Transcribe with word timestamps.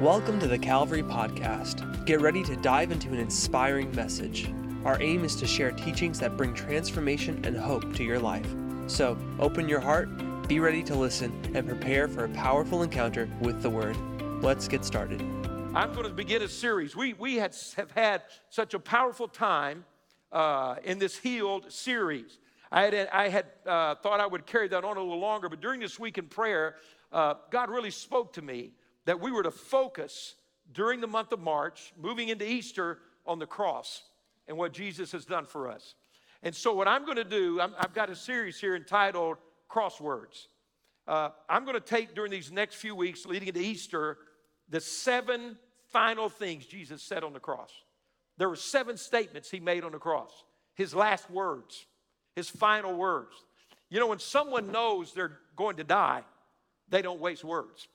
Welcome 0.00 0.40
to 0.40 0.48
the 0.48 0.58
Calvary 0.58 1.02
Podcast. 1.02 2.04
Get 2.06 2.20
ready 2.20 2.42
to 2.44 2.56
dive 2.56 2.90
into 2.90 3.08
an 3.10 3.18
inspiring 3.18 3.94
message. 3.94 4.50
Our 4.84 5.00
aim 5.00 5.24
is 5.24 5.36
to 5.36 5.46
share 5.46 5.70
teachings 5.70 6.18
that 6.18 6.36
bring 6.36 6.54
transformation 6.54 7.40
and 7.44 7.56
hope 7.56 7.94
to 7.94 8.02
your 8.02 8.18
life. 8.18 8.46
So 8.88 9.16
open 9.38 9.68
your 9.68 9.78
heart, 9.78 10.08
be 10.48 10.58
ready 10.58 10.82
to 10.84 10.94
listen, 10.96 11.32
and 11.54 11.68
prepare 11.68 12.08
for 12.08 12.24
a 12.24 12.28
powerful 12.30 12.82
encounter 12.82 13.30
with 13.42 13.62
the 13.62 13.70
Word. 13.70 13.96
Let's 14.42 14.66
get 14.66 14.84
started. 14.84 15.20
I'm 15.74 15.92
going 15.92 16.08
to 16.08 16.10
begin 16.10 16.42
a 16.42 16.48
series. 16.48 16.96
We, 16.96 17.12
we 17.12 17.36
had, 17.36 17.54
have 17.76 17.92
had 17.92 18.22
such 18.50 18.74
a 18.74 18.80
powerful 18.80 19.28
time 19.28 19.84
uh, 20.32 20.76
in 20.82 20.98
this 20.98 21.16
healed 21.16 21.70
series. 21.70 22.38
I 22.72 22.82
had, 22.82 23.08
I 23.12 23.28
had 23.28 23.46
uh, 23.66 23.94
thought 23.96 24.18
I 24.18 24.26
would 24.26 24.46
carry 24.46 24.66
that 24.68 24.82
on 24.82 24.96
a 24.96 25.00
little 25.00 25.20
longer, 25.20 25.48
but 25.48 25.60
during 25.60 25.78
this 25.78 26.00
week 26.00 26.18
in 26.18 26.26
prayer, 26.26 26.76
uh, 27.12 27.34
God 27.50 27.70
really 27.70 27.90
spoke 27.90 28.32
to 28.32 28.42
me 28.42 28.72
that 29.04 29.20
we 29.20 29.30
were 29.30 29.42
to 29.42 29.50
focus 29.50 30.34
during 30.72 31.00
the 31.00 31.06
month 31.06 31.32
of 31.32 31.40
March, 31.40 31.92
moving 32.00 32.28
into 32.28 32.48
Easter, 32.48 32.98
on 33.26 33.38
the 33.38 33.46
cross 33.46 34.02
and 34.48 34.56
what 34.56 34.72
Jesus 34.72 35.12
has 35.12 35.24
done 35.24 35.46
for 35.46 35.70
us. 35.70 35.94
And 36.42 36.54
so, 36.54 36.74
what 36.74 36.88
I'm 36.88 37.04
going 37.04 37.16
to 37.16 37.24
do, 37.24 37.60
i 37.60 37.68
have 37.78 37.94
got 37.94 38.10
a 38.10 38.16
series 38.16 38.60
here 38.60 38.74
entitled 38.74 39.36
Crosswords. 39.70 40.46
Uh, 41.06 41.30
I'm 41.48 41.64
going 41.64 41.74
to 41.74 41.80
take 41.80 42.14
during 42.14 42.30
these 42.30 42.50
next 42.50 42.76
few 42.76 42.94
weeks 42.94 43.26
leading 43.26 43.48
into 43.48 43.60
Easter 43.60 44.18
the 44.68 44.80
seven 44.80 45.56
final 45.90 46.28
things 46.28 46.66
Jesus 46.66 47.02
said 47.02 47.22
on 47.22 47.32
the 47.32 47.40
cross. 47.40 47.70
There 48.38 48.48
were 48.48 48.56
seven 48.56 48.96
statements 48.96 49.50
he 49.50 49.60
made 49.60 49.84
on 49.84 49.92
the 49.92 49.98
cross, 49.98 50.32
his 50.74 50.94
last 50.94 51.30
words, 51.30 51.86
his 52.34 52.48
final 52.48 52.94
words. 52.94 53.34
You 53.90 54.00
know, 54.00 54.06
when 54.06 54.18
someone 54.18 54.72
knows 54.72 55.12
they're 55.12 55.38
going 55.54 55.76
to 55.76 55.84
die, 55.84 56.22
they 56.88 57.02
don't 57.02 57.20
waste 57.20 57.44
words. 57.44 57.86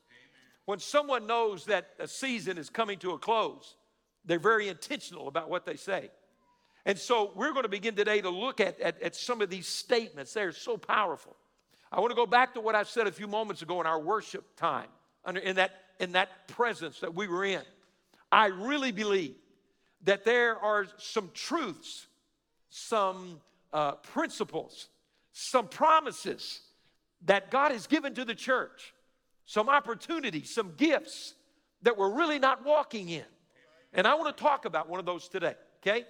When 0.68 0.80
someone 0.80 1.28
knows 1.28 1.64
that 1.68 1.92
a 1.98 2.10
season 2.10 2.58
is 2.58 2.70
coming 2.70 3.00
to 3.00 3.12
a 3.12 3.18
close, 3.18 3.78
they're 4.26 4.38
very 4.38 4.68
intentional 4.68 5.30
about 5.30 5.50
what 5.50 5.66
they 5.66 5.78
say. 5.78 6.12
And 6.86 7.00
so 7.00 7.32
we're 7.36 7.54
going 7.54 7.64
to 7.64 7.70
begin 7.70 7.96
today 7.96 8.20
to 8.20 8.30
look 8.30 8.60
at, 8.60 8.78
at, 8.82 9.02
at 9.02 9.16
some 9.16 9.42
of 9.42 9.50
these 9.50 9.66
statements. 9.66 10.34
They're 10.34 10.52
so 10.52 10.76
powerful. 10.76 11.38
I 11.90 12.02
want 12.02 12.12
to 12.12 12.18
go 12.18 12.26
back 12.26 12.54
to 12.56 12.60
what 12.60 12.76
I 12.76 12.84
said 12.84 13.08
a 13.08 13.14
few 13.14 13.28
moments 13.28 13.62
ago 13.62 13.80
in 13.80 13.88
our 13.88 13.98
worship 13.98 14.44
time, 14.58 14.90
under, 15.24 15.40
in 15.40 15.56
that, 15.56 15.72
in 16.02 16.12
that 16.12 16.50
presence 16.50 17.00
that 17.00 17.16
we 17.16 17.30
were 17.30 17.46
in. 17.46 17.64
I 18.30 18.48
really 18.48 18.92
believe 18.92 19.36
that 20.04 20.26
there 20.26 20.58
are 20.58 20.86
some 20.98 21.32
truths, 21.34 22.08
some 22.70 23.40
uh, 23.72 23.94
principles, 23.94 24.90
some 25.32 25.70
promises 25.70 26.60
that 27.24 27.52
God 27.52 27.72
has 27.72 27.88
given 27.88 28.14
to 28.16 28.26
the 28.26 28.36
church 28.36 28.94
some 29.48 29.70
opportunities, 29.70 30.54
some 30.54 30.74
gifts 30.78 31.34
that 31.82 31.98
we're 31.98 32.14
really 32.14 32.38
not 32.38 32.64
walking 32.64 33.10
in. 33.10 33.24
And 33.94 34.06
I 34.06 34.14
want 34.14 34.36
to 34.36 34.44
talk 34.44 34.66
about 34.66 34.90
one 34.90 35.00
of 35.00 35.06
those 35.06 35.28
today, 35.30 35.56
okay? 35.82 36.06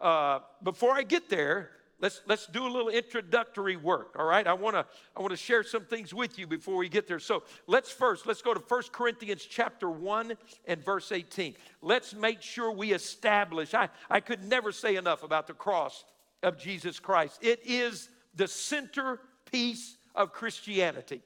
Uh, 0.00 0.40
before 0.62 0.92
I 0.92 1.02
get 1.02 1.28
there, 1.28 1.70
let's 2.00 2.22
let's 2.26 2.46
do 2.46 2.66
a 2.66 2.70
little 2.70 2.88
introductory 2.88 3.76
work 3.76 4.16
all 4.18 4.24
right? 4.24 4.46
I 4.46 4.54
want 4.54 4.74
to 4.74 4.86
i 5.16 5.20
want 5.20 5.32
to 5.32 5.36
share 5.36 5.62
some 5.62 5.84
things 5.84 6.14
with 6.14 6.38
you 6.38 6.46
before 6.46 6.76
we 6.76 6.88
get 6.88 7.06
there. 7.06 7.18
So 7.18 7.42
let's 7.66 7.90
first 7.90 8.26
let's 8.26 8.40
go 8.40 8.54
to 8.54 8.60
1 8.60 8.82
corinthians 8.92 9.44
chapter 9.44 9.90
1 9.90 10.34
and 10.66 10.84
verse 10.84 11.12
18 11.12 11.56
let's 11.82 12.14
make 12.14 12.40
sure 12.40 12.70
we 12.70 12.92
establish 12.92 13.74
i 13.74 13.88
i 14.08 14.20
could 14.20 14.44
never 14.44 14.72
say 14.72 14.96
enough 14.96 15.24
about 15.24 15.46
the 15.46 15.54
cross 15.54 16.04
of 16.42 16.58
jesus 16.58 17.00
christ. 17.00 17.38
It 17.42 17.60
is 17.64 18.08
the 18.34 18.48
centerpiece 18.48 19.96
of 20.14 20.32
christianity 20.32 21.22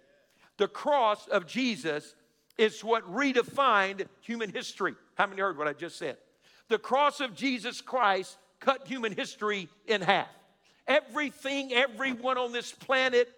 the 0.63 0.69
cross 0.69 1.27
of 1.27 1.45
Jesus 1.45 2.15
is 2.57 2.85
what 2.85 3.03
redefined 3.13 4.07
human 4.21 4.49
history. 4.49 4.95
How 5.17 5.27
many 5.27 5.41
heard 5.41 5.59
what 5.59 5.67
I 5.67 5.73
just 5.73 5.99
said? 5.99 6.19
The 6.69 6.79
cross 6.79 7.19
of 7.19 7.35
Jesus 7.35 7.81
Christ 7.81 8.39
cut 8.61 8.87
human 8.87 9.11
history 9.11 9.69
in 9.89 10.03
half. 10.03 10.29
Everything 10.87 11.73
everyone 11.73 12.39
on 12.39 12.53
this 12.53 12.71
planet 12.71 13.29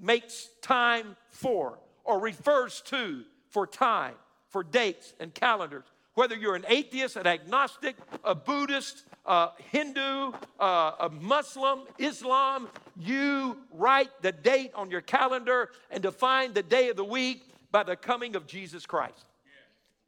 makes 0.00 0.48
time 0.60 1.16
for 1.30 1.78
or 2.02 2.18
refers 2.18 2.80
to 2.86 3.22
for 3.50 3.64
time, 3.64 4.16
for 4.48 4.64
dates 4.64 5.14
and 5.20 5.32
calendars. 5.32 5.86
Whether 6.18 6.34
you're 6.34 6.56
an 6.56 6.64
atheist, 6.66 7.14
an 7.14 7.28
agnostic, 7.28 7.94
a 8.24 8.34
Buddhist, 8.34 9.04
a 9.24 9.50
Hindu, 9.70 10.32
a 10.58 11.08
Muslim, 11.12 11.82
Islam, 11.96 12.66
you 12.98 13.56
write 13.70 14.10
the 14.20 14.32
date 14.32 14.72
on 14.74 14.90
your 14.90 15.00
calendar 15.00 15.70
and 15.92 16.02
define 16.02 16.54
the 16.54 16.62
day 16.64 16.88
of 16.88 16.96
the 16.96 17.04
week 17.04 17.44
by 17.70 17.84
the 17.84 17.94
coming 17.94 18.34
of 18.34 18.48
Jesus 18.48 18.84
Christ. 18.84 19.26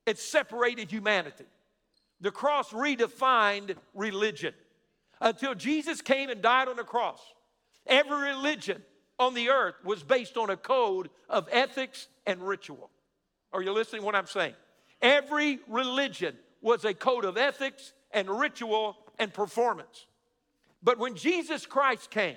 It 0.05 0.19
separated 0.19 0.91
humanity. 0.91 1.45
The 2.21 2.33
cross 2.33 2.71
redefined 2.71 3.77
religion. 3.95 4.55
Until 5.21 5.55
Jesus 5.55 6.03
came 6.03 6.29
and 6.29 6.43
died 6.43 6.67
on 6.67 6.75
the 6.75 6.83
cross, 6.83 7.21
every 7.87 8.31
religion 8.31 8.83
on 9.21 9.35
the 9.35 9.51
earth 9.51 9.77
was 9.85 10.03
based 10.03 10.37
on 10.37 10.51
a 10.51 10.57
code 10.57 11.09
of 11.29 11.49
ethics 11.53 12.09
and 12.27 12.43
ritual. 12.43 12.91
Are 13.53 13.63
you 13.63 13.71
listening 13.71 14.03
to 14.03 14.07
what 14.07 14.17
I'm 14.17 14.27
saying? 14.27 14.55
Every 15.03 15.59
religion 15.69 16.37
was 16.61 16.85
a 16.85 16.95
code 16.95 17.25
of 17.25 17.37
ethics 17.37 17.93
and 18.11 18.29
ritual 18.29 18.97
and 19.19 19.33
performance. 19.33 20.07
But 20.83 20.99
when 20.99 21.15
Jesus 21.15 21.67
Christ 21.67 22.11
came, 22.11 22.37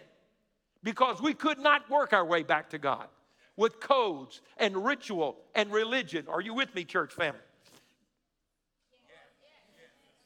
because 0.83 1.21
we 1.21 1.33
could 1.33 1.59
not 1.59 1.89
work 1.89 2.13
our 2.13 2.25
way 2.25 2.43
back 2.43 2.69
to 2.71 2.77
God 2.77 3.07
with 3.55 3.79
codes 3.79 4.41
and 4.57 4.85
ritual 4.85 5.37
and 5.55 5.71
religion. 5.71 6.25
Are 6.27 6.41
you 6.41 6.53
with 6.53 6.73
me, 6.75 6.83
church 6.83 7.13
family? 7.13 7.39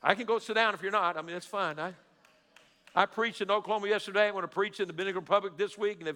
I 0.01 0.15
can 0.15 0.25
go 0.25 0.39
sit 0.39 0.55
down 0.55 0.73
if 0.73 0.81
you're 0.81 0.91
not. 0.91 1.17
I 1.17 1.21
mean, 1.21 1.33
that's 1.33 1.45
fine. 1.45 1.79
I, 1.79 1.93
I 2.95 3.05
preached 3.05 3.41
in 3.41 3.51
Oklahoma 3.51 3.87
yesterday. 3.87 4.27
I 4.27 4.31
want 4.31 4.43
to 4.43 4.53
preach 4.53 4.79
in 4.79 4.87
the 4.87 4.93
Dominican 4.93 5.21
Republic 5.21 5.53
this 5.57 5.77
week. 5.77 5.99
And 5.99 6.07
if 6.07 6.15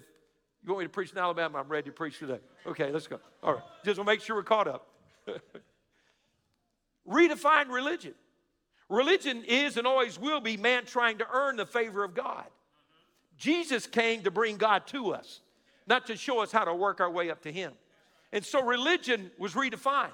you 0.64 0.72
want 0.72 0.80
me 0.80 0.86
to 0.86 0.90
preach 0.90 1.12
in 1.12 1.18
Alabama, 1.18 1.58
I'm 1.58 1.68
ready 1.68 1.90
to 1.90 1.92
preach 1.92 2.18
today. 2.18 2.38
Okay, 2.66 2.90
let's 2.90 3.06
go. 3.06 3.20
All 3.42 3.54
right. 3.54 3.62
Just 3.84 3.98
want 3.98 4.08
to 4.08 4.12
make 4.12 4.20
sure 4.20 4.36
we're 4.36 4.44
caught 4.44 4.68
up. 4.68 4.86
Redefine 7.08 7.68
religion. 7.68 8.14
Religion 8.88 9.42
is 9.46 9.76
and 9.76 9.86
always 9.86 10.18
will 10.18 10.40
be 10.40 10.56
man 10.56 10.84
trying 10.84 11.18
to 11.18 11.26
earn 11.32 11.56
the 11.56 11.66
favor 11.66 12.04
of 12.04 12.14
God. 12.14 12.44
Jesus 13.38 13.86
came 13.86 14.22
to 14.22 14.30
bring 14.30 14.56
God 14.56 14.86
to 14.88 15.14
us, 15.14 15.40
not 15.86 16.06
to 16.06 16.16
show 16.16 16.40
us 16.40 16.52
how 16.52 16.64
to 16.64 16.74
work 16.74 17.00
our 17.00 17.10
way 17.10 17.30
up 17.30 17.42
to 17.42 17.52
Him. 17.52 17.72
And 18.32 18.44
so 18.44 18.62
religion 18.62 19.30
was 19.38 19.54
redefined. 19.54 20.10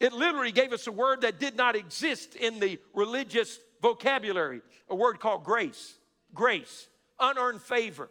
It 0.00 0.12
literally 0.12 0.52
gave 0.52 0.72
us 0.72 0.86
a 0.86 0.92
word 0.92 1.20
that 1.20 1.38
did 1.38 1.56
not 1.56 1.76
exist 1.76 2.34
in 2.34 2.58
the 2.60 2.78
religious 2.94 3.58
vocabulary, 3.80 4.60
a 4.88 4.94
word 4.94 5.20
called 5.20 5.44
grace. 5.44 5.94
Grace, 6.34 6.88
unearned 7.20 7.62
favor. 7.62 8.10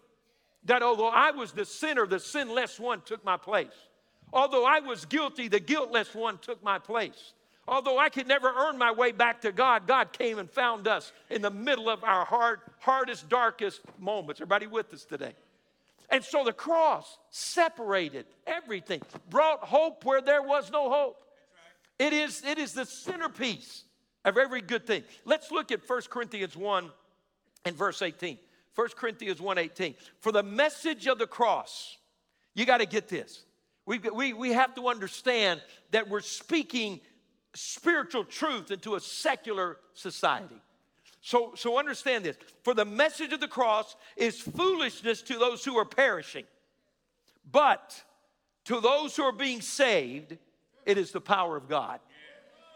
That 0.65 0.81
although 0.81 1.09
I 1.09 1.31
was 1.31 1.51
the 1.51 1.65
sinner, 1.65 2.07
the 2.07 2.19
sinless 2.19 2.79
one 2.79 3.01
took 3.01 3.25
my 3.25 3.35
place. 3.35 3.73
Although 4.31 4.65
I 4.65 4.79
was 4.79 5.05
guilty, 5.05 5.49
the 5.49 5.59
guiltless 5.59 6.15
one 6.15 6.37
took 6.37 6.63
my 6.63 6.79
place. 6.79 7.33
Although 7.67 7.97
I 7.97 8.09
could 8.09 8.27
never 8.27 8.51
earn 8.53 8.77
my 8.77 8.91
way 8.91 9.11
back 9.11 9.41
to 9.41 9.51
God, 9.51 9.87
God 9.87 10.11
came 10.11 10.37
and 10.37 10.49
found 10.49 10.87
us 10.87 11.13
in 11.29 11.41
the 11.41 11.49
middle 11.49 11.89
of 11.89 12.03
our 12.03 12.25
hard, 12.25 12.59
hardest, 12.79 13.29
darkest 13.29 13.81
moments. 13.99 14.41
Everybody 14.41 14.67
with 14.67 14.93
us 14.93 15.05
today? 15.05 15.33
And 16.09 16.23
so 16.23 16.43
the 16.43 16.53
cross 16.53 17.17
separated 17.29 18.25
everything, 18.45 19.01
brought 19.29 19.63
hope 19.63 20.03
where 20.03 20.21
there 20.21 20.43
was 20.43 20.71
no 20.71 20.89
hope. 20.89 21.23
It 21.99 22.11
is, 22.11 22.43
it 22.43 22.57
is 22.57 22.73
the 22.73 22.85
centerpiece 22.85 23.83
of 24.25 24.37
every 24.37 24.61
good 24.61 24.85
thing. 24.85 25.03
Let's 25.23 25.51
look 25.51 25.71
at 25.71 25.87
1 25.87 26.01
Corinthians 26.09 26.57
1 26.57 26.89
and 27.65 27.75
verse 27.75 28.01
18. 28.01 28.37
1 28.75 28.87
Corinthians 28.95 29.39
1 29.39 29.57
18. 29.57 29.95
For 30.19 30.31
the 30.31 30.43
message 30.43 31.07
of 31.07 31.17
the 31.17 31.27
cross, 31.27 31.97
you 32.53 32.65
got 32.65 32.79
to 32.79 32.85
get 32.85 33.07
this. 33.07 33.45
We, 33.85 33.99
we, 33.99 34.33
we 34.33 34.53
have 34.53 34.75
to 34.75 34.87
understand 34.87 35.61
that 35.91 36.09
we're 36.09 36.21
speaking 36.21 37.01
spiritual 37.53 38.25
truth 38.25 38.71
into 38.71 38.95
a 38.95 38.99
secular 38.99 39.77
society. 39.93 40.61
So, 41.21 41.53
so 41.55 41.77
understand 41.77 42.25
this. 42.25 42.35
For 42.63 42.73
the 42.73 42.85
message 42.85 43.31
of 43.31 43.39
the 43.39 43.47
cross 43.47 43.95
is 44.17 44.39
foolishness 44.39 45.21
to 45.23 45.37
those 45.37 45.63
who 45.63 45.77
are 45.77 45.85
perishing, 45.85 46.45
but 47.49 48.03
to 48.65 48.81
those 48.81 49.15
who 49.15 49.23
are 49.23 49.31
being 49.31 49.61
saved, 49.61 50.37
it 50.85 50.97
is 50.97 51.11
the 51.11 51.21
power 51.21 51.55
of 51.55 51.69
God. 51.69 51.99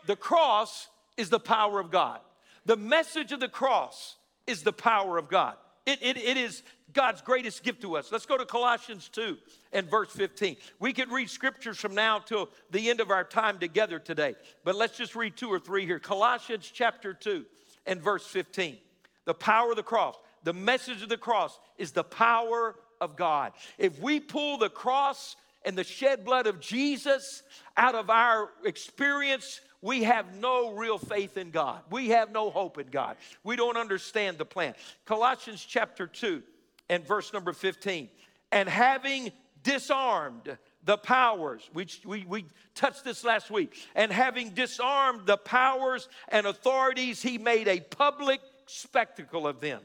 The 0.06 0.16
cross 0.16 0.88
is 1.18 1.30
the 1.30 1.40
power 1.40 1.80
of 1.80 1.92
God. 1.92 2.22
The 2.66 2.78
message 2.78 3.32
of 3.32 3.40
the 3.40 3.50
cross 3.50 4.16
is 4.46 4.64
the 4.64 4.74
power 4.74 5.18
of 5.18 5.28
God. 5.30 5.56
It, 5.88 6.00
it, 6.02 6.18
it 6.18 6.36
is 6.36 6.64
God's 6.92 7.22
greatest 7.22 7.64
gift 7.64 7.82
to 7.84 7.96
us. 7.96 8.12
Let's 8.12 8.26
go 8.26 8.38
to 8.38 8.46
Colossians 8.46 9.08
2 9.08 9.38
and 9.72 9.90
verse 9.90 10.12
15. 10.12 10.58
We 10.82 10.92
could 10.92 11.10
read 11.10 11.30
scriptures 11.30 11.78
from 11.78 11.96
now 11.96 12.20
till 12.20 12.50
the 12.72 12.90
end 12.90 13.00
of 13.00 13.10
our 13.10 13.24
time 13.24 13.58
together 13.58 13.98
today, 13.98 14.36
but 14.66 14.76
let's 14.76 14.98
just 14.98 15.16
read 15.16 15.38
two 15.38 15.48
or 15.48 15.60
three 15.60 15.86
here. 15.86 15.98
Colossians 15.98 16.70
chapter 16.74 17.14
2 17.14 17.46
and 17.86 18.02
verse 18.02 18.28
15. 18.28 18.78
The 19.24 19.34
power 19.34 19.70
of 19.70 19.78
the 19.78 19.84
cross, 19.84 20.18
the 20.44 20.52
message 20.52 21.02
of 21.04 21.08
the 21.08 21.18
cross 21.18 21.58
is 21.78 21.94
the 21.94 22.04
power 22.04 22.76
of 23.00 23.16
God. 23.16 23.54
If 23.78 23.98
we 24.02 24.20
pull 24.20 24.58
the 24.58 24.70
cross 24.70 25.38
and 25.64 25.78
the 25.78 25.86
shed 25.86 26.26
blood 26.26 26.48
of 26.48 26.60
Jesus 26.60 27.44
out 27.78 27.96
of 27.96 28.10
our 28.10 28.50
experience, 28.66 29.62
we 29.82 30.04
have 30.04 30.36
no 30.36 30.74
real 30.74 30.98
faith 30.98 31.38
in 31.38 31.52
God. 31.52 31.82
We 31.92 32.10
have 32.10 32.32
no 32.32 32.50
hope 32.50 32.78
in 32.78 32.88
God. 32.88 33.18
We 33.44 33.56
don't 33.56 33.78
understand 33.78 34.38
the 34.38 34.46
plan. 34.46 34.74
Colossians 35.06 35.64
chapter 35.64 36.08
2 36.08 36.42
and 36.90 37.06
verse 37.06 37.32
number 37.32 37.54
15. 37.54 38.10
And 38.52 38.68
having 38.68 39.32
disarmed 39.64 40.58
the 40.84 40.98
powers, 40.98 41.70
we, 41.74 41.88
we, 42.06 42.26
we 42.26 42.46
touched 42.74 43.04
this 43.04 43.24
last 43.24 43.52
week, 43.52 43.76
and 43.94 44.12
having 44.12 44.52
disarmed 44.52 45.26
the 45.26 45.38
powers 45.38 46.08
and 46.30 46.48
authorities, 46.48 47.22
he 47.22 47.38
made 47.38 47.68
a 47.68 47.82
public 47.82 48.40
spectacle 48.66 49.46
of 49.46 49.60
them, 49.60 49.82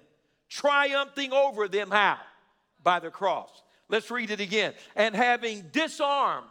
triumphing 0.49 1.33
over 1.33 1.67
them 1.67 1.91
how? 1.91 2.19
By 2.83 3.01
the 3.01 3.11
cross. 3.11 3.51
Let's 3.89 4.11
read 4.11 4.31
it 4.31 4.41
again. 4.41 4.75
And 4.95 5.15
having 5.15 5.63
disarmed 5.73 6.47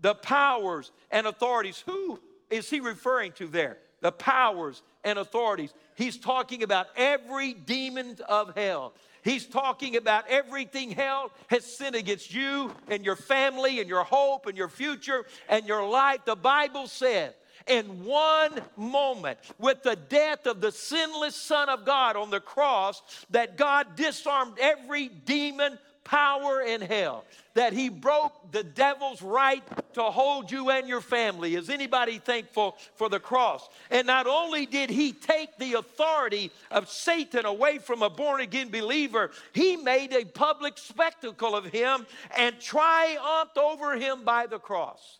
the 0.00 0.14
powers 0.14 0.92
and 1.10 1.26
authorities, 1.26 1.82
who 1.84 2.20
is 2.50 2.68
he 2.70 2.80
referring 2.80 3.32
to 3.32 3.46
there? 3.46 3.78
The 4.00 4.12
powers 4.12 4.82
and 5.04 5.18
authorities. 5.18 5.72
He's 5.94 6.18
talking 6.18 6.62
about 6.62 6.86
every 6.96 7.54
demon 7.54 8.18
of 8.28 8.54
hell. 8.54 8.92
He's 9.22 9.46
talking 9.46 9.96
about 9.96 10.28
everything 10.28 10.90
hell 10.90 11.32
has 11.48 11.64
sinned 11.64 11.96
against 11.96 12.32
you 12.32 12.72
and 12.88 13.04
your 13.04 13.16
family 13.16 13.80
and 13.80 13.88
your 13.88 14.04
hope 14.04 14.46
and 14.46 14.56
your 14.56 14.68
future 14.68 15.24
and 15.48 15.66
your 15.66 15.88
life. 15.88 16.20
The 16.24 16.36
Bible 16.36 16.86
said, 16.86 17.34
in 17.66 18.04
one 18.04 18.60
moment, 18.76 19.38
with 19.58 19.82
the 19.82 19.96
death 19.96 20.46
of 20.46 20.60
the 20.60 20.70
sinless 20.70 21.34
Son 21.34 21.68
of 21.68 21.84
God 21.84 22.14
on 22.16 22.30
the 22.30 22.38
cross, 22.38 23.02
that 23.30 23.56
God 23.56 23.96
disarmed 23.96 24.58
every 24.60 25.08
demon, 25.08 25.78
power 26.06 26.62
in 26.62 26.80
hell, 26.80 27.24
that 27.54 27.72
he 27.72 27.88
broke 27.88 28.52
the 28.52 28.62
devil's 28.62 29.20
right 29.20 29.62
to 29.94 30.04
hold 30.04 30.52
you 30.52 30.70
and 30.70 30.88
your 30.88 31.00
family. 31.00 31.56
Is 31.56 31.68
anybody 31.68 32.18
thankful 32.18 32.76
for 32.94 33.08
the 33.08 33.18
cross? 33.18 33.68
And 33.90 34.06
not 34.06 34.28
only 34.28 34.66
did 34.66 34.88
he 34.88 35.12
take 35.12 35.58
the 35.58 35.74
authority 35.74 36.52
of 36.70 36.88
Satan 36.88 37.44
away 37.44 37.78
from 37.78 38.02
a 38.02 38.10
born 38.10 38.40
again 38.40 38.68
believer, 38.68 39.32
he 39.52 39.76
made 39.76 40.12
a 40.12 40.24
public 40.24 40.78
spectacle 40.78 41.56
of 41.56 41.64
him 41.64 42.06
and 42.36 42.58
triumphed 42.60 43.58
over 43.58 43.96
him 43.96 44.24
by 44.24 44.46
the 44.46 44.60
cross. 44.60 45.18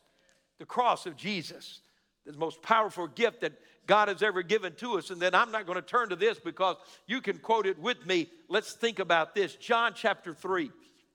The 0.58 0.66
cross 0.66 1.04
of 1.04 1.16
Jesus, 1.16 1.80
the 2.24 2.32
most 2.34 2.62
powerful 2.62 3.08
gift 3.08 3.40
that 3.40 3.52
God 3.86 4.08
has 4.08 4.22
ever 4.22 4.42
given 4.42 4.74
to 4.76 4.98
us. 4.98 5.10
And 5.10 5.20
then 5.20 5.34
I'm 5.34 5.50
not 5.50 5.66
going 5.66 5.76
to 5.76 5.86
turn 5.86 6.08
to 6.10 6.16
this 6.16 6.38
because 6.38 6.76
you 7.06 7.20
can 7.20 7.38
quote 7.38 7.66
it 7.66 7.78
with 7.78 8.04
me. 8.06 8.28
Let's 8.48 8.72
think 8.72 8.98
about 8.98 9.34
this. 9.34 9.54
John 9.54 9.92
chapter 9.94 10.34
3 10.34 10.70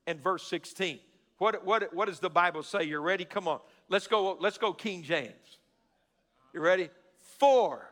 and 0.07 0.21
verse 0.21 0.47
16. 0.47 0.99
What, 1.37 1.65
what, 1.65 1.93
what 1.93 2.07
does 2.07 2.19
the 2.19 2.29
Bible 2.29 2.63
say? 2.63 2.83
You 2.83 2.99
ready? 2.99 3.25
Come 3.25 3.47
on. 3.47 3.59
Let's 3.89 4.07
go, 4.07 4.37
let's 4.39 4.57
go 4.57 4.73
King 4.73 5.03
James. 5.03 5.57
You 6.53 6.61
ready? 6.61 6.89
For 7.39 7.91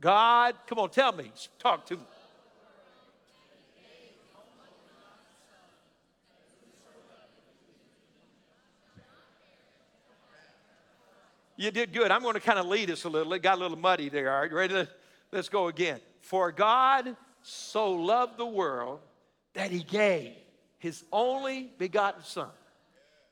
God, 0.00 0.54
come 0.66 0.78
on, 0.78 0.90
tell 0.90 1.12
me. 1.12 1.30
Talk 1.58 1.86
to 1.86 1.96
me. 1.96 2.02
You 11.56 11.70
did 11.70 11.92
good. 11.92 12.10
I'm 12.10 12.22
going 12.22 12.34
to 12.34 12.40
kind 12.40 12.58
of 12.58 12.66
lead 12.66 12.90
us 12.90 13.04
a 13.04 13.08
little. 13.08 13.32
It 13.32 13.42
got 13.42 13.58
a 13.58 13.60
little 13.60 13.78
muddy 13.78 14.08
there. 14.08 14.32
All 14.32 14.42
right, 14.42 14.52
ready? 14.52 14.74
To, 14.74 14.88
Let's 15.32 15.48
go 15.48 15.68
again. 15.68 16.00
For 16.20 16.52
God 16.52 17.16
so 17.42 17.92
loved 17.92 18.36
the 18.36 18.46
world 18.46 19.00
that 19.54 19.70
he 19.70 19.82
gave 19.82 20.32
his 20.78 21.04
only 21.12 21.70
begotten 21.78 22.22
Son, 22.22 22.50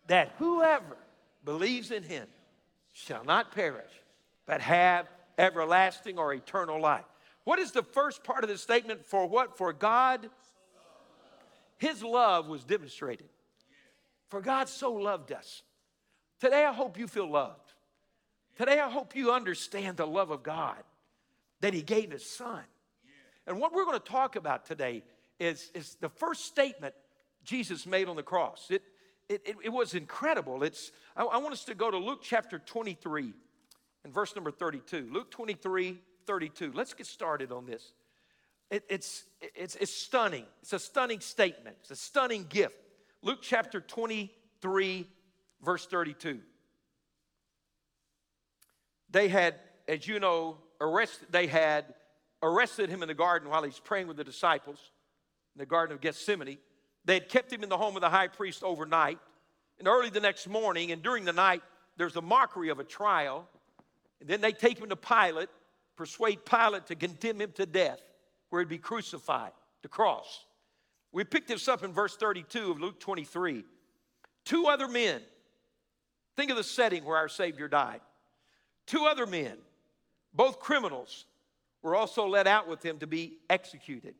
that 0.06 0.32
whoever 0.38 0.96
believes 1.44 1.90
in 1.90 2.02
him 2.02 2.26
shall 2.92 3.24
not 3.24 3.52
perish, 3.52 3.90
but 4.46 4.60
have 4.60 5.06
everlasting 5.38 6.18
or 6.18 6.32
eternal 6.32 6.80
life. 6.80 7.04
What 7.44 7.58
is 7.58 7.72
the 7.72 7.82
first 7.82 8.24
part 8.24 8.44
of 8.44 8.50
the 8.50 8.56
statement? 8.56 9.04
For 9.04 9.26
what? 9.26 9.58
For 9.58 9.72
God, 9.72 10.30
his 11.76 12.02
love 12.02 12.48
was 12.48 12.64
demonstrated. 12.64 13.28
For 14.30 14.40
God 14.40 14.68
so 14.68 14.92
loved 14.92 15.32
us. 15.32 15.62
Today, 16.40 16.64
I 16.64 16.72
hope 16.72 16.98
you 16.98 17.06
feel 17.06 17.30
loved. 17.30 17.63
Today, 18.56 18.78
I 18.78 18.88
hope 18.88 19.16
you 19.16 19.32
understand 19.32 19.96
the 19.96 20.06
love 20.06 20.30
of 20.30 20.42
God 20.42 20.82
that 21.60 21.74
He 21.74 21.82
gave 21.82 22.10
His 22.12 22.24
Son. 22.24 22.60
And 23.46 23.58
what 23.58 23.72
we're 23.72 23.84
going 23.84 23.98
to 23.98 24.04
talk 24.04 24.36
about 24.36 24.64
today 24.64 25.02
is, 25.40 25.70
is 25.74 25.96
the 26.00 26.08
first 26.08 26.46
statement 26.46 26.94
Jesus 27.42 27.84
made 27.84 28.08
on 28.08 28.16
the 28.16 28.22
cross. 28.22 28.68
It, 28.70 28.82
it, 29.28 29.42
it, 29.44 29.56
it 29.64 29.68
was 29.70 29.94
incredible. 29.94 30.62
It's, 30.62 30.92
I, 31.16 31.24
I 31.24 31.38
want 31.38 31.52
us 31.52 31.64
to 31.64 31.74
go 31.74 31.90
to 31.90 31.98
Luke 31.98 32.20
chapter 32.22 32.58
23 32.58 33.32
and 34.04 34.14
verse 34.14 34.34
number 34.36 34.50
32. 34.50 35.08
Luke 35.10 35.30
23, 35.30 35.98
32. 36.26 36.72
Let's 36.72 36.94
get 36.94 37.06
started 37.06 37.50
on 37.50 37.66
this. 37.66 37.92
It, 38.70 38.84
it's, 38.88 39.24
it's, 39.40 39.74
it's 39.76 39.92
stunning. 39.92 40.44
It's 40.62 40.72
a 40.72 40.78
stunning 40.78 41.20
statement, 41.20 41.76
it's 41.80 41.90
a 41.90 41.96
stunning 41.96 42.46
gift. 42.48 42.78
Luke 43.22 43.40
chapter 43.42 43.80
23, 43.80 45.08
verse 45.62 45.86
32 45.86 46.40
they 49.14 49.28
had, 49.28 49.54
as 49.88 50.06
you 50.06 50.18
know, 50.18 50.58
arrested, 50.80 51.28
they 51.30 51.46
had 51.46 51.86
arrested 52.42 52.90
him 52.90 53.00
in 53.00 53.08
the 53.08 53.14
garden 53.14 53.48
while 53.48 53.62
he's 53.62 53.78
praying 53.78 54.08
with 54.08 54.16
the 54.16 54.24
disciples 54.24 54.78
in 55.54 55.60
the 55.60 55.66
Garden 55.66 55.94
of 55.94 56.02
Gethsemane. 56.02 56.58
They 57.04 57.14
had 57.14 57.28
kept 57.28 57.52
him 57.52 57.62
in 57.62 57.68
the 57.68 57.78
home 57.78 57.94
of 57.96 58.02
the 58.02 58.10
high 58.10 58.26
priest 58.26 58.64
overnight. 58.64 59.18
And 59.78 59.86
early 59.86 60.10
the 60.10 60.20
next 60.20 60.48
morning, 60.48 60.90
and 60.90 61.00
during 61.00 61.24
the 61.24 61.32
night, 61.32 61.62
there's 61.96 62.16
a 62.16 62.20
mockery 62.20 62.70
of 62.70 62.80
a 62.80 62.84
trial. 62.84 63.48
And 64.20 64.28
then 64.28 64.40
they 64.40 64.52
take 64.52 64.78
him 64.78 64.88
to 64.88 64.96
Pilate, 64.96 65.48
persuade 65.96 66.44
Pilate 66.44 66.86
to 66.86 66.96
condemn 66.96 67.40
him 67.40 67.52
to 67.52 67.66
death, 67.66 68.00
where 68.50 68.62
he'd 68.62 68.68
be 68.68 68.78
crucified, 68.78 69.52
the 69.82 69.88
cross. 69.88 70.44
We 71.12 71.22
picked 71.22 71.46
this 71.46 71.68
up 71.68 71.84
in 71.84 71.92
verse 71.92 72.16
32 72.16 72.72
of 72.72 72.80
Luke 72.80 72.98
23. 72.98 73.64
Two 74.44 74.66
other 74.66 74.88
men, 74.88 75.20
think 76.36 76.50
of 76.50 76.56
the 76.56 76.64
setting 76.64 77.04
where 77.04 77.16
our 77.16 77.28
Savior 77.28 77.68
died. 77.68 78.00
Two 78.86 79.06
other 79.06 79.26
men, 79.26 79.56
both 80.32 80.60
criminals, 80.60 81.24
were 81.82 81.94
also 81.94 82.26
let 82.26 82.46
out 82.46 82.68
with 82.68 82.84
him 82.84 82.98
to 82.98 83.06
be 83.06 83.38
executed. 83.48 84.14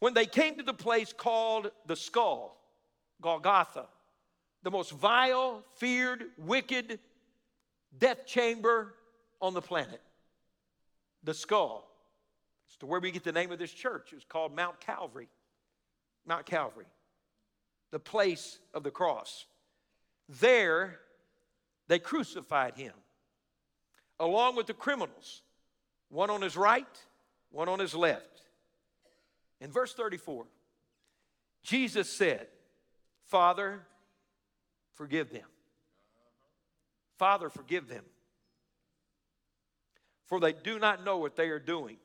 When 0.00 0.14
they 0.14 0.26
came 0.26 0.56
to 0.56 0.62
the 0.62 0.74
place 0.74 1.12
called 1.12 1.70
the 1.86 1.96
skull, 1.96 2.60
Golgotha, 3.20 3.86
the 4.62 4.70
most 4.70 4.90
vile, 4.92 5.62
feared, 5.76 6.24
wicked 6.38 6.98
death 7.98 8.26
chamber 8.26 8.94
on 9.40 9.54
the 9.54 9.62
planet, 9.62 10.00
the 11.22 11.34
skull. 11.34 11.88
It's 12.66 12.76
to 12.78 12.86
where 12.86 13.00
we 13.00 13.10
get 13.10 13.24
the 13.24 13.32
name 13.32 13.52
of 13.52 13.58
this 13.58 13.72
church. 13.72 14.12
It 14.12 14.16
was 14.16 14.24
called 14.24 14.54
Mount 14.54 14.80
Calvary. 14.80 15.28
Mount 16.26 16.46
Calvary, 16.46 16.86
the 17.90 17.98
place 17.98 18.58
of 18.72 18.82
the 18.82 18.90
cross. 18.90 19.44
There, 20.40 20.98
they 21.86 21.98
crucified 21.98 22.76
him 22.76 22.94
along 24.18 24.56
with 24.56 24.66
the 24.66 24.74
criminals, 24.74 25.42
one 26.08 26.30
on 26.30 26.42
his 26.42 26.56
right, 26.56 26.86
one 27.50 27.68
on 27.68 27.78
his 27.78 27.94
left. 27.94 28.42
In 29.60 29.70
verse 29.70 29.94
34, 29.94 30.46
Jesus 31.62 32.10
said, 32.10 32.46
Father, 33.26 33.80
forgive 34.94 35.30
them. 35.30 35.46
Father, 37.18 37.48
forgive 37.48 37.88
them. 37.88 38.04
For 40.26 40.40
they 40.40 40.52
do 40.52 40.78
not 40.78 41.04
know 41.04 41.18
what 41.18 41.36
they 41.36 41.48
are 41.48 41.58
doing. 41.58 41.96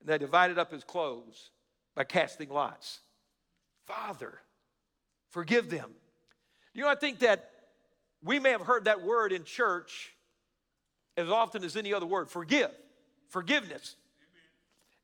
And 0.00 0.08
they 0.08 0.18
divided 0.18 0.58
up 0.58 0.72
his 0.72 0.84
clothes 0.84 1.50
by 1.94 2.04
casting 2.04 2.48
lots. 2.48 3.00
Father, 3.86 4.38
forgive 5.30 5.70
them. 5.70 5.90
You 6.72 6.82
know, 6.82 6.88
I 6.88 6.94
think 6.94 7.20
that 7.20 7.50
we 8.22 8.38
may 8.38 8.50
have 8.50 8.62
heard 8.62 8.84
that 8.84 9.02
word 9.02 9.32
in 9.32 9.44
church 9.44 10.12
as 11.20 11.30
often 11.30 11.64
as 11.64 11.76
any 11.76 11.92
other 11.94 12.06
word 12.06 12.30
forgive, 12.30 12.70
forgiveness. 13.28 13.96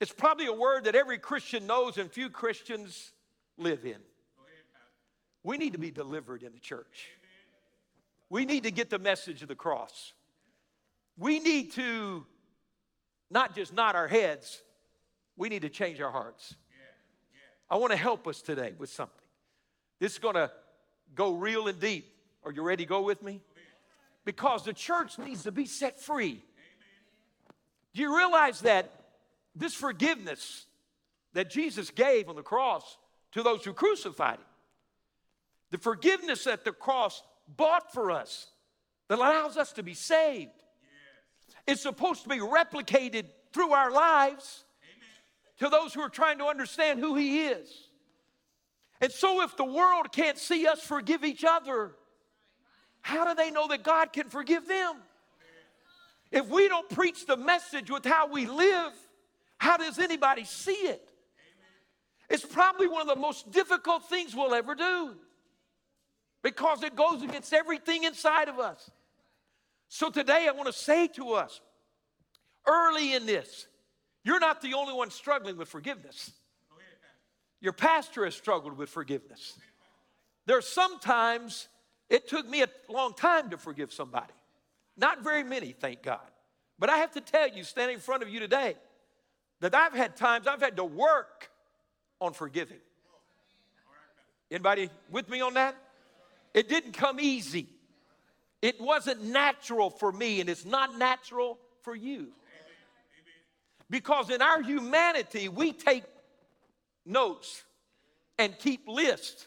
It's 0.00 0.12
probably 0.12 0.46
a 0.46 0.52
word 0.52 0.84
that 0.84 0.94
every 0.94 1.18
Christian 1.18 1.66
knows 1.66 1.96
and 1.96 2.10
few 2.10 2.28
Christians 2.28 3.12
live 3.56 3.84
in. 3.84 3.96
We 5.42 5.58
need 5.58 5.72
to 5.72 5.78
be 5.78 5.90
delivered 5.90 6.42
in 6.42 6.52
the 6.52 6.58
church. 6.58 7.08
We 8.28 8.44
need 8.44 8.64
to 8.64 8.70
get 8.70 8.90
the 8.90 8.98
message 8.98 9.42
of 9.42 9.48
the 9.48 9.54
cross. 9.54 10.12
We 11.16 11.38
need 11.38 11.72
to 11.72 12.26
not 13.30 13.54
just 13.54 13.72
nod 13.72 13.94
our 13.94 14.08
heads, 14.08 14.62
we 15.36 15.48
need 15.48 15.62
to 15.62 15.68
change 15.68 16.00
our 16.00 16.10
hearts. 16.10 16.54
I 17.68 17.76
want 17.76 17.92
to 17.92 17.96
help 17.96 18.26
us 18.26 18.42
today 18.42 18.74
with 18.78 18.90
something. 18.90 19.14
This 19.98 20.12
is 20.12 20.18
going 20.18 20.34
to 20.34 20.50
go 21.14 21.34
real 21.34 21.68
and 21.68 21.80
deep. 21.80 22.12
Are 22.44 22.52
you 22.52 22.62
ready 22.62 22.84
to 22.84 22.88
go 22.88 23.02
with 23.02 23.22
me? 23.22 23.40
Because 24.26 24.64
the 24.64 24.74
church 24.74 25.18
needs 25.18 25.44
to 25.44 25.52
be 25.52 25.64
set 25.64 25.98
free. 25.98 26.42
Do 27.94 28.02
you 28.02 28.14
realize 28.14 28.60
that 28.60 28.90
this 29.54 29.72
forgiveness 29.72 30.66
that 31.32 31.48
Jesus 31.48 31.90
gave 31.90 32.28
on 32.28 32.36
the 32.36 32.42
cross 32.42 32.98
to 33.32 33.42
those 33.42 33.64
who 33.64 33.72
crucified 33.72 34.34
him, 34.34 34.44
The 35.70 35.78
forgiveness 35.78 36.44
that 36.44 36.64
the 36.64 36.72
cross 36.72 37.22
bought 37.48 37.92
for 37.92 38.10
us 38.10 38.48
that 39.08 39.18
allows 39.18 39.56
us 39.56 39.72
to 39.74 39.82
be 39.82 39.94
saved. 39.94 40.50
It's 41.66 41.82
supposed 41.82 42.24
to 42.24 42.28
be 42.28 42.38
replicated 42.38 43.26
through 43.52 43.72
our 43.72 43.90
lives 43.90 44.64
to 45.58 45.68
those 45.68 45.94
who 45.94 46.00
are 46.00 46.08
trying 46.08 46.38
to 46.38 46.46
understand 46.46 46.98
who 46.98 47.14
He 47.14 47.46
is. 47.46 47.68
And 49.00 49.12
so, 49.12 49.42
if 49.42 49.56
the 49.56 49.64
world 49.64 50.10
can't 50.10 50.38
see 50.38 50.66
us 50.66 50.80
forgive 50.80 51.24
each 51.24 51.44
other, 51.44 51.92
how 53.06 53.24
do 53.24 53.36
they 53.36 53.52
know 53.52 53.68
that 53.68 53.84
God 53.84 54.12
can 54.12 54.28
forgive 54.28 54.66
them? 54.66 54.96
If 56.32 56.48
we 56.48 56.66
don't 56.66 56.88
preach 56.88 57.24
the 57.24 57.36
message 57.36 57.88
with 57.88 58.04
how 58.04 58.26
we 58.26 58.46
live, 58.46 58.92
how 59.58 59.76
does 59.76 60.00
anybody 60.00 60.42
see 60.42 60.72
it? 60.72 61.08
It's 62.28 62.44
probably 62.44 62.88
one 62.88 63.02
of 63.02 63.06
the 63.06 63.14
most 63.14 63.52
difficult 63.52 64.08
things 64.08 64.34
we'll 64.34 64.52
ever 64.52 64.74
do 64.74 65.14
because 66.42 66.82
it 66.82 66.96
goes 66.96 67.22
against 67.22 67.52
everything 67.52 68.02
inside 68.02 68.48
of 68.48 68.58
us. 68.58 68.90
So 69.88 70.10
today 70.10 70.48
I 70.48 70.50
want 70.50 70.66
to 70.66 70.72
say 70.72 71.06
to 71.06 71.34
us 71.34 71.60
early 72.66 73.14
in 73.14 73.24
this, 73.24 73.68
you're 74.24 74.40
not 74.40 74.60
the 74.60 74.74
only 74.74 74.94
one 74.94 75.12
struggling 75.12 75.56
with 75.56 75.68
forgiveness. 75.68 76.32
Your 77.60 77.72
pastor 77.72 78.24
has 78.24 78.34
struggled 78.34 78.76
with 78.76 78.90
forgiveness. 78.90 79.56
There 80.46 80.58
are 80.58 80.60
sometimes 80.60 81.68
it 82.08 82.28
took 82.28 82.48
me 82.48 82.62
a 82.62 82.68
long 82.88 83.14
time 83.14 83.50
to 83.50 83.58
forgive 83.58 83.92
somebody. 83.92 84.32
Not 84.96 85.22
very 85.22 85.42
many, 85.42 85.72
thank 85.72 86.02
God. 86.02 86.20
But 86.78 86.90
I 86.90 86.98
have 86.98 87.12
to 87.12 87.20
tell 87.20 87.48
you, 87.48 87.64
standing 87.64 87.94
in 87.94 88.00
front 88.00 88.22
of 88.22 88.28
you 88.28 88.40
today, 88.40 88.76
that 89.60 89.74
I've 89.74 89.94
had 89.94 90.16
times 90.16 90.46
I've 90.46 90.60
had 90.60 90.76
to 90.76 90.84
work 90.84 91.50
on 92.20 92.32
forgiving. 92.32 92.78
Anybody 94.50 94.90
with 95.10 95.28
me 95.28 95.40
on 95.40 95.54
that? 95.54 95.76
It 96.54 96.68
didn't 96.68 96.92
come 96.92 97.18
easy. 97.20 97.68
It 98.62 98.80
wasn't 98.80 99.22
natural 99.22 99.90
for 99.90 100.12
me, 100.12 100.40
and 100.40 100.48
it's 100.48 100.64
not 100.64 100.96
natural 100.98 101.58
for 101.82 101.94
you. 101.94 102.28
Because 103.88 104.30
in 104.30 104.42
our 104.42 104.62
humanity, 104.62 105.48
we 105.48 105.72
take 105.72 106.04
notes 107.04 107.64
and 108.38 108.58
keep 108.58 108.88
lists 108.88 109.46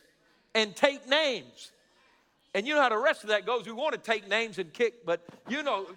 and 0.56 0.76
take 0.76 1.08
names. 1.08 1.72
And 2.54 2.68
you 2.68 2.74
know 2.76 2.82
how 2.82 2.90
the 2.90 2.98
rest 2.98 3.24
of 3.24 3.30
that 3.30 3.46
goes. 3.46 3.66
We 3.66 3.72
want 3.72 3.94
to 3.94 4.00
take 4.00 4.28
names 4.28 4.58
and 4.58 4.74
kick, 4.74 5.06
but 5.06 5.22
you 5.48 5.64
know. 5.64 5.88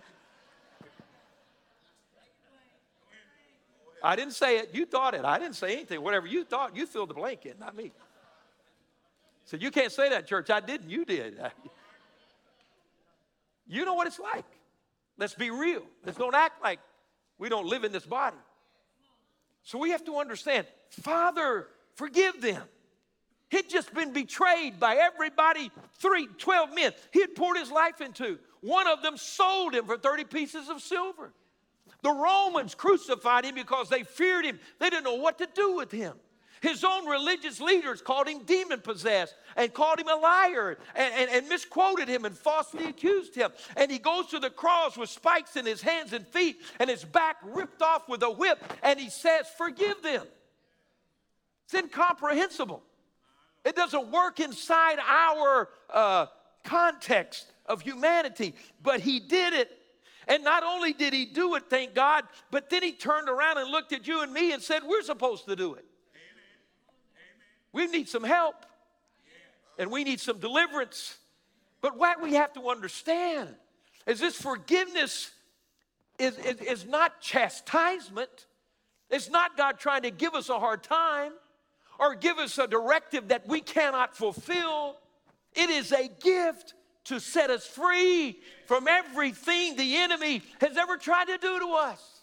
I 4.04 4.16
didn't 4.16 4.34
say 4.34 4.58
it. 4.58 4.70
You 4.72 4.84
thought 4.84 5.14
it. 5.14 5.24
I 5.24 5.38
didn't 5.38 5.54
say 5.54 5.74
anything. 5.74 6.02
Whatever 6.02 6.26
you 6.26 6.44
thought, 6.44 6.76
you 6.76 6.86
filled 6.86 7.10
the 7.10 7.14
blank 7.14 7.46
in, 7.46 7.58
not 7.58 7.76
me. 7.76 7.92
So 9.44 9.56
you 9.56 9.70
can't 9.70 9.92
say 9.92 10.10
that, 10.10 10.26
church. 10.26 10.50
I 10.50 10.60
didn't. 10.60 10.90
You 10.90 11.04
did. 11.04 11.38
You 13.68 13.86
know 13.86 13.94
what 13.94 14.06
it's 14.06 14.18
like. 14.18 14.44
Let's 15.16 15.34
be 15.34 15.48
real. 15.50 15.82
Let's 16.04 16.18
don't 16.18 16.34
act 16.34 16.62
like 16.62 16.78
we 17.38 17.48
don't 17.48 17.66
live 17.66 17.84
in 17.84 17.92
this 17.92 18.04
body. 18.04 18.36
So 19.62 19.78
we 19.78 19.90
have 19.90 20.04
to 20.04 20.18
understand 20.18 20.66
Father, 20.90 21.68
forgive 21.94 22.42
them. 22.42 22.62
He'd 23.52 23.68
just 23.68 23.92
been 23.92 24.14
betrayed 24.14 24.80
by 24.80 24.96
everybody, 24.96 25.70
three, 25.98 26.26
12 26.38 26.74
men 26.74 26.92
he 27.10 27.20
had 27.20 27.34
poured 27.34 27.58
his 27.58 27.70
life 27.70 28.00
into. 28.00 28.38
One 28.62 28.86
of 28.86 29.02
them 29.02 29.18
sold 29.18 29.74
him 29.74 29.84
for 29.84 29.98
30 29.98 30.24
pieces 30.24 30.70
of 30.70 30.80
silver. 30.80 31.34
The 32.00 32.12
Romans 32.12 32.74
crucified 32.74 33.44
him 33.44 33.54
because 33.54 33.90
they 33.90 34.04
feared 34.04 34.46
him. 34.46 34.58
They 34.78 34.88
didn't 34.88 35.04
know 35.04 35.16
what 35.16 35.36
to 35.36 35.46
do 35.54 35.76
with 35.76 35.92
him. 35.92 36.14
His 36.62 36.82
own 36.82 37.06
religious 37.06 37.60
leaders 37.60 38.00
called 38.00 38.26
him 38.26 38.44
demon 38.44 38.80
possessed 38.80 39.34
and 39.54 39.74
called 39.74 40.00
him 40.00 40.08
a 40.08 40.16
liar 40.16 40.78
and, 40.94 41.14
and, 41.14 41.30
and, 41.30 41.48
misquoted 41.50 42.08
him 42.08 42.24
and 42.24 42.38
falsely 42.38 42.86
accused 42.86 43.34
him. 43.34 43.50
And 43.76 43.92
he 43.92 43.98
goes 43.98 44.28
to 44.28 44.38
the 44.38 44.48
cross 44.48 44.96
with 44.96 45.10
spikes 45.10 45.56
in 45.56 45.66
his 45.66 45.82
hands 45.82 46.14
and 46.14 46.26
feet 46.26 46.56
and 46.78 46.88
his 46.88 47.04
back 47.04 47.36
ripped 47.44 47.82
off 47.82 48.08
with 48.08 48.22
a 48.22 48.30
whip 48.30 48.64
and 48.82 48.98
he 48.98 49.10
says, 49.10 49.46
Forgive 49.58 50.02
them. 50.02 50.24
It's 51.66 51.74
incomprehensible. 51.74 52.82
It 53.64 53.76
doesn't 53.76 54.10
work 54.10 54.40
inside 54.40 54.98
our 54.98 55.68
uh, 55.92 56.26
context 56.64 57.52
of 57.66 57.80
humanity, 57.80 58.54
but 58.82 59.00
he 59.00 59.20
did 59.20 59.52
it. 59.52 59.70
And 60.28 60.44
not 60.44 60.62
only 60.62 60.92
did 60.92 61.12
he 61.12 61.24
do 61.24 61.54
it, 61.56 61.64
thank 61.68 61.94
God, 61.94 62.24
but 62.50 62.70
then 62.70 62.82
he 62.82 62.92
turned 62.92 63.28
around 63.28 63.58
and 63.58 63.70
looked 63.70 63.92
at 63.92 64.06
you 64.06 64.22
and 64.22 64.32
me 64.32 64.52
and 64.52 64.62
said, 64.62 64.82
We're 64.86 65.02
supposed 65.02 65.46
to 65.46 65.56
do 65.56 65.74
it. 65.74 65.84
We 67.72 67.86
need 67.86 68.08
some 68.08 68.24
help 68.24 68.66
and 69.78 69.90
we 69.90 70.04
need 70.04 70.20
some 70.20 70.38
deliverance. 70.38 71.18
But 71.80 71.98
what 71.98 72.22
we 72.22 72.34
have 72.34 72.52
to 72.54 72.68
understand 72.68 73.54
is 74.06 74.20
this 74.20 74.36
forgiveness 74.36 75.32
is, 76.18 76.38
is, 76.38 76.60
is 76.60 76.86
not 76.86 77.20
chastisement. 77.20 78.46
It's 79.10 79.30
not 79.30 79.56
God 79.56 79.78
trying 79.78 80.02
to 80.02 80.10
give 80.10 80.34
us 80.34 80.48
a 80.48 80.58
hard 80.58 80.82
time 80.82 81.32
or 81.98 82.14
give 82.14 82.38
us 82.38 82.58
a 82.58 82.66
directive 82.66 83.28
that 83.28 83.46
we 83.46 83.60
cannot 83.60 84.16
fulfill. 84.16 84.96
It 85.54 85.70
is 85.70 85.92
a 85.92 86.08
gift 86.08 86.74
to 87.04 87.20
set 87.20 87.50
us 87.50 87.66
free 87.66 88.38
from 88.66 88.88
everything 88.88 89.76
the 89.76 89.96
enemy 89.96 90.42
has 90.60 90.76
ever 90.76 90.96
tried 90.96 91.26
to 91.26 91.38
do 91.38 91.58
to 91.58 91.72
us. 91.74 92.20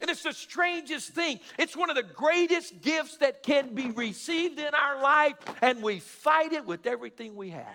And 0.00 0.08
it's 0.08 0.22
the 0.22 0.32
strangest 0.32 1.10
thing. 1.10 1.40
It's 1.58 1.76
one 1.76 1.90
of 1.90 1.96
the 1.96 2.02
greatest 2.02 2.80
gifts 2.80 3.18
that 3.18 3.42
can 3.42 3.74
be 3.74 3.90
received 3.90 4.58
in 4.58 4.74
our 4.74 5.02
life, 5.02 5.34
and 5.60 5.82
we 5.82 6.00
fight 6.00 6.52
it 6.52 6.64
with 6.64 6.86
everything 6.86 7.36
we 7.36 7.50
have. 7.50 7.66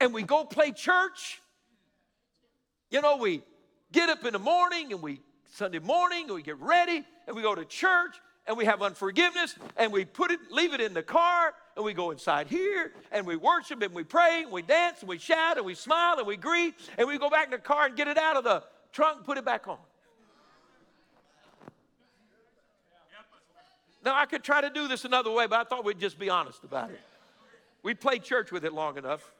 And 0.00 0.14
we 0.14 0.22
go 0.22 0.44
play 0.44 0.72
church. 0.72 1.42
You 2.90 3.02
know, 3.02 3.18
we 3.18 3.42
get 3.92 4.08
up 4.08 4.24
in 4.24 4.32
the 4.32 4.38
morning 4.38 4.92
and 4.92 5.02
we, 5.02 5.20
Sunday 5.54 5.80
morning, 5.80 6.24
and 6.26 6.34
we 6.34 6.42
get 6.42 6.58
ready 6.60 7.04
and 7.26 7.36
we 7.36 7.42
go 7.42 7.54
to 7.54 7.64
church 7.64 8.16
and 8.48 8.56
we 8.56 8.64
have 8.64 8.82
unforgiveness 8.82 9.54
and 9.76 9.92
we 9.92 10.06
put 10.06 10.30
it, 10.30 10.40
leave 10.50 10.72
it 10.72 10.80
in 10.80 10.94
the 10.94 11.02
car 11.02 11.52
and 11.76 11.84
we 11.84 11.92
go 11.92 12.10
inside 12.10 12.48
here 12.48 12.92
and 13.12 13.26
we 13.26 13.36
worship 13.36 13.80
and 13.82 13.94
we 13.94 14.02
pray 14.02 14.42
and 14.42 14.50
we 14.50 14.62
dance 14.62 15.00
and 15.00 15.08
we 15.08 15.18
shout 15.18 15.58
and 15.58 15.66
we 15.66 15.74
smile 15.74 16.16
and 16.16 16.26
we 16.26 16.36
greet 16.36 16.74
and 16.96 17.06
we 17.06 17.18
go 17.18 17.28
back 17.28 17.44
in 17.44 17.50
the 17.50 17.58
car 17.58 17.86
and 17.86 17.94
get 17.94 18.08
it 18.08 18.16
out 18.16 18.36
of 18.36 18.44
the 18.44 18.64
trunk 18.90 19.18
and 19.18 19.26
put 19.26 19.36
it 19.36 19.44
back 19.44 19.68
on. 19.68 19.76
Now, 24.02 24.18
I 24.18 24.24
could 24.24 24.42
try 24.42 24.62
to 24.62 24.70
do 24.70 24.88
this 24.88 25.04
another 25.04 25.30
way, 25.30 25.46
but 25.46 25.60
I 25.60 25.64
thought 25.64 25.84
we'd 25.84 26.00
just 26.00 26.18
be 26.18 26.30
honest 26.30 26.64
about 26.64 26.90
it. 26.90 27.00
We 27.82 27.94
played 27.94 28.22
church 28.22 28.50
with 28.50 28.64
it 28.64 28.72
long 28.72 28.96
enough. 28.96 29.30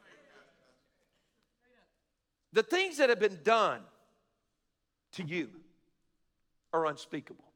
The 2.52 2.62
things 2.62 2.98
that 2.98 3.08
have 3.08 3.20
been 3.20 3.38
done 3.42 3.80
to 5.12 5.22
you 5.22 5.48
are 6.74 6.86
unspeakable. 6.86 7.48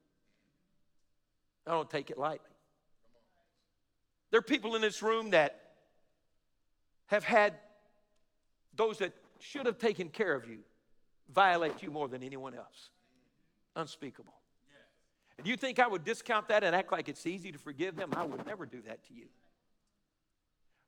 I 1.67 1.71
don't 1.71 1.91
take 1.91 2.11
it 2.11 2.19
lightly. 2.19 2.49
There 4.31 4.39
are 4.39 4.43
people 4.43 4.75
in 4.75 4.83
this 4.83 5.03
room 5.03 5.31
that 5.31 5.61
have 7.07 7.25
had 7.25 7.55
those 8.75 8.99
that 8.99 9.13
should 9.39 9.67
have 9.67 9.79
taken 9.79 10.09
care 10.09 10.35
of 10.35 10.49
you 10.49 10.61
violate 11.33 11.83
you 11.83 11.91
more 11.91 12.09
than 12.09 12.23
anyone 12.23 12.55
else. 12.55 12.91
Unspeakable. 13.77 14.35
And 15.39 15.47
you 15.47 15.57
think 15.57 15.79
I 15.79 15.87
would 15.87 16.05
discount 16.05 16.49
that 16.49 16.63
and 16.63 16.77
act 16.77 16.93
like 16.93 17.09
it's 17.09 17.27
easy 17.27 17.53
to 17.53 17.59
forgive 17.59 17.97
them? 17.97 18.11
I 18.17 18.25
would 18.25 18.47
never 18.47 18.67
do 18.67 18.81
that 18.83 19.05
to 19.09 19.15
you. 19.15 19.27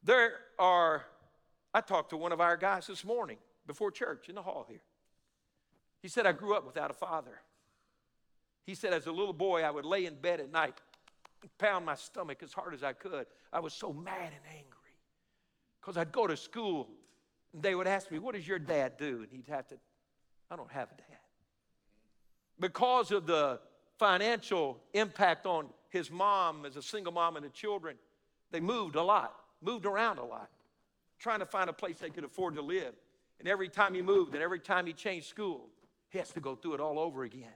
There 0.03 0.33
are, 0.59 1.07
I 1.73 1.81
talked 1.81 2.11
to 2.11 2.17
one 2.17 2.31
of 2.31 2.41
our 2.41 2.57
guys 2.57 2.87
this 2.87 3.05
morning 3.05 3.39
before 3.67 3.91
church 3.91 4.29
in 4.29 4.35
the 4.35 4.43
hall 4.43 4.67
here. 4.69 4.83
He 6.03 6.09
said, 6.09 6.27
I 6.27 6.33
grew 6.33 6.55
up 6.55 6.67
without 6.67 6.91
a 6.91 6.95
father. 6.95 7.41
He 8.65 8.75
said, 8.75 8.93
as 8.93 9.07
a 9.07 9.13
little 9.13 9.33
boy, 9.33 9.63
I 9.63 9.71
would 9.71 9.85
lay 9.85 10.07
in 10.07 10.15
bed 10.15 10.41
at 10.41 10.51
night, 10.51 10.81
pound 11.59 11.85
my 11.85 11.95
stomach 11.95 12.43
as 12.43 12.53
hard 12.53 12.75
as 12.75 12.83
I 12.83 12.93
could. 12.93 13.27
I 13.53 13.61
was 13.61 13.75
so 13.75 13.93
mad 13.93 14.33
and 14.33 14.57
angry 14.57 14.71
because 15.81 15.97
I'd 15.97 16.13
go 16.13 16.27
to 16.27 16.37
school 16.37 16.89
and 17.53 17.63
they 17.63 17.75
would 17.75 17.87
ask 17.87 18.11
me, 18.11 18.19
What 18.19 18.35
does 18.35 18.49
your 18.49 18.59
dad 18.59 18.95
do? 18.99 19.21
And 19.23 19.29
he'd 19.31 19.49
have 19.49 19.69
to, 19.69 19.77
I 20.51 20.57
don't 20.57 20.73
have 20.73 20.89
a 20.91 20.97
dad. 20.97 21.19
Because 22.59 23.11
of 23.11 23.27
the 23.27 23.61
financial 23.99 24.81
impact 24.93 25.47
on 25.47 25.69
his 25.91 26.11
mom 26.11 26.67
as 26.67 26.77
a 26.77 26.83
single 26.83 27.13
mom 27.13 27.37
and 27.37 27.45
the 27.45 27.51
children. 27.51 27.97
They 28.51 28.61
moved 28.61 28.97
a 28.97 29.03
lot, 29.03 29.35
moved 29.63 29.87
around 29.87 30.19
a 30.19 30.25
lot, 30.25 30.51
trying 31.19 31.39
to 31.39 31.47
find 31.47 31.71
a 31.71 31.73
place 31.73 31.99
they 31.99 32.11
could 32.11 32.25
afford 32.25 32.57
to 32.57 32.63
live. 32.63 32.95
And 33.39 33.49
every 33.49 33.69
time 33.69 33.95
he 33.95 34.03
moved 34.03 34.35
and 34.35 34.43
every 34.43 34.61
time 34.61 34.87
he 34.87 34.93
changed 34.93 35.27
school, 35.27 35.69
he 36.09 36.19
has 36.19 36.31
to 36.31 36.41
go 36.41 36.55
through 36.55 36.75
it 36.75 36.81
all 36.81 36.99
over 36.99 37.25
again. 37.25 37.55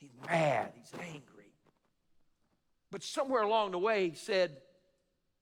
He's 0.00 0.10
mad, 0.26 0.72
he's 0.74 0.92
angry. 1.00 1.52
But 2.90 3.02
somewhere 3.02 3.42
along 3.42 3.70
the 3.72 3.78
way, 3.78 4.08
he 4.08 4.16
said, 4.16 4.56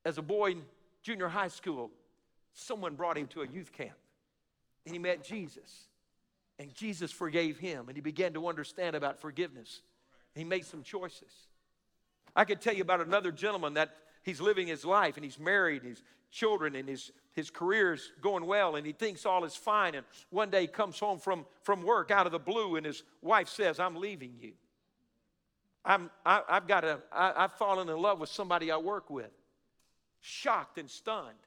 as 0.04 0.18
a 0.18 0.22
boy 0.22 0.50
in 0.50 0.62
junior 1.02 1.28
high 1.28 1.48
school, 1.48 1.90
someone 2.52 2.94
brought 2.94 3.16
him 3.16 3.28
to 3.28 3.42
a 3.42 3.46
youth 3.46 3.72
camp 3.72 3.96
and 4.84 4.94
he 4.94 4.98
met 4.98 5.24
Jesus. 5.24 5.86
And 6.58 6.74
Jesus 6.74 7.12
forgave 7.12 7.58
him 7.58 7.88
and 7.88 7.96
he 7.96 8.00
began 8.00 8.32
to 8.34 8.48
understand 8.48 8.96
about 8.96 9.20
forgiveness. 9.20 9.80
He 10.34 10.44
made 10.44 10.64
some 10.64 10.82
choices. 10.82 11.32
I 12.34 12.44
could 12.44 12.60
tell 12.60 12.74
you 12.74 12.82
about 12.82 13.00
another 13.00 13.32
gentleman 13.32 13.74
that 13.74 13.94
he's 14.22 14.40
living 14.40 14.66
his 14.66 14.84
life 14.84 15.16
and 15.16 15.24
he's 15.24 15.38
married, 15.38 15.82
he's 15.84 16.02
children 16.30 16.76
and 16.76 16.88
his, 16.88 17.10
his 17.32 17.50
career's 17.50 18.12
going 18.20 18.46
well 18.46 18.76
and 18.76 18.86
he 18.86 18.92
thinks 18.92 19.26
all 19.26 19.44
is 19.44 19.54
fine. 19.56 19.94
And 19.94 20.04
one 20.30 20.50
day 20.50 20.62
he 20.62 20.66
comes 20.66 20.98
home 20.98 21.18
from, 21.18 21.46
from 21.62 21.82
work 21.82 22.10
out 22.10 22.26
of 22.26 22.32
the 22.32 22.38
blue 22.38 22.76
and 22.76 22.84
his 22.84 23.02
wife 23.22 23.48
says, 23.48 23.80
I'm 23.80 23.96
leaving 23.96 24.34
you. 24.40 24.52
I'm, 25.84 26.10
I, 26.24 26.42
I've 26.48 26.66
got 26.66 26.84
a, 26.84 27.00
I, 27.12 27.44
I've 27.44 27.52
fallen 27.52 27.88
in 27.88 27.96
love 27.96 28.20
with 28.20 28.30
somebody 28.30 28.70
I 28.70 28.76
work 28.76 29.10
with. 29.10 29.30
Shocked 30.20 30.78
and 30.78 30.90
stunned. 30.90 31.38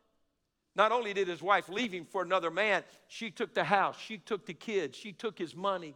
Not 0.76 0.92
only 0.92 1.14
did 1.14 1.28
his 1.28 1.42
wife 1.42 1.68
leave 1.68 1.92
him 1.92 2.06
for 2.06 2.22
another 2.22 2.50
man, 2.50 2.84
she 3.08 3.30
took 3.30 3.54
the 3.54 3.64
house, 3.64 3.98
she 4.00 4.18
took 4.18 4.46
the 4.46 4.54
kids, 4.54 4.98
she 4.98 5.12
took 5.12 5.38
his 5.38 5.56
money. 5.56 5.96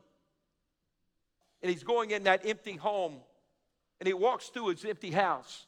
And 1.62 1.72
he's 1.72 1.84
going 1.84 2.12
in 2.12 2.24
that 2.24 2.46
empty 2.46 2.76
home 2.76 3.16
and 4.00 4.08
he 4.08 4.14
walks 4.14 4.50
through 4.50 4.70
his 4.70 4.84
empty 4.86 5.12
house. 5.12 5.66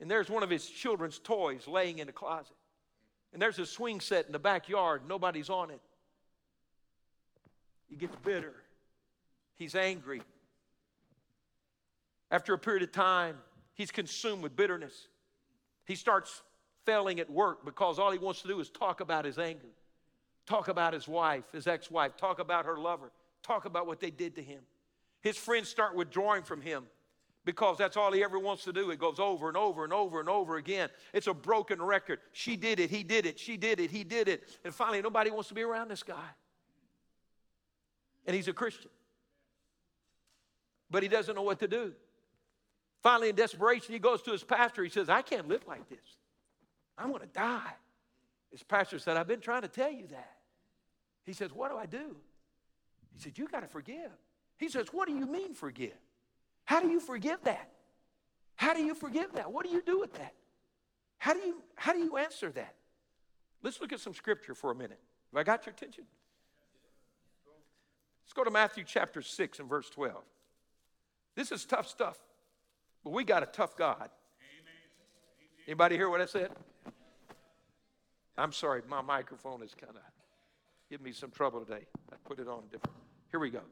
And 0.00 0.10
there's 0.10 0.30
one 0.30 0.42
of 0.42 0.50
his 0.50 0.68
children's 0.68 1.18
toys 1.18 1.66
laying 1.66 1.98
in 1.98 2.06
the 2.06 2.12
closet. 2.12 2.56
And 3.32 3.42
there's 3.42 3.58
a 3.58 3.66
swing 3.66 4.00
set 4.00 4.26
in 4.26 4.32
the 4.32 4.38
backyard, 4.38 5.02
nobody's 5.06 5.50
on 5.50 5.70
it. 5.70 5.80
He 7.88 7.96
gets 7.96 8.14
bitter. 8.24 8.54
He's 9.56 9.74
angry. 9.74 10.22
After 12.30 12.54
a 12.54 12.58
period 12.58 12.82
of 12.82 12.92
time, 12.92 13.36
he's 13.74 13.90
consumed 13.90 14.42
with 14.42 14.54
bitterness. 14.54 15.08
He 15.84 15.94
starts 15.94 16.42
failing 16.84 17.18
at 17.18 17.30
work 17.30 17.64
because 17.64 17.98
all 17.98 18.10
he 18.10 18.18
wants 18.18 18.42
to 18.42 18.48
do 18.48 18.60
is 18.60 18.68
talk 18.68 19.00
about 19.00 19.24
his 19.24 19.38
anger, 19.38 19.68
talk 20.46 20.68
about 20.68 20.92
his 20.92 21.08
wife, 21.08 21.44
his 21.52 21.66
ex 21.66 21.90
wife, 21.90 22.16
talk 22.16 22.38
about 22.38 22.66
her 22.66 22.78
lover, 22.78 23.10
talk 23.42 23.64
about 23.64 23.86
what 23.86 24.00
they 24.00 24.10
did 24.10 24.36
to 24.36 24.42
him. 24.42 24.60
His 25.22 25.36
friends 25.36 25.68
start 25.68 25.96
withdrawing 25.96 26.42
from 26.42 26.60
him 26.60 26.84
because 27.48 27.78
that's 27.78 27.96
all 27.96 28.12
he 28.12 28.22
ever 28.22 28.38
wants 28.38 28.64
to 28.64 28.74
do. 28.74 28.90
It 28.90 28.98
goes 28.98 29.18
over 29.18 29.48
and 29.48 29.56
over 29.56 29.82
and 29.82 29.90
over 29.90 30.20
and 30.20 30.28
over 30.28 30.58
again. 30.58 30.90
It's 31.14 31.28
a 31.28 31.32
broken 31.32 31.80
record. 31.80 32.18
She 32.32 32.56
did 32.56 32.78
it, 32.78 32.90
he 32.90 33.02
did 33.02 33.24
it, 33.24 33.38
she 33.38 33.56
did 33.56 33.80
it, 33.80 33.90
he 33.90 34.04
did 34.04 34.28
it. 34.28 34.46
And 34.66 34.74
finally, 34.74 35.00
nobody 35.00 35.30
wants 35.30 35.48
to 35.48 35.54
be 35.54 35.62
around 35.62 35.90
this 35.90 36.02
guy. 36.02 36.28
And 38.26 38.36
he's 38.36 38.48
a 38.48 38.52
Christian. 38.52 38.90
But 40.90 41.02
he 41.02 41.08
doesn't 41.08 41.34
know 41.34 41.40
what 41.40 41.58
to 41.60 41.68
do. 41.68 41.94
Finally, 43.02 43.30
in 43.30 43.34
desperation, 43.34 43.94
he 43.94 43.98
goes 43.98 44.20
to 44.24 44.32
his 44.32 44.44
pastor. 44.44 44.84
He 44.84 44.90
says, 44.90 45.08
I 45.08 45.22
can't 45.22 45.48
live 45.48 45.66
like 45.66 45.88
this. 45.88 46.18
I'm 46.98 47.08
going 47.08 47.22
to 47.22 47.28
die. 47.28 47.72
His 48.50 48.62
pastor 48.62 48.98
said, 48.98 49.16
I've 49.16 49.26
been 49.26 49.40
trying 49.40 49.62
to 49.62 49.68
tell 49.68 49.90
you 49.90 50.06
that. 50.08 50.34
He 51.24 51.32
says, 51.32 51.50
What 51.54 51.70
do 51.70 51.78
I 51.78 51.86
do? 51.86 52.14
He 53.14 53.22
said, 53.22 53.38
You 53.38 53.48
got 53.48 53.60
to 53.60 53.68
forgive. 53.68 54.10
He 54.58 54.68
says, 54.68 54.88
What 54.92 55.08
do 55.08 55.14
you 55.14 55.24
mean 55.24 55.54
forgive? 55.54 55.96
How 56.68 56.82
do 56.82 56.88
you 56.88 57.00
forgive 57.00 57.42
that? 57.44 57.70
How 58.56 58.74
do 58.74 58.82
you 58.82 58.94
forgive 58.94 59.32
that? 59.32 59.50
What 59.50 59.64
do 59.64 59.72
you 59.72 59.80
do 59.80 59.98
with 59.98 60.12
that? 60.18 60.34
How 61.16 61.32
do 61.32 61.38
you, 61.38 61.62
how 61.76 61.94
do 61.94 61.98
you 61.98 62.18
answer 62.18 62.50
that? 62.50 62.74
Let's 63.62 63.80
look 63.80 63.90
at 63.94 64.00
some 64.00 64.12
scripture 64.12 64.54
for 64.54 64.70
a 64.70 64.74
minute. 64.74 65.00
Have 65.32 65.40
I 65.40 65.44
got 65.44 65.64
your 65.64 65.72
attention? 65.72 66.04
Let's 68.22 68.34
go 68.34 68.44
to 68.44 68.50
Matthew 68.50 68.84
chapter 68.86 69.22
6 69.22 69.60
and 69.60 69.66
verse 69.66 69.88
12. 69.88 70.14
This 71.34 71.52
is 71.52 71.64
tough 71.64 71.88
stuff. 71.88 72.18
But 73.02 73.14
we 73.14 73.24
got 73.24 73.42
a 73.42 73.46
tough 73.46 73.74
God. 73.74 74.10
Anybody 75.66 75.96
hear 75.96 76.10
what 76.10 76.20
I 76.20 76.26
said? 76.26 76.50
I'm 78.36 78.52
sorry, 78.52 78.82
my 78.86 79.00
microphone 79.00 79.62
is 79.62 79.74
kind 79.74 79.96
of 79.96 80.02
giving 80.90 81.04
me 81.04 81.12
some 81.12 81.30
trouble 81.30 81.64
today. 81.64 81.86
I 82.12 82.16
put 82.26 82.38
it 82.38 82.46
on 82.46 82.64
different. 82.70 82.98
Here 83.30 83.40
we 83.40 83.48
go. 83.48 83.62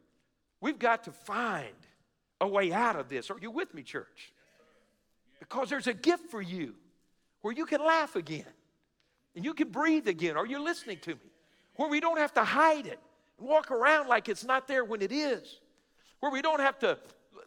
We've 0.63 0.79
got 0.79 1.05
to 1.05 1.13
find 1.13 1.75
a 2.41 2.47
way 2.49 2.73
out 2.73 2.97
of 2.97 3.09
this. 3.09 3.31
Are 3.31 3.39
you 3.41 3.51
with 3.51 3.73
me, 3.75 3.83
church? 3.83 4.33
Because 5.41 5.69
there's 5.69 5.87
a 5.87 5.95
gift 5.95 6.31
for 6.31 6.43
you 6.43 6.75
where 7.43 7.55
you 7.55 7.67
can 7.67 7.81
laugh 7.81 8.17
again 8.17 8.47
and 9.35 9.45
you 9.45 9.55
can 9.55 9.69
breathe 9.69 10.09
again. 10.09 10.37
Are 10.37 10.47
you 10.47 10.63
listening 10.63 10.99
to 11.03 11.11
me? 11.11 11.31
Where 11.77 11.89
we 11.89 12.01
don't 12.01 12.19
have 12.19 12.35
to 12.35 12.45
hide 12.45 12.87
it 12.87 12.99
and 13.39 13.49
walk 13.49 13.71
around 13.71 14.09
like 14.09 14.29
it's 14.29 14.45
not 14.45 14.67
there 14.67 14.85
when 14.85 15.03
it 15.03 15.13
is. 15.13 15.61
Where 16.21 16.33
we 16.33 16.43
don't 16.43 16.61
have 16.61 16.79
to 16.81 16.99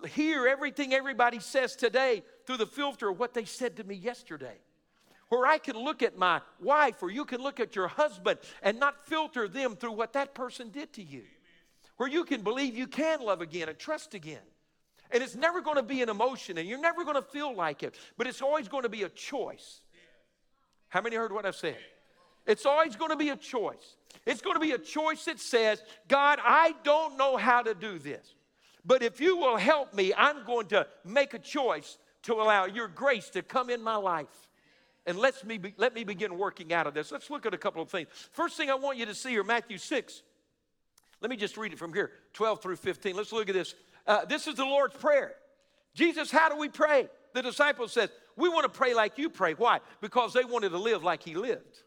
hear 0.08 0.48
everything 0.48 0.94
everybody 0.94 1.40
says 1.40 1.76
today 1.76 2.24
through 2.46 2.58
the 2.58 2.68
filter 2.68 3.10
of 3.10 3.20
what 3.20 3.34
they 3.34 3.46
said 3.46 3.76
to 3.78 3.84
me 3.84 3.96
yesterday. 3.96 4.58
Where 5.30 5.46
I 5.46 5.58
can 5.58 5.76
look 5.76 6.02
at 6.02 6.18
my 6.18 6.42
wife 6.60 7.04
or 7.04 7.12
you 7.12 7.26
can 7.26 7.42
look 7.42 7.60
at 7.60 7.76
your 7.76 7.88
husband 7.88 8.40
and 8.64 8.80
not 8.80 9.06
filter 9.06 9.48
them 9.48 9.76
through 9.76 9.92
what 9.92 10.14
that 10.14 10.34
person 10.34 10.70
did 10.70 10.94
to 10.94 11.04
you. 11.04 11.24
Where 11.98 12.10
you 12.10 12.24
can 12.24 12.42
believe 12.42 12.78
you 12.78 12.88
can 12.88 13.22
love 13.22 13.42
again 13.42 13.70
and 13.70 13.78
trust 13.78 14.14
again. 14.14 14.40
And 15.12 15.24
it's 15.24 15.36
never 15.36 15.62
going 15.62 15.78
to 15.78 15.84
be 15.84 16.02
an 16.02 16.10
emotion 16.10 16.58
and 16.58 16.68
you're 16.68 16.80
never 16.80 17.04
going 17.04 17.16
to 17.16 17.22
feel 17.22 17.56
like 17.56 17.84
it, 17.84 17.96
but 18.18 18.28
it's 18.28 18.42
always 18.42 18.68
going 18.68 18.84
to 18.84 18.90
be 18.90 19.04
a 19.04 19.10
choice. 19.10 19.82
How 20.90 21.02
many 21.02 21.16
heard 21.16 21.32
what 21.32 21.46
I've 21.46 21.56
said? 21.56 21.78
It's 22.46 22.66
always 22.66 22.96
going 22.96 23.12
to 23.12 23.18
be 23.18 23.30
a 23.30 23.36
choice. 23.36 23.96
It's 24.26 24.42
going 24.42 24.56
to 24.56 24.60
be 24.60 24.72
a 24.72 24.78
choice 24.78 25.26
that 25.26 25.40
says, 25.40 25.82
God, 26.08 26.40
I 26.44 26.74
don't 26.84 27.18
know 27.18 27.38
how 27.38 27.62
to 27.62 27.74
do 27.74 28.00
this. 28.00 28.34
But 28.86 29.04
if 29.04 29.20
you 29.20 29.38
will 29.38 29.58
help 29.58 29.94
me, 29.94 30.14
I'm 30.16 30.46
going 30.46 30.68
to 30.68 30.88
make 31.06 31.34
a 31.34 31.40
choice 31.40 31.98
to 32.24 32.34
allow 32.34 32.66
your 32.66 32.88
grace 32.88 33.30
to 33.32 33.42
come 33.42 33.70
in 33.70 33.82
my 33.82 33.96
life. 33.96 34.28
And 35.06 35.18
let 35.18 35.46
me, 35.46 35.58
be, 35.58 35.74
let 35.78 35.94
me 35.94 36.04
begin 36.04 36.38
working 36.38 36.74
out 36.74 36.88
of 36.88 36.94
this. 36.94 37.12
Let's 37.12 37.30
look 37.30 37.46
at 37.46 37.54
a 37.54 37.58
couple 37.58 37.82
of 37.82 37.90
things. 37.90 38.08
First 38.32 38.58
thing 38.58 38.70
I 38.70 38.76
want 38.76 38.98
you 38.98 39.06
to 39.06 39.16
see 39.16 39.30
here, 39.30 39.44
Matthew 39.44 39.78
6. 39.78 40.24
Let 41.22 41.30
me 41.30 41.36
just 41.36 41.58
read 41.58 41.74
it 41.74 41.80
from 41.80 41.94
here, 41.94 42.12
12 42.34 42.62
through 42.62 42.78
15. 42.78 43.16
Let's 43.16 43.32
look 43.32 43.50
at 43.50 43.56
this. 43.56 43.76
Uh, 44.10 44.26
this 44.26 44.48
is 44.48 44.56
the 44.56 44.66
Lord's 44.66 44.96
Prayer. 44.96 45.36
Jesus, 45.94 46.32
how 46.32 46.50
do 46.50 46.58
we 46.58 46.68
pray? 46.68 47.08
The 47.36 47.44
disciples 47.44 47.94
said, 47.94 48.10
We 48.36 48.50
want 48.50 48.64
to 48.64 48.70
pray 48.70 48.96
like 48.96 49.20
you 49.20 49.30
pray. 49.30 49.54
Why? 49.54 49.82
Because 50.02 50.34
they 50.34 50.44
wanted 50.44 50.70
to 50.70 50.80
live 50.80 51.04
like 51.04 51.22
he 51.22 51.36
lived. 51.36 51.84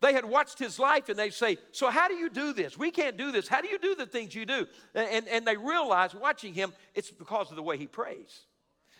They 0.00 0.12
had 0.12 0.24
watched 0.24 0.58
his 0.58 0.80
life 0.80 1.08
and 1.08 1.16
they 1.16 1.30
say, 1.30 1.58
So, 1.70 1.88
how 1.88 2.08
do 2.08 2.14
you 2.14 2.28
do 2.28 2.52
this? 2.52 2.76
We 2.76 2.90
can't 2.90 3.16
do 3.16 3.30
this. 3.30 3.46
How 3.46 3.60
do 3.60 3.68
you 3.68 3.78
do 3.78 3.94
the 3.94 4.06
things 4.06 4.34
you 4.34 4.44
do? 4.44 4.66
And, 4.92 5.28
and 5.28 5.46
they 5.46 5.56
realize 5.56 6.16
watching 6.16 6.52
him, 6.52 6.72
it's 6.96 7.12
because 7.12 7.50
of 7.50 7.56
the 7.56 7.62
way 7.62 7.78
he 7.78 7.86
prays. 7.86 8.40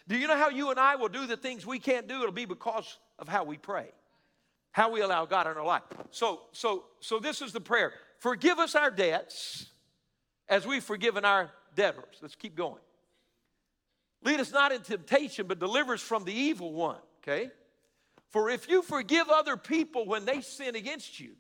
Do 0.07 0.17
you 0.17 0.29
know 0.29 0.37
how 0.37 0.49
you 0.49 0.71
and 0.71 0.79
I 0.79 0.95
will 0.95 1.09
do 1.09 1.27
the 1.27 1.37
things 1.37 1.67
we 1.67 1.81
can't 1.81 2.07
do? 2.07 2.21
It'll 2.21 2.31
be 2.31 2.45
because 2.45 2.99
of 3.19 3.27
how 3.27 3.43
we 3.43 3.59
pray, 3.59 3.89
how 4.71 4.93
we 4.93 5.01
allow 5.01 5.27
God 5.27 5.49
in 5.49 5.57
our 5.57 5.67
life. 5.67 5.83
So, 6.13 6.43
so, 6.53 6.85
so 7.01 7.19
this 7.19 7.43
is 7.43 7.53
the 7.53 7.61
prayer 7.61 7.93
Forgive 8.21 8.61
us 8.61 8.77
our 8.77 8.93
debts 8.93 9.67
as 10.49 10.65
we've 10.65 10.85
forgiven 10.85 11.25
our 11.25 11.51
debtors. 11.75 12.19
Let's 12.21 12.35
keep 12.35 12.55
going. 12.55 12.81
Lead 14.25 14.41
us 14.41 14.53
not 14.53 14.73
in 14.73 14.83
temptation, 14.83 15.47
but 15.47 15.59
deliver 15.59 15.95
us 15.95 16.01
from 16.01 16.25
the 16.25 16.33
evil 16.33 16.73
one, 16.73 16.99
okay? 17.23 17.51
For 18.31 18.51
if 18.51 18.69
you 18.69 18.83
forgive 18.83 19.29
other 19.29 19.57
people 19.57 20.07
when 20.07 20.25
they 20.25 20.41
sin 20.41 20.77
against 20.77 21.19
you, 21.19 21.33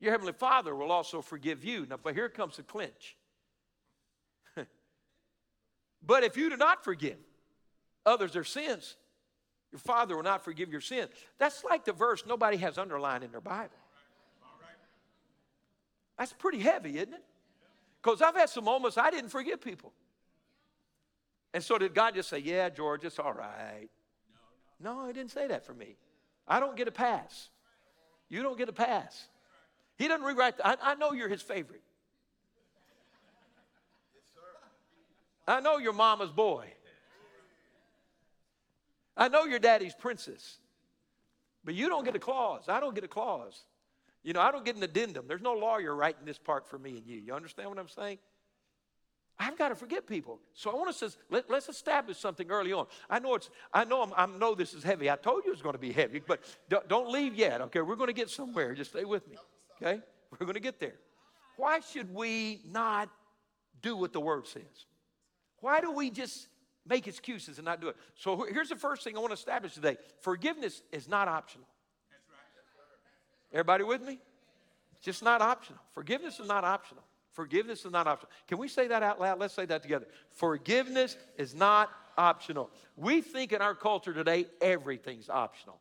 your 0.00 0.12
Heavenly 0.12 0.34
Father 0.34 0.74
will 0.74 0.92
also 0.92 1.22
forgive 1.22 1.64
you. 1.64 1.86
Now, 1.88 1.96
but 2.02 2.14
here 2.14 2.28
comes 2.28 2.56
the 2.56 2.62
clinch. 2.62 3.16
but 6.06 6.24
if 6.24 6.36
you 6.36 6.50
do 6.50 6.56
not 6.56 6.84
forgive 6.84 7.16
others 8.04 8.32
their 8.32 8.44
sins, 8.44 8.96
your 9.72 9.78
Father 9.78 10.14
will 10.14 10.22
not 10.22 10.44
forgive 10.44 10.70
your 10.70 10.82
sins. 10.82 11.10
That's 11.38 11.64
like 11.64 11.84
the 11.84 11.92
verse 11.92 12.24
nobody 12.26 12.58
has 12.58 12.76
underlined 12.76 13.24
in 13.24 13.32
their 13.32 13.40
Bible. 13.40 13.70
That's 16.18 16.32
pretty 16.32 16.60
heavy, 16.60 16.98
isn't 16.98 17.14
it? 17.14 17.24
Because 18.04 18.20
I've 18.20 18.36
had 18.36 18.50
some 18.50 18.64
moments 18.64 18.98
I 18.98 19.10
didn't 19.10 19.30
forgive 19.30 19.62
people. 19.62 19.92
And 21.54 21.64
so 21.64 21.78
did 21.78 21.94
God 21.94 22.14
just 22.14 22.28
say, 22.28 22.38
Yeah, 22.38 22.68
George, 22.68 23.04
it's 23.04 23.18
all 23.18 23.32
right. 23.32 23.88
No, 24.78 25.06
he 25.06 25.12
didn't 25.14 25.30
say 25.30 25.46
that 25.48 25.64
for 25.64 25.72
me. 25.72 25.96
I 26.46 26.60
don't 26.60 26.76
get 26.76 26.86
a 26.86 26.92
pass. 26.92 27.48
You 28.28 28.42
don't 28.42 28.58
get 28.58 28.68
a 28.68 28.72
pass. 28.72 29.28
He 29.96 30.08
doesn't 30.08 30.24
rewrite. 30.24 30.58
The, 30.58 30.66
I, 30.66 30.76
I 30.82 30.94
know 30.96 31.12
you're 31.12 31.28
his 31.28 31.40
favorite. 31.40 31.80
I 35.46 35.60
know 35.60 35.78
you're 35.78 35.92
mama's 35.92 36.30
boy. 36.30 36.66
I 39.16 39.28
know 39.28 39.44
you're 39.44 39.58
daddy's 39.58 39.94
princess. 39.94 40.58
But 41.64 41.74
you 41.74 41.88
don't 41.88 42.04
get 42.04 42.16
a 42.16 42.18
clause. 42.18 42.68
I 42.68 42.80
don't 42.80 42.94
get 42.94 43.04
a 43.04 43.08
clause. 43.08 43.62
You 44.24 44.32
know, 44.32 44.40
I 44.40 44.50
don't 44.50 44.64
get 44.64 44.74
an 44.74 44.82
addendum. 44.82 45.26
There's 45.28 45.42
no 45.42 45.52
lawyer 45.52 45.94
writing 45.94 46.24
this 46.24 46.38
part 46.38 46.66
for 46.66 46.78
me 46.78 46.96
and 46.96 47.06
you. 47.06 47.20
You 47.20 47.34
understand 47.34 47.68
what 47.68 47.78
I'm 47.78 47.88
saying? 47.88 48.18
I've 49.38 49.58
got 49.58 49.68
to 49.68 49.74
forget 49.74 50.06
people. 50.06 50.38
So 50.54 50.70
I 50.70 50.74
want 50.74 50.96
to 50.96 51.10
say, 51.10 51.16
let, 51.28 51.50
us 51.50 51.68
establish 51.68 52.18
something 52.18 52.50
early 52.50 52.72
on. 52.72 52.86
I 53.10 53.18
know 53.18 53.34
it's, 53.34 53.50
I 53.72 53.84
know, 53.84 54.02
I'm, 54.02 54.12
i 54.16 54.38
know 54.38 54.54
this 54.54 54.74
is 54.74 54.82
heavy. 54.82 55.10
I 55.10 55.16
told 55.16 55.44
you 55.44 55.52
it's 55.52 55.60
going 55.60 55.74
to 55.74 55.78
be 55.78 55.92
heavy, 55.92 56.22
but 56.24 56.40
don't, 56.68 56.88
don't 56.88 57.10
leave 57.10 57.34
yet. 57.34 57.60
Okay, 57.62 57.80
we're 57.80 57.96
going 57.96 58.08
to 58.08 58.14
get 58.14 58.30
somewhere. 58.30 58.74
Just 58.74 58.90
stay 58.90 59.04
with 59.04 59.28
me. 59.28 59.36
Okay, 59.76 60.00
we're 60.30 60.46
going 60.46 60.54
to 60.54 60.60
get 60.60 60.78
there. 60.80 60.94
Why 61.56 61.80
should 61.80 62.14
we 62.14 62.62
not 62.70 63.10
do 63.82 63.96
what 63.96 64.12
the 64.12 64.20
Word 64.20 64.46
says? 64.46 64.62
Why 65.60 65.80
do 65.80 65.90
we 65.90 66.10
just 66.10 66.48
make 66.86 67.08
excuses 67.08 67.58
and 67.58 67.64
not 67.64 67.80
do 67.80 67.88
it? 67.88 67.96
So 68.16 68.46
here's 68.50 68.68
the 68.68 68.76
first 68.76 69.02
thing 69.02 69.16
I 69.16 69.20
want 69.20 69.30
to 69.30 69.38
establish 69.38 69.74
today: 69.74 69.96
forgiveness 70.20 70.82
is 70.92 71.08
not 71.08 71.26
optional. 71.26 71.66
Everybody 73.54 73.84
with 73.84 74.02
me? 74.02 74.18
It's 74.96 75.04
just 75.04 75.22
not 75.22 75.40
optional. 75.40 75.80
Forgiveness 75.92 76.40
is 76.40 76.48
not 76.48 76.64
optional. 76.64 77.04
Forgiveness 77.32 77.84
is 77.84 77.92
not 77.92 78.06
optional. 78.06 78.30
Can 78.48 78.58
we 78.58 78.68
say 78.68 78.88
that 78.88 79.02
out 79.02 79.20
loud? 79.20 79.38
Let's 79.40 79.54
say 79.54 79.64
that 79.66 79.82
together. 79.82 80.06
Forgiveness 80.32 81.16
is 81.38 81.54
not 81.54 81.90
optional. 82.18 82.70
We 82.96 83.22
think 83.22 83.52
in 83.52 83.62
our 83.62 83.74
culture 83.74 84.12
today 84.12 84.46
everything's 84.60 85.28
optional. 85.28 85.80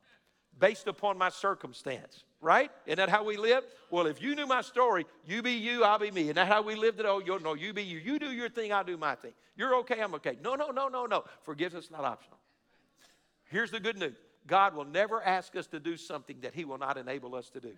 based 0.59 0.87
upon 0.87 1.17
my 1.17 1.29
circumstance, 1.29 2.23
right? 2.41 2.69
Isn't 2.85 2.97
that 2.97 3.09
how 3.09 3.23
we 3.23 3.37
live? 3.37 3.63
Well, 3.89 4.07
if 4.07 4.21
you 4.21 4.35
knew 4.35 4.45
my 4.45 4.61
story, 4.61 5.05
you 5.25 5.41
be 5.41 5.53
you, 5.53 5.83
I'll 5.83 5.99
be 5.99 6.11
me. 6.11 6.23
Isn't 6.23 6.35
that 6.35 6.47
how 6.47 6.61
we 6.61 6.75
lived 6.75 6.99
it? 6.99 7.05
Oh, 7.05 7.19
you 7.19 7.39
no, 7.39 7.53
you 7.53 7.73
be 7.73 7.83
you. 7.83 7.97
You 7.97 8.19
do 8.19 8.31
your 8.31 8.49
thing, 8.49 8.71
I'll 8.71 8.83
do 8.83 8.97
my 8.97 9.15
thing. 9.15 9.33
You're 9.55 9.75
okay, 9.77 10.01
I'm 10.01 10.13
okay. 10.15 10.37
No, 10.43 10.55
no, 10.55 10.69
no, 10.69 10.87
no, 10.87 11.05
no. 11.05 11.23
Forgiveness 11.41 11.85
is 11.85 11.91
not 11.91 12.03
optional. 12.03 12.37
Here's 13.45 13.71
the 13.71 13.79
good 13.79 13.97
news 13.97 14.15
God 14.47 14.75
will 14.75 14.85
never 14.85 15.21
ask 15.21 15.55
us 15.55 15.67
to 15.67 15.79
do 15.79 15.97
something 15.97 16.37
that 16.41 16.53
He 16.53 16.65
will 16.65 16.77
not 16.77 16.97
enable 16.97 17.35
us 17.35 17.49
to 17.51 17.59
do. 17.59 17.73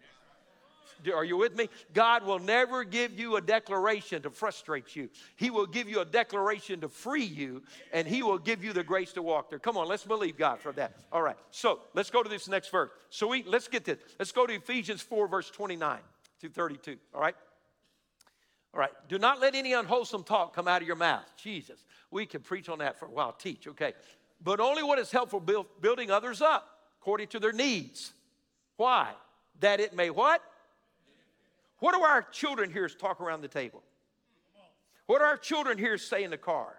Are 1.14 1.26
you 1.26 1.38
with 1.38 1.56
me? 1.56 1.70
God 1.94 2.24
will 2.26 2.40
never 2.40 2.84
give 2.84 3.20
you 3.20 3.36
a 3.36 3.42
declaration 3.42 4.22
to 4.22 4.30
frustrate 4.30 4.96
you. 4.96 5.10
He 5.36 5.50
will 5.50 5.66
give 5.66 5.90
you 5.90 6.00
a 6.00 6.06
declaration 6.06 6.82
to 6.82 6.90
free 6.90 7.26
you, 7.26 7.64
and 7.92 8.08
He 8.08 8.24
will 8.24 8.38
give 8.38 8.64
you 8.64 8.72
the 8.72 8.84
grace 8.84 9.12
to 9.14 9.22
walk 9.22 9.50
there. 9.50 9.60
Come 9.60 9.78
on, 9.78 9.88
let's 9.88 10.06
believe 10.06 10.38
God 10.38 10.60
for 10.60 10.72
that. 10.74 10.94
All 11.12 11.22
right, 11.22 11.38
so 11.52 11.82
let's 11.94 12.10
go 12.10 12.24
to 12.24 12.30
this 12.30 12.48
next 12.48 12.70
verse. 12.70 12.92
So 13.10 13.28
we 13.28 13.44
let's 13.44 13.68
get 13.68 13.84
this. 13.86 14.00
Let's 14.18 14.32
go 14.32 14.48
to 14.48 14.54
Ephesians 14.54 15.02
4, 15.02 15.28
verse 15.28 15.50
29 15.50 16.00
to 16.42 16.50
32. 16.50 16.98
All 17.14 17.22
right? 17.22 17.36
All 18.74 18.80
right. 18.80 18.92
Do 19.08 19.18
not 19.18 19.40
let 19.40 19.56
any 19.56 19.74
unwholesome 19.74 20.24
talk 20.24 20.54
come 20.54 20.68
out 20.68 20.82
of 20.82 20.88
your 20.88 20.98
mouth. 20.98 21.24
Jesus. 21.42 21.86
We 22.12 22.26
can 22.26 22.42
preach 22.42 22.68
on 22.68 22.80
that 22.80 23.00
for 23.00 23.06
a 23.06 23.10
while, 23.12 23.32
teach, 23.32 23.68
okay? 23.68 23.94
But 24.46 24.60
only 24.60 24.84
what 24.84 25.00
is 25.00 25.12
helpful 25.12 25.40
build, 25.40 25.66
building 25.82 26.12
others 26.12 26.40
up 26.40 26.70
according 27.02 27.28
to 27.30 27.40
their 27.40 27.52
needs. 27.52 28.14
Why? 28.78 29.12
That 29.60 29.80
it 29.80 29.96
may 29.96 30.12
what? 30.12 30.42
What 31.80 31.96
do 31.96 32.02
our 32.02 32.22
children 32.22 32.72
hear 32.72 32.88
talk 32.88 33.20
around 33.20 33.42
the 33.42 33.48
table? 33.48 33.84
What 35.08 35.20
do 35.20 35.26
our 35.26 35.38
children 35.38 35.80
hear 35.80 35.98
say 35.98 36.24
in 36.24 36.30
the 36.30 36.38
car? 36.38 36.76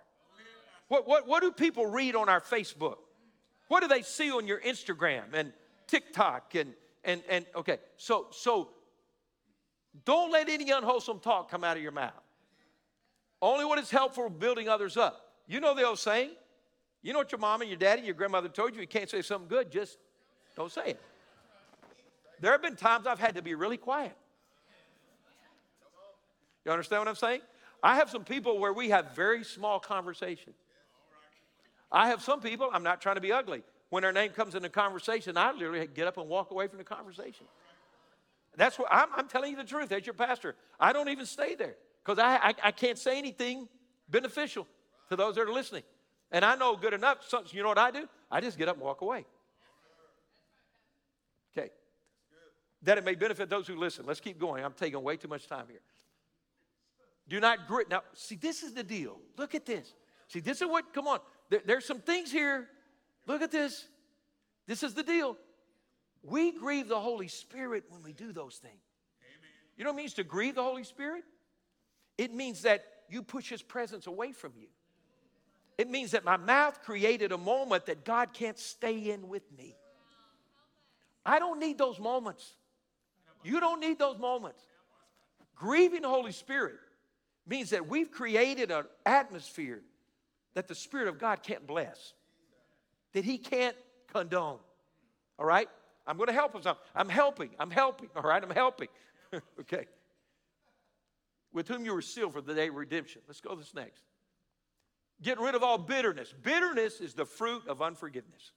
What, 0.89 1.09
what, 1.09 1.27
what 1.27 1.43
do 1.43 1.51
people 1.51 1.87
read 1.87 2.15
on 2.15 2.29
our 2.29 2.41
Facebook? 2.41 2.99
What 3.67 3.83
do 3.83 3.89
they 3.89 4.03
see 4.03 4.31
on 4.31 4.47
your 4.47 4.61
Instagram 4.61 5.35
and 5.35 5.53
TikTok 5.89 6.55
and, 6.55 6.73
and, 7.05 7.21
and 7.29 7.45
okay, 7.57 7.79
so, 7.97 8.29
so 8.31 8.71
don't 10.05 10.31
let 10.31 10.49
any 10.49 10.71
unwholesome 10.71 11.19
talk 11.19 11.51
come 11.51 11.65
out 11.65 11.77
of 11.77 11.83
your 11.83 11.93
mouth. 11.93 12.13
Only 13.43 13.65
what 13.65 13.81
is 13.81 13.91
helpful 13.91 14.31
building 14.31 14.69
others 14.69 14.97
up. 14.97 15.33
You 15.49 15.59
know 15.59 15.75
the 15.75 15.85
old 15.85 15.99
saying? 15.99 16.31
You 17.07 17.13
know 17.13 17.21
what 17.21 17.31
your 17.31 17.39
mom 17.39 17.61
and 17.61 17.71
your 17.71 17.79
daddy 17.79 18.01
and 18.01 18.07
your 18.07 18.17
grandmother 18.17 18.49
told 18.49 18.75
you? 18.75 18.81
You 18.81 18.89
can't 18.89 19.09
say 19.09 19.23
something 19.23 19.47
good, 19.47 19.71
just 19.71 19.97
don't 20.57 20.73
say 20.73 20.89
it. 20.89 21.01
There 22.41 22.51
have 22.51 22.61
been 22.61 22.75
times 22.75 23.07
I've 23.07 23.21
had 23.21 23.37
to 23.37 23.43
be 23.43 23.55
really 23.55 23.77
quiet. 23.77 24.17
You 26.65 26.73
understand 26.73 27.03
what 27.03 27.09
I'm 27.09 27.15
saying? 27.15 27.43
I 27.81 27.95
have 27.95 28.11
some 28.11 28.25
people 28.25 28.59
where 28.59 28.73
we 28.73 28.91
have 28.91 29.15
very 29.15 29.45
small 29.45 29.79
conversations. 29.79 30.57
I 31.93 32.09
have 32.09 32.23
some 32.23 32.41
people, 32.41 32.71
I'm 32.73 32.83
not 32.83 33.01
trying 33.01 33.15
to 33.15 33.21
be 33.21 33.31
ugly. 33.31 33.63
When 33.91 34.03
their 34.03 34.13
name 34.13 34.33
comes 34.33 34.57
in 34.57 34.63
the 34.63 34.69
conversation, 34.69 35.37
I 35.37 35.53
literally 35.53 35.87
get 35.87 36.09
up 36.09 36.17
and 36.17 36.29
walk 36.29 36.51
away 36.51 36.67
from 36.67 36.79
the 36.79 36.85
conversation. 36.85 37.47
That's 38.57 38.81
what 38.81 38.89
I'm, 38.91 39.11
I'm 39.15 39.29
telling 39.29 39.53
you 39.53 39.57
the 39.57 39.63
truth 39.63 39.93
as 39.93 40.05
your 40.05 40.15
pastor. 40.15 40.57
I 40.81 40.93
don't 40.93 41.09
even 41.09 41.27
stay 41.27 41.55
there 41.55 41.77
because 42.05 42.19
I, 42.19 42.35
I, 42.37 42.55
I, 42.65 42.71
can't 42.73 42.99
say 42.99 43.17
anything 43.17 43.69
beneficial 44.09 44.67
to 45.09 45.15
those 45.15 45.37
that 45.37 45.43
are 45.43 45.53
listening. 45.53 45.85
And 46.31 46.45
I 46.45 46.57
know 46.57 46.77
good 46.77 46.93
enough, 46.93 47.19
so 47.27 47.43
you 47.51 47.63
know 47.63 47.69
what 47.69 47.79
I 47.79 47.91
do? 47.91 48.09
I 48.31 48.41
just 48.41 48.59
get 48.59 48.69
up 48.69 48.77
and 48.77 48.85
walk 48.85 49.01
away. 49.01 49.25
Okay. 51.57 51.71
That 52.83 52.99
it 52.99 53.05
may 53.05 53.15
benefit 53.15 53.49
those 53.49 53.67
who 53.67 53.77
listen. 53.77 54.05
Let's 54.07 54.21
keep 54.21 54.39
going. 54.39 54.65
I'm 54.65 54.73
taking 54.73 55.03
way 55.03 55.17
too 55.17 55.29
much 55.29 55.47
time 55.47 55.67
here. 55.69 55.81
Do 57.29 57.41
not 57.41 57.67
grit. 57.67 57.89
Now, 57.89 58.03
see, 58.15 58.37
this 58.37 58.63
is 58.63 58.75
the 58.75 58.83
deal. 58.83 59.19
Look 59.37 59.55
at 59.55 59.67
this. 59.67 59.95
See, 60.29 60.41
this 60.41 60.61
is 60.61 60.69
what, 60.69 60.93
come 60.93 61.07
on. 61.07 61.21
There, 61.51 61.61
there's 61.65 61.85
some 61.85 62.01
things 62.01 62.31
here. 62.31 62.69
Look 63.27 63.43
at 63.43 63.51
this. 63.51 63.87
This 64.67 64.83
is 64.83 64.95
the 64.95 65.03
deal. 65.03 65.37
We 66.23 66.53
grieve 66.53 66.89
the 66.89 67.01
Holy 67.01 67.29
Spirit 67.29 67.85
when 67.89 68.03
we 68.03 68.13
do 68.13 68.33
those 68.33 68.57
things. 68.57 68.75
Amen. 69.21 69.51
You 69.77 69.85
know 69.85 69.91
what 69.91 69.99
it 69.99 70.03
means 70.03 70.15
to 70.15 70.25
grieve 70.25 70.57
the 70.57 70.63
Holy 70.63 70.85
Spirit? 70.85 71.25
It 72.19 72.35
means 72.35 72.63
that 72.63 72.85
you 73.09 73.23
push 73.23 73.49
His 73.49 73.63
presence 73.63 74.07
away 74.07 74.33
from 74.33 74.53
you. 74.57 74.67
It 75.79 75.91
means 75.91 76.13
that 76.13 76.25
my 76.25 76.37
mouth 76.37 76.83
created 76.83 77.33
a 77.33 77.39
moment 77.39 77.87
that 77.87 78.05
God 78.05 78.33
can't 78.33 78.59
stay 78.59 79.11
in 79.11 79.29
with 79.29 79.43
me. 79.57 79.77
I 81.25 81.39
don't 81.39 81.59
need 81.59 81.77
those 81.77 81.99
moments. 81.99 82.55
You 83.45 83.61
don't 83.61 83.81
need 83.81 83.99
those 83.99 84.19
moments. 84.19 84.63
Grieving 85.55 86.03
the 86.03 86.09
Holy 86.09 86.33
Spirit 86.33 86.77
means 87.47 87.71
that 87.71 87.87
we've 87.89 88.11
created 88.11 88.71
an 88.71 88.85
atmosphere 89.05 89.83
that 90.55 90.69
the 90.69 90.75
Spirit 90.75 91.09
of 91.09 91.19
God 91.19 91.43
can't 91.43 91.67
bless, 91.67 92.15
that 93.13 93.25
He 93.25 93.39
can't 93.39 93.77
condone. 94.13 94.59
All 95.39 95.47
right? 95.47 95.69
I'm 96.07 96.17
going 96.17 96.29
to 96.29 96.33
help 96.33 96.55
us. 96.55 96.65
I'm 96.95 97.09
helping. 97.09 97.51
I'm 97.59 97.71
helping. 97.71 98.09
All 98.17 98.23
right? 98.23 98.43
I'm 98.43 98.51
helping. 98.51 98.89
okay. 99.61 99.87
With 101.53 101.69
whom 101.69 101.85
you 101.85 101.95
were 101.95 102.03
sealed 102.03 102.33
for 102.33 102.41
the 102.41 102.55
day 102.55 102.69
of 102.69 102.75
redemption. 102.75 103.23
Let's 103.27 103.41
go 103.41 103.55
this 103.55 103.75
next. 103.75 104.03
Get 105.23 105.41
rid 105.41 105.55
of 105.55 105.63
all 105.63 105.79
bitterness. 105.79 106.35
Bitterness 106.43 107.01
is 107.01 107.15
the 107.15 107.25
fruit 107.25 107.67
of 107.67 107.81
unforgiveness. 107.81 108.53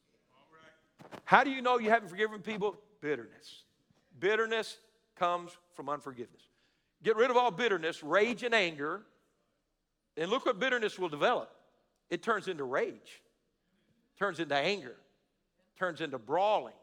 How 1.25 1.43
do 1.43 1.49
you 1.49 1.61
know 1.61 1.79
you 1.79 1.89
haven't 1.89 2.09
forgiven 2.09 2.41
people? 2.41 2.77
Bitterness. 3.01 3.63
Bitterness 4.19 4.77
comes 5.15 5.51
from 5.73 5.89
unforgiveness. 5.89 6.41
Get 7.03 7.15
rid 7.15 7.31
of 7.31 7.37
all 7.37 7.51
bitterness, 7.51 8.03
rage, 8.03 8.43
and 8.43 8.53
anger. 8.53 9.03
And 10.17 10.29
look 10.29 10.45
what 10.45 10.59
bitterness 10.59 10.99
will 10.99 11.09
develop 11.09 11.51
it 12.09 12.23
turns 12.23 12.47
into 12.47 12.63
rage, 12.63 13.21
turns 14.17 14.39
into 14.39 14.55
anger, 14.55 14.95
turns 15.77 16.01
into 16.01 16.17
brawling, 16.17 16.73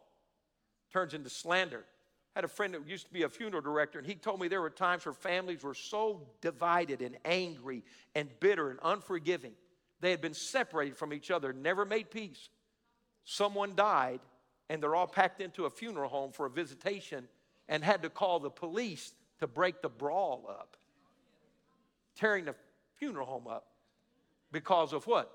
turns 0.92 1.14
into 1.14 1.28
slander. 1.28 1.84
I 2.34 2.38
had 2.38 2.44
a 2.44 2.48
friend 2.48 2.74
that 2.74 2.86
used 2.86 3.06
to 3.06 3.12
be 3.12 3.24
a 3.24 3.28
funeral 3.28 3.62
director, 3.62 3.98
and 3.98 4.06
he 4.06 4.14
told 4.14 4.40
me 4.40 4.48
there 4.48 4.60
were 4.60 4.70
times 4.70 5.04
where 5.04 5.12
families 5.12 5.62
were 5.62 5.74
so 5.74 6.22
divided 6.40 7.02
and 7.02 7.16
angry 7.24 7.82
and 8.14 8.28
bitter 8.40 8.70
and 8.70 8.78
unforgiving. 8.82 9.52
They 10.00 10.10
had 10.10 10.20
been 10.20 10.34
separated 10.34 10.96
from 10.96 11.12
each 11.12 11.30
other, 11.30 11.52
never 11.52 11.84
made 11.84 12.10
peace. 12.10 12.48
Someone 13.24 13.74
died, 13.74 14.20
and 14.68 14.82
they're 14.82 14.94
all 14.94 15.06
packed 15.06 15.40
into 15.40 15.64
a 15.64 15.70
funeral 15.70 16.08
home 16.08 16.32
for 16.32 16.46
a 16.46 16.50
visitation 16.50 17.28
and 17.68 17.82
had 17.82 18.02
to 18.02 18.10
call 18.10 18.40
the 18.40 18.50
police 18.50 19.12
to 19.40 19.46
break 19.46 19.82
the 19.82 19.88
brawl 19.88 20.46
up, 20.48 20.76
tearing 22.14 22.44
the 22.44 22.54
funeral 22.96 23.26
home 23.26 23.46
up 23.46 23.66
because 24.52 24.92
of 24.92 25.06
what? 25.06 25.32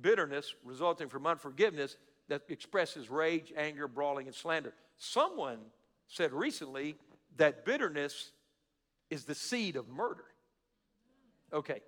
Bitterness 0.00 0.54
resulting 0.64 1.08
from 1.08 1.26
unforgiveness 1.26 1.96
that 2.28 2.42
expresses 2.48 3.10
rage, 3.10 3.52
anger, 3.56 3.88
brawling, 3.88 4.26
and 4.26 4.34
slander. 4.34 4.72
Someone 4.96 5.58
said 6.06 6.32
recently 6.32 6.96
that 7.36 7.64
bitterness 7.64 8.30
is 9.10 9.24
the 9.24 9.34
seed 9.34 9.76
of 9.76 9.88
murder. 9.88 10.24
Okay. 11.52 11.80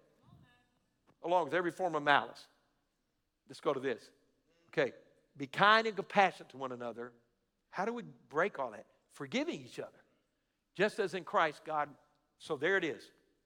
Along 1.24 1.44
with 1.44 1.54
every 1.54 1.70
form 1.70 1.94
of 1.94 2.02
malice. 2.02 2.46
Let's 3.48 3.60
go 3.60 3.72
to 3.72 3.80
this. 3.80 4.02
Okay. 4.72 4.92
Be 5.36 5.46
kind 5.46 5.86
and 5.86 5.96
compassionate 5.96 6.50
to 6.50 6.56
one 6.56 6.72
another. 6.72 7.12
How 7.70 7.84
do 7.84 7.92
we 7.92 8.04
break 8.28 8.58
all 8.58 8.70
that? 8.70 8.86
Forgiving 9.12 9.60
each 9.60 9.78
other. 9.78 9.90
Just 10.76 10.98
as 10.98 11.14
in 11.14 11.24
Christ, 11.24 11.62
God, 11.64 11.88
so 12.38 12.56
there 12.56 12.76
it 12.76 12.84
is. 12.84 13.02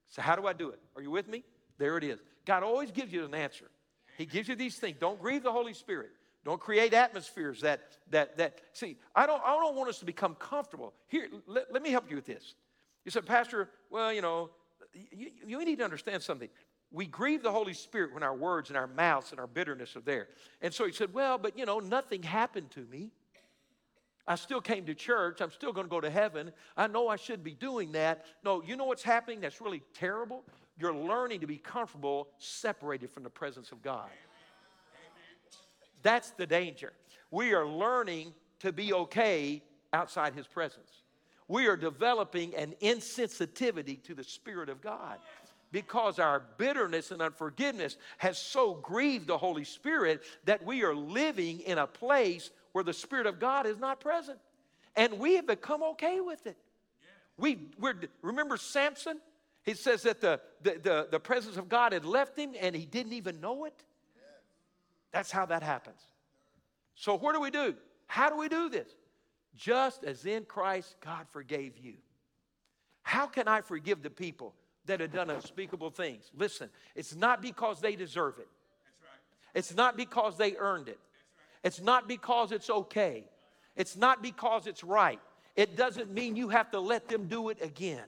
So, 0.08 0.22
how 0.22 0.36
do 0.36 0.46
I 0.46 0.52
do 0.52 0.70
it? 0.70 0.78
Are 0.96 1.02
you 1.02 1.10
with 1.10 1.28
me? 1.28 1.44
There 1.76 1.96
it 1.98 2.04
is. 2.04 2.20
God 2.44 2.62
always 2.62 2.90
gives 2.90 3.12
you 3.12 3.24
an 3.24 3.34
answer. 3.34 3.66
He 4.16 4.26
gives 4.26 4.48
you 4.48 4.56
these 4.56 4.76
things. 4.76 4.96
Don't 4.98 5.20
grieve 5.20 5.42
the 5.42 5.52
Holy 5.52 5.74
Spirit. 5.74 6.10
Don't 6.44 6.60
create 6.60 6.94
atmospheres 6.94 7.60
that, 7.60 7.80
that, 8.10 8.36
that, 8.38 8.60
see, 8.72 8.96
I 9.14 9.26
don't, 9.26 9.42
I 9.44 9.50
don't 9.50 9.76
want 9.76 9.90
us 9.90 9.98
to 9.98 10.06
become 10.06 10.34
comfortable. 10.36 10.94
Here, 11.08 11.28
let, 11.46 11.72
let 11.72 11.82
me 11.82 11.90
help 11.90 12.08
you 12.08 12.16
with 12.16 12.24
this. 12.24 12.54
You 13.04 13.10
said, 13.10 13.26
Pastor, 13.26 13.68
well, 13.90 14.12
you 14.12 14.22
know, 14.22 14.50
you, 14.94 15.30
you 15.46 15.64
need 15.64 15.78
to 15.78 15.84
understand 15.84 16.22
something. 16.22 16.48
We 16.90 17.06
grieve 17.06 17.42
the 17.42 17.52
Holy 17.52 17.74
Spirit 17.74 18.14
when 18.14 18.22
our 18.22 18.34
words 18.34 18.70
and 18.70 18.76
our 18.76 18.86
mouths 18.86 19.30
and 19.30 19.38
our 19.38 19.46
bitterness 19.46 19.94
are 19.94 20.00
there. 20.00 20.28
And 20.62 20.72
so 20.72 20.86
he 20.86 20.92
said, 20.92 21.12
well, 21.12 21.36
but 21.36 21.58
you 21.58 21.66
know, 21.66 21.80
nothing 21.80 22.22
happened 22.22 22.70
to 22.72 22.86
me. 22.90 23.10
I 24.26 24.34
still 24.34 24.60
came 24.60 24.84
to 24.86 24.94
church. 24.94 25.40
I'm 25.40 25.50
still 25.50 25.72
going 25.72 25.86
to 25.86 25.90
go 25.90 26.00
to 26.00 26.10
heaven. 26.10 26.52
I 26.76 26.86
know 26.86 27.08
I 27.08 27.16
should 27.16 27.42
be 27.42 27.54
doing 27.54 27.92
that. 27.92 28.26
No, 28.44 28.62
you 28.62 28.76
know 28.76 28.84
what's 28.84 29.02
happening 29.02 29.40
that's 29.40 29.60
really 29.60 29.82
terrible? 29.94 30.44
You're 30.78 30.94
learning 30.94 31.40
to 31.40 31.46
be 31.46 31.56
comfortable 31.56 32.28
separated 32.38 33.10
from 33.10 33.22
the 33.22 33.30
presence 33.30 33.72
of 33.72 33.82
God. 33.82 34.08
That's 36.02 36.30
the 36.32 36.46
danger. 36.46 36.92
We 37.30 37.54
are 37.54 37.66
learning 37.66 38.32
to 38.60 38.72
be 38.72 38.92
okay 38.92 39.62
outside 39.92 40.34
His 40.34 40.46
presence. 40.46 41.02
We 41.48 41.66
are 41.66 41.76
developing 41.76 42.54
an 42.54 42.74
insensitivity 42.82 44.02
to 44.04 44.14
the 44.14 44.24
Spirit 44.24 44.68
of 44.68 44.80
God 44.82 45.18
because 45.72 46.18
our 46.18 46.42
bitterness 46.56 47.10
and 47.10 47.20
unforgiveness 47.20 47.96
has 48.18 48.38
so 48.38 48.74
grieved 48.74 49.26
the 49.26 49.38
Holy 49.38 49.64
Spirit 49.64 50.22
that 50.44 50.64
we 50.64 50.82
are 50.82 50.94
living 50.94 51.60
in 51.60 51.78
a 51.78 51.86
place 51.86 52.50
where 52.72 52.84
the 52.84 52.92
Spirit 52.92 53.26
of 53.26 53.38
God 53.38 53.66
is 53.66 53.78
not 53.78 54.00
present. 54.00 54.38
And 54.96 55.18
we 55.18 55.36
have 55.36 55.46
become 55.46 55.82
okay 55.82 56.20
with 56.20 56.46
it. 56.46 56.56
We, 57.36 57.58
we're, 57.78 57.94
remember 58.22 58.56
Samson? 58.56 59.20
He 59.64 59.74
says 59.74 60.02
that 60.02 60.20
the, 60.20 60.40
the, 60.62 60.80
the, 60.82 61.08
the 61.12 61.20
presence 61.20 61.56
of 61.56 61.68
God 61.68 61.92
had 61.92 62.04
left 62.04 62.36
him 62.36 62.54
and 62.60 62.74
he 62.74 62.86
didn't 62.86 63.12
even 63.12 63.40
know 63.40 63.64
it. 63.64 63.84
That's 65.12 65.30
how 65.30 65.46
that 65.46 65.62
happens. 65.62 66.00
So, 66.94 67.16
what 67.16 67.34
do 67.34 67.40
we 67.40 67.50
do? 67.50 67.74
How 68.06 68.28
do 68.28 68.36
we 68.36 68.48
do 68.48 68.68
this? 68.68 68.88
just 69.58 70.04
as 70.04 70.24
in 70.24 70.44
Christ 70.44 70.96
God 71.04 71.26
forgave 71.30 71.76
you. 71.76 71.94
How 73.02 73.26
can 73.26 73.48
I 73.48 73.60
forgive 73.60 74.02
the 74.02 74.10
people 74.10 74.54
that 74.88 75.00
have 75.00 75.12
done 75.12 75.30
unspeakable 75.30 75.90
things? 75.90 76.30
Listen, 76.36 76.68
it's 76.94 77.14
not 77.14 77.40
because 77.40 77.80
they 77.80 77.96
deserve 77.96 78.38
it. 78.38 78.48
It's 79.54 79.74
not 79.74 79.96
because 79.96 80.36
they 80.36 80.56
earned 80.56 80.88
it. 80.88 80.98
It's 81.64 81.80
not 81.80 82.06
because 82.06 82.52
it's 82.52 82.68
okay. 82.68 83.24
It's 83.76 83.96
not 83.96 84.22
because 84.22 84.66
it's 84.66 84.84
right. 84.84 85.20
It 85.56 85.76
doesn't 85.76 86.12
mean 86.12 86.36
you 86.36 86.50
have 86.50 86.70
to 86.72 86.80
let 86.80 87.08
them 87.08 87.26
do 87.26 87.48
it 87.48 87.58
again. 87.62 88.04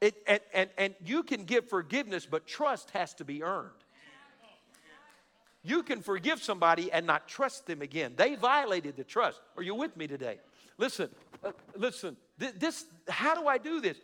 It, 0.00 0.16
and, 0.26 0.40
and, 0.52 0.70
and 0.76 0.94
you 1.04 1.22
can 1.22 1.44
give 1.44 1.68
forgiveness, 1.68 2.26
but 2.26 2.46
trust 2.46 2.90
has 2.90 3.14
to 3.14 3.24
be 3.24 3.42
earned. 3.42 3.70
You 5.64 5.84
can 5.84 6.02
forgive 6.02 6.42
somebody 6.42 6.90
and 6.90 7.06
not 7.06 7.28
trust 7.28 7.66
them 7.66 7.82
again. 7.82 8.14
They 8.16 8.34
violated 8.34 8.96
the 8.96 9.04
trust. 9.04 9.40
Are 9.56 9.62
you 9.62 9.76
with 9.76 9.96
me 9.96 10.08
today? 10.08 10.40
Listen, 10.76 11.08
uh, 11.44 11.52
listen. 11.76 12.16
Th- 12.40 12.54
this, 12.54 12.84
how 13.08 13.40
do 13.40 13.46
I 13.46 13.58
do 13.58 13.80
this? 13.80 13.96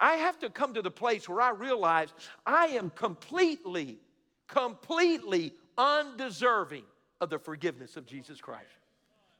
I 0.00 0.14
have 0.14 0.38
to 0.40 0.50
come 0.50 0.74
to 0.74 0.82
the 0.82 0.90
place 0.90 1.28
where 1.28 1.40
I 1.40 1.50
realize 1.50 2.12
I 2.46 2.66
am 2.68 2.90
completely, 2.90 3.98
completely 4.46 5.54
undeserving 5.76 6.84
of 7.20 7.30
the 7.30 7.38
forgiveness 7.38 7.96
of 7.96 8.06
Jesus 8.06 8.40
Christ. 8.40 8.70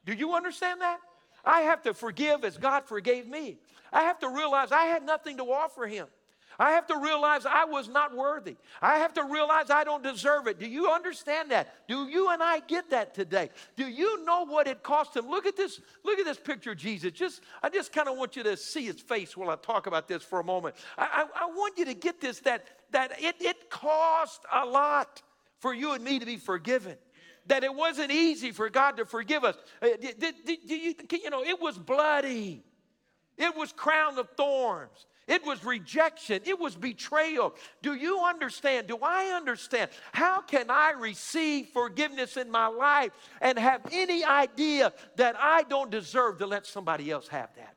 Do 0.05 0.13
you 0.13 0.35
understand 0.35 0.81
that? 0.81 0.99
I 1.43 1.61
have 1.61 1.83
to 1.83 1.93
forgive 1.93 2.43
as 2.43 2.57
God 2.57 2.85
forgave 2.85 3.27
me. 3.27 3.57
I 3.93 4.01
have 4.01 4.19
to 4.19 4.29
realize 4.29 4.71
I 4.71 4.85
had 4.85 5.03
nothing 5.03 5.37
to 5.37 5.43
offer 5.51 5.85
Him. 5.85 6.07
I 6.59 6.71
have 6.71 6.87
to 6.87 6.97
realize 6.97 7.45
I 7.45 7.65
was 7.65 7.87
not 7.87 8.15
worthy. 8.15 8.55
I 8.81 8.97
have 8.97 9.13
to 9.15 9.23
realize 9.23 9.69
I 9.69 9.83
don't 9.83 10.03
deserve 10.03 10.47
it. 10.47 10.59
Do 10.59 10.67
you 10.67 10.91
understand 10.91 11.51
that? 11.51 11.87
Do 11.87 12.07
you 12.07 12.29
and 12.29 12.41
I 12.41 12.59
get 12.59 12.89
that 12.91 13.13
today? 13.13 13.49
Do 13.75 13.87
you 13.87 14.23
know 14.25 14.45
what 14.45 14.67
it 14.67 14.83
cost 14.83 15.15
him? 15.15 15.29
Look 15.29 15.45
at 15.45 15.57
this, 15.57 15.81
look 16.03 16.19
at 16.19 16.25
this 16.25 16.39
picture 16.39 16.71
of 16.71 16.77
Jesus. 16.77 17.11
Just 17.11 17.41
I 17.61 17.69
just 17.69 17.91
kind 17.91 18.07
of 18.07 18.17
want 18.17 18.35
you 18.35 18.43
to 18.43 18.55
see 18.57 18.85
his 18.85 18.99
face 18.99 19.35
while 19.35 19.49
I 19.49 19.55
talk 19.55 19.87
about 19.87 20.07
this 20.07 20.23
for 20.23 20.39
a 20.39 20.43
moment. 20.43 20.75
I, 20.97 21.27
I, 21.35 21.43
I 21.43 21.45
want 21.47 21.77
you 21.77 21.85
to 21.85 21.93
get 21.93 22.21
this 22.21 22.39
that 22.41 22.65
that 22.91 23.11
it, 23.19 23.35
it 23.39 23.69
cost 23.69 24.41
a 24.53 24.65
lot 24.65 25.21
for 25.59 25.73
you 25.73 25.93
and 25.93 26.03
me 26.03 26.19
to 26.19 26.25
be 26.25 26.37
forgiven 26.37 26.95
that 27.47 27.63
it 27.63 27.73
wasn't 27.73 28.11
easy 28.11 28.51
for 28.51 28.69
God 28.69 28.97
to 28.97 29.05
forgive 29.05 29.43
us. 29.43 29.55
Uh, 29.81 29.89
did, 30.01 30.19
did, 30.19 30.35
did 30.45 30.59
you, 30.67 30.95
you 31.11 31.29
know, 31.29 31.43
it 31.43 31.61
was 31.61 31.77
bloody. 31.77 32.63
It 33.37 33.55
was 33.55 33.71
crown 33.71 34.17
of 34.17 34.29
thorns. 34.37 35.05
It 35.27 35.43
was 35.43 35.63
rejection. 35.65 36.41
It 36.45 36.59
was 36.59 36.75
betrayal. 36.75 37.55
Do 37.81 37.95
you 37.95 38.19
understand? 38.19 38.87
Do 38.87 38.99
I 39.01 39.33
understand? 39.35 39.89
How 40.11 40.41
can 40.41 40.69
I 40.69 40.91
receive 40.91 41.69
forgiveness 41.69 42.37
in 42.37 42.51
my 42.51 42.67
life 42.67 43.11
and 43.41 43.57
have 43.57 43.81
any 43.91 44.23
idea 44.23 44.93
that 45.15 45.35
I 45.39 45.63
don't 45.63 45.89
deserve 45.89 46.37
to 46.39 46.45
let 46.45 46.67
somebody 46.67 47.09
else 47.09 47.27
have 47.29 47.49
that? 47.55 47.75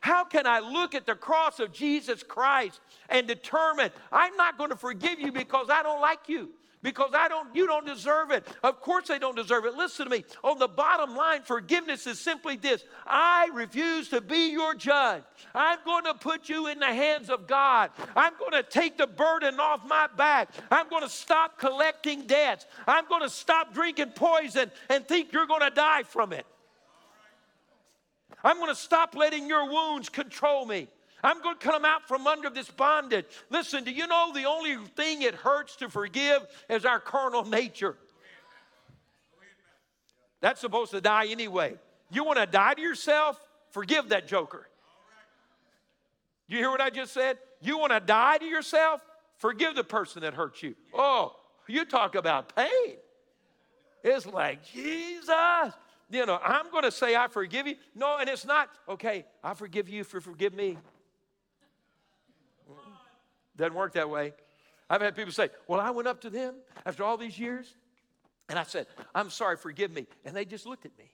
How 0.00 0.24
can 0.24 0.46
I 0.46 0.60
look 0.60 0.94
at 0.94 1.06
the 1.06 1.14
cross 1.14 1.58
of 1.58 1.72
Jesus 1.72 2.22
Christ 2.22 2.80
and 3.08 3.26
determine 3.26 3.90
I'm 4.12 4.36
not 4.36 4.58
going 4.58 4.70
to 4.70 4.76
forgive 4.76 5.20
you 5.20 5.32
because 5.32 5.68
I 5.70 5.82
don't 5.82 6.00
like 6.00 6.28
you? 6.28 6.50
Because 6.82 7.10
I 7.14 7.28
don't 7.28 7.54
you 7.54 7.66
don't 7.66 7.86
deserve 7.86 8.30
it. 8.30 8.46
Of 8.62 8.80
course 8.80 9.08
they 9.08 9.18
don't 9.18 9.36
deserve 9.36 9.64
it. 9.66 9.74
Listen 9.74 10.06
to 10.06 10.10
me. 10.10 10.24
On 10.42 10.58
the 10.58 10.68
bottom 10.68 11.14
line, 11.14 11.42
forgiveness 11.42 12.06
is 12.06 12.18
simply 12.18 12.56
this. 12.56 12.84
I 13.06 13.50
refuse 13.52 14.08
to 14.10 14.20
be 14.20 14.50
your 14.50 14.74
judge. 14.74 15.22
I'm 15.54 15.78
going 15.84 16.04
to 16.04 16.14
put 16.14 16.48
you 16.48 16.68
in 16.68 16.78
the 16.78 16.86
hands 16.86 17.28
of 17.28 17.46
God. 17.46 17.90
I'm 18.16 18.32
going 18.38 18.52
to 18.52 18.62
take 18.62 18.96
the 18.96 19.06
burden 19.06 19.60
off 19.60 19.86
my 19.86 20.08
back. 20.16 20.50
I'm 20.70 20.88
going 20.88 21.02
to 21.02 21.08
stop 21.08 21.58
collecting 21.58 22.26
debts. 22.26 22.66
I'm 22.86 23.06
going 23.08 23.22
to 23.22 23.30
stop 23.30 23.74
drinking 23.74 24.12
poison 24.14 24.70
and 24.88 25.06
think 25.06 25.32
you're 25.32 25.46
going 25.46 25.60
to 25.60 25.70
die 25.70 26.04
from 26.04 26.32
it. 26.32 26.46
I'm 28.42 28.56
going 28.56 28.70
to 28.70 28.74
stop 28.74 29.14
letting 29.14 29.46
your 29.48 29.70
wounds 29.70 30.08
control 30.08 30.64
me. 30.64 30.88
I'm 31.22 31.42
going 31.42 31.58
to 31.58 31.64
come 31.64 31.84
out 31.84 32.08
from 32.08 32.26
under 32.26 32.50
this 32.50 32.70
bondage. 32.70 33.26
Listen, 33.50 33.84
do 33.84 33.90
you 33.90 34.06
know 34.06 34.32
the 34.34 34.44
only 34.44 34.76
thing 34.96 35.22
it 35.22 35.34
hurts 35.34 35.76
to 35.76 35.88
forgive 35.88 36.46
is 36.68 36.84
our 36.84 37.00
carnal 37.00 37.44
nature? 37.44 37.96
That's 40.40 40.60
supposed 40.60 40.92
to 40.92 41.00
die 41.00 41.26
anyway. 41.28 41.74
You 42.10 42.24
want 42.24 42.38
to 42.38 42.46
die 42.46 42.74
to 42.74 42.80
yourself? 42.80 43.38
Forgive 43.70 44.08
that 44.08 44.26
joker. 44.26 44.66
You 46.48 46.58
hear 46.58 46.70
what 46.70 46.80
I 46.80 46.90
just 46.90 47.12
said? 47.12 47.38
You 47.60 47.78
want 47.78 47.92
to 47.92 48.00
die 48.00 48.38
to 48.38 48.44
yourself? 48.44 49.00
Forgive 49.36 49.74
the 49.76 49.84
person 49.84 50.22
that 50.22 50.34
hurt 50.34 50.62
you. 50.62 50.74
Oh, 50.92 51.36
you 51.68 51.84
talk 51.84 52.14
about 52.14 52.54
pain. 52.56 52.96
It's 54.02 54.26
like, 54.26 54.64
Jesus, 54.64 55.74
you 56.10 56.26
know, 56.26 56.40
I'm 56.42 56.70
going 56.70 56.84
to 56.84 56.90
say 56.90 57.14
I 57.14 57.28
forgive 57.28 57.66
you. 57.66 57.76
No, 57.94 58.16
and 58.18 58.28
it's 58.28 58.44
not, 58.44 58.70
okay, 58.88 59.24
I 59.44 59.54
forgive 59.54 59.88
you 59.88 60.02
for 60.04 60.20
forgive 60.20 60.54
me. 60.54 60.78
Doesn't 63.60 63.74
work 63.74 63.92
that 63.92 64.08
way. 64.08 64.32
I've 64.88 65.02
had 65.02 65.14
people 65.14 65.32
say, 65.32 65.50
Well, 65.68 65.80
I 65.80 65.90
went 65.90 66.08
up 66.08 66.22
to 66.22 66.30
them 66.30 66.54
after 66.86 67.04
all 67.04 67.18
these 67.18 67.38
years 67.38 67.74
and 68.48 68.58
I 68.58 68.62
said, 68.62 68.86
I'm 69.14 69.28
sorry, 69.28 69.58
forgive 69.58 69.92
me. 69.92 70.06
And 70.24 70.34
they 70.34 70.46
just 70.46 70.64
looked 70.64 70.86
at 70.86 70.96
me. 70.98 71.10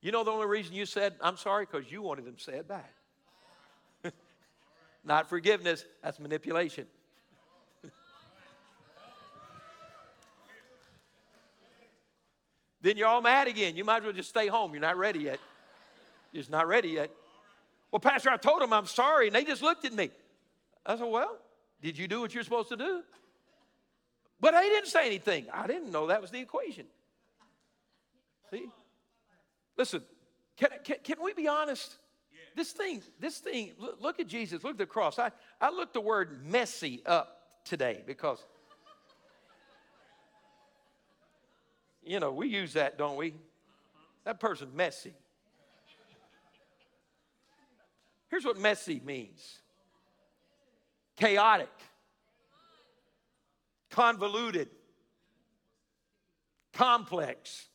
You 0.00 0.12
know 0.12 0.24
the 0.24 0.30
only 0.30 0.46
reason 0.46 0.74
you 0.74 0.86
said, 0.86 1.14
I'm 1.20 1.36
sorry? 1.36 1.66
Because 1.70 1.92
you 1.92 2.00
wanted 2.00 2.24
them 2.24 2.36
to 2.36 2.42
say 2.42 2.54
it 2.54 2.66
back. 2.66 2.90
Not 5.04 5.28
forgiveness, 5.28 5.84
that's 6.02 6.18
manipulation. 6.18 6.86
then 12.80 12.96
you're 12.96 13.08
all 13.08 13.20
mad 13.20 13.46
again. 13.46 13.76
You 13.76 13.84
might 13.84 13.98
as 13.98 14.04
well 14.04 14.14
just 14.14 14.30
stay 14.30 14.46
home. 14.48 14.72
You're 14.72 14.80
not 14.80 14.96
ready 14.96 15.20
yet. 15.20 15.38
You're 16.32 16.40
just 16.40 16.50
not 16.50 16.66
ready 16.66 16.88
yet. 16.88 17.10
Well, 17.90 18.00
Pastor, 18.00 18.30
I 18.30 18.38
told 18.38 18.62
them 18.62 18.72
I'm 18.72 18.86
sorry, 18.86 19.26
and 19.26 19.36
they 19.36 19.44
just 19.44 19.60
looked 19.60 19.84
at 19.84 19.92
me. 19.92 20.10
I 20.84 20.96
said, 20.96 21.06
Well, 21.06 21.38
did 21.80 21.98
you 21.98 22.08
do 22.08 22.20
what 22.20 22.34
you're 22.34 22.44
supposed 22.44 22.68
to 22.70 22.76
do? 22.76 23.02
But 24.40 24.54
I 24.54 24.62
didn't 24.62 24.88
say 24.88 25.06
anything. 25.06 25.46
I 25.52 25.66
didn't 25.66 25.92
know 25.92 26.08
that 26.08 26.20
was 26.20 26.30
the 26.30 26.40
equation. 26.40 26.86
See? 28.50 28.66
Listen, 29.76 30.02
can, 30.56 30.68
can, 30.84 30.96
can 31.02 31.22
we 31.22 31.32
be 31.32 31.48
honest? 31.48 31.96
This 32.54 32.72
thing, 32.72 33.02
this 33.18 33.38
thing, 33.38 33.72
look 33.78 34.20
at 34.20 34.26
Jesus, 34.26 34.62
look 34.62 34.72
at 34.72 34.78
the 34.78 34.86
cross. 34.86 35.18
I, 35.18 35.30
I 35.60 35.70
looked 35.70 35.94
the 35.94 36.00
word 36.00 36.44
messy 36.44 37.02
up 37.06 37.38
today 37.64 38.02
because, 38.06 38.44
you 42.04 42.20
know, 42.20 42.32
we 42.32 42.48
use 42.48 42.74
that, 42.74 42.98
don't 42.98 43.16
we? 43.16 43.34
That 44.24 44.38
person's 44.38 44.74
messy. 44.74 45.14
Here's 48.28 48.44
what 48.44 48.58
messy 48.58 49.00
means 49.04 49.61
chaotic, 51.22 51.70
convoluted, 53.90 54.68
complex, 56.72 57.68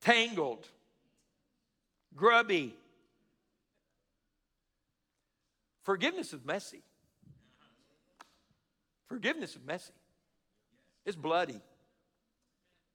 tangled, 0.00 0.66
grubby. 2.16 2.74
Forgiveness 5.84 6.32
is 6.32 6.40
messy. 6.44 6.82
Forgiveness 9.06 9.52
is 9.52 9.60
messy. 9.64 9.92
It's 11.06 11.14
bloody. 11.14 11.60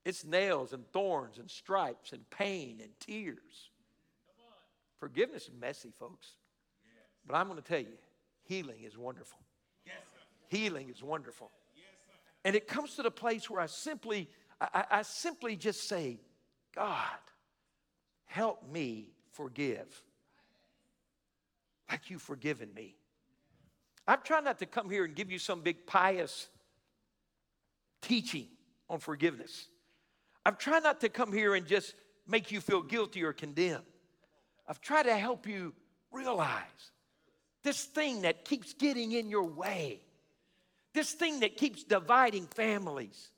It's 0.04 0.26
nails 0.26 0.74
and 0.74 0.86
thorns 0.92 1.38
and 1.38 1.50
stripes 1.50 2.12
and 2.12 2.30
pain 2.30 2.82
and 2.82 2.92
tears. 3.00 3.70
Forgiveness 5.00 5.44
is 5.44 5.52
messy, 5.58 5.94
folks. 5.98 6.28
But 7.26 7.36
I'm 7.36 7.48
going 7.48 7.62
to 7.62 7.66
tell 7.66 7.80
you, 7.80 7.98
Healing 8.48 8.84
is 8.84 8.98
wonderful. 8.98 9.40
Yes, 9.86 9.96
Healing 10.48 10.90
is 10.90 11.04
wonderful. 11.04 11.52
Yes, 11.76 11.86
and 12.46 12.56
it 12.56 12.68
comes 12.68 12.96
to 12.96 13.04
the 13.04 13.12
place 13.12 13.50
where 13.50 13.60
I 13.60 13.66
simply, 13.66 14.30
I, 14.62 14.86
I 14.90 15.02
simply 15.02 15.56
just 15.56 15.88
say, 15.88 16.20
God, 16.74 17.20
help 18.26 18.70
me 18.72 19.10
forgive 19.34 20.02
like 21.90 22.10
you've 22.10 22.22
forgiven 22.22 22.74
me. 22.74 22.96
I'm 24.08 24.20
trying 24.24 24.46
not 24.46 24.60
to 24.60 24.66
come 24.66 24.90
here 24.90 25.04
and 25.04 25.14
give 25.14 25.32
you 25.32 25.40
some 25.40 25.62
big 25.62 25.86
pious 25.86 26.48
teaching 28.02 28.48
on 28.90 29.00
forgiveness. 29.00 29.68
I'm 30.46 30.56
trying 30.56 30.84
not 30.84 31.02
to 31.02 31.10
come 31.10 31.34
here 31.34 31.56
and 31.56 31.66
just 31.66 31.96
make 32.26 32.52
you 32.52 32.62
feel 32.62 32.82
guilty 32.82 33.24
or 33.24 33.34
condemned. 33.34 33.84
I've 34.68 34.80
tried 34.80 35.04
to 35.04 35.18
help 35.18 35.48
you 35.48 35.74
realize 36.12 36.92
this 37.68 37.84
thing 37.84 38.22
that 38.22 38.46
keeps 38.46 38.74
getting 38.76 39.12
in 39.12 39.30
your 39.30 39.44
way, 39.44 40.00
this 40.94 41.12
thing 41.12 41.42
that 41.42 41.58
keeps 41.58 41.84
dividing 41.84 42.48
families. 42.48 43.30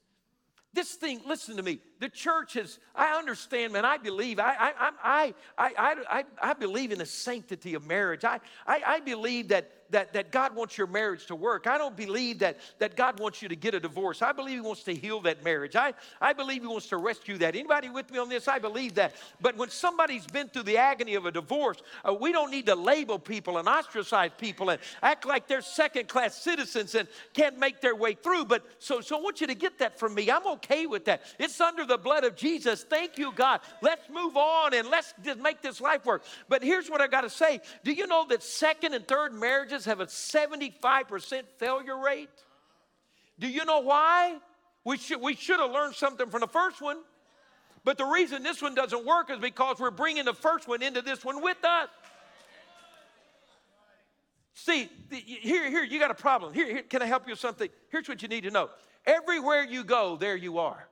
This 0.72 0.94
thing, 0.94 1.22
listen 1.26 1.58
to 1.58 1.64
me, 1.64 1.80
the 2.00 2.10
church 2.10 2.56
is, 2.56 2.78
I 2.94 3.18
understand, 3.18 3.74
man, 3.74 3.86
I 3.86 3.98
believe, 3.98 4.38
I, 4.40 4.54
I, 4.56 4.92
I, 5.04 5.34
I, 5.58 5.96
I, 6.08 6.24
I, 6.44 6.54
believe 6.54 6.92
in 6.92 7.00
the 7.00 7.08
sanctity 7.08 7.74
of 7.74 7.88
marriage. 7.88 8.24
I, 8.24 8.40
I, 8.68 8.82
I 8.86 9.00
believe 9.00 9.48
that 9.48 9.72
that, 9.92 10.14
that 10.14 10.32
God 10.32 10.56
wants 10.56 10.78
your 10.78 10.88
marriage 10.88 11.26
to 11.28 11.36
work. 11.36 11.68
I 11.68 11.78
don't 11.78 11.96
believe 11.96 12.40
that, 12.40 12.58
that 12.80 12.96
God 12.96 13.20
wants 13.20 13.42
you 13.42 13.50
to 13.50 13.56
get 13.56 13.74
a 13.74 13.80
divorce. 13.80 14.22
I 14.22 14.32
believe 14.32 14.56
He 14.56 14.62
wants 14.62 14.84
to 14.84 14.94
heal 14.94 15.22
that 15.22 15.44
marriage. 15.44 15.76
I, 15.76 15.94
I 16.22 16.34
believe 16.34 16.62
He 16.62 16.68
wants 16.68 16.88
to 16.88 16.98
rescue 16.98 17.38
that. 17.40 17.56
Anybody 17.56 17.90
with 17.90 18.12
me 18.12 18.20
on 18.20 18.30
this? 18.30 18.48
I 18.48 18.60
believe 18.60 18.96
that. 18.96 19.16
But 19.42 19.58
when 19.58 19.70
somebody's 19.70 20.26
been 20.28 20.48
through 20.48 20.64
the 20.64 20.78
agony 20.78 21.16
of 21.16 21.26
a 21.26 21.32
divorce, 21.32 21.78
uh, 22.08 22.14
we 22.14 22.32
don't 22.32 22.52
need 22.52 22.68
to 22.68 22.76
label 22.76 23.20
people 23.20 23.58
and 23.58 23.68
ostracize 23.68 24.32
people 24.38 24.70
and 24.70 24.80
act 25.02 25.26
like 25.26 25.48
they're 25.48 25.62
second 25.62 26.08
class 26.08 26.36
citizens 26.36 26.96
and 26.96 27.08
can't 27.34 27.58
make 27.58 27.82
their 27.82 27.96
way 27.96 28.14
through. 28.14 28.46
But 28.46 28.64
so, 28.80 29.02
so 29.02 29.18
I 29.18 29.22
want 29.22 29.42
you 29.42 29.48
to 29.48 29.56
get 29.56 29.80
that 29.80 29.98
from 30.00 30.14
me. 30.16 30.30
I'm 30.30 30.46
okay 30.48 30.86
with 30.86 31.06
that. 31.06 31.24
It's 31.40 31.60
under 31.60 31.86
the 31.86 31.98
blood 31.98 32.24
of 32.24 32.36
Jesus. 32.36 32.84
Thank 32.84 33.18
you, 33.18 33.32
God. 33.32 33.62
Let's 33.82 34.10
move 34.10 34.38
on 34.38 34.74
and 34.74 34.88
let's 34.90 35.14
just 35.24 35.40
make 35.40 35.62
this 35.62 35.82
life 35.82 36.06
work. 36.06 36.24
But 36.48 36.64
here's 36.64 36.90
what 36.90 37.02
I 37.02 37.08
got 37.08 37.22
to 37.22 37.30
say 37.30 37.62
Do 37.84 37.92
you 37.92 38.08
know 38.08 38.26
that 38.30 38.44
second 38.44 38.94
and 38.94 39.08
third 39.08 39.34
marriages 39.34 39.79
have 39.86 40.00
a 40.00 40.06
75% 40.06 41.44
failure 41.58 41.98
rate. 41.98 42.30
Do 43.40 43.48
you 43.48 43.66
know 43.66 43.80
why? 43.80 44.38
We 44.84 44.98
should, 44.98 45.22
we 45.22 45.36
should 45.36 45.60
have 45.60 45.72
learned 45.72 45.96
something 45.96 46.30
from 46.30 46.42
the 46.42 46.48
first 46.48 46.82
one. 46.82 46.98
But 47.84 47.98
the 47.98 48.06
reason 48.06 48.44
this 48.44 48.62
one 48.62 48.76
doesn't 48.76 49.06
work 49.06 49.30
is 49.30 49.40
because 49.40 49.80
we're 49.80 49.92
bringing 49.92 50.26
the 50.26 50.34
first 50.34 50.68
one 50.68 50.82
into 50.82 51.02
this 51.02 51.24
one 51.24 51.42
with 51.42 51.64
us. 51.64 51.90
See, 54.54 54.90
here, 55.10 55.70
here, 55.70 55.84
you 55.84 56.00
got 56.00 56.12
a 56.12 56.16
problem. 56.16 56.54
Here, 56.54 56.66
here, 56.66 56.82
can 56.84 57.02
I 57.02 57.06
help 57.06 57.26
you 57.26 57.32
with 57.32 57.40
something? 57.40 57.70
Here's 57.90 58.10
what 58.10 58.22
you 58.22 58.28
need 58.28 58.44
to 58.44 58.52
know. 58.52 58.70
Everywhere 59.06 59.64
you 59.64 59.86
go, 59.86 60.18
there 60.18 60.36
you 60.36 60.60
are. 60.60 60.86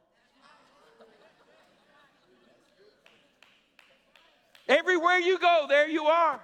Everywhere 4.70 5.20
you 5.20 5.38
go, 5.38 5.66
there 5.68 5.90
you 5.90 6.06
are. 6.06 6.40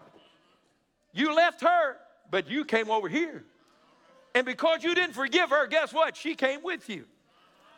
You 1.13 1.35
left 1.35 1.61
her, 1.61 1.97
but 2.33 2.49
you 2.49 2.65
came 2.65 2.89
over 2.89 3.07
here. 3.07 3.43
And 4.33 4.43
because 4.43 4.83
you 4.83 4.95
didn't 4.95 5.13
forgive 5.13 5.51
her, 5.51 5.67
guess 5.67 5.93
what? 5.93 6.17
She 6.17 6.33
came 6.33 6.63
with 6.63 6.89
you. 6.89 7.05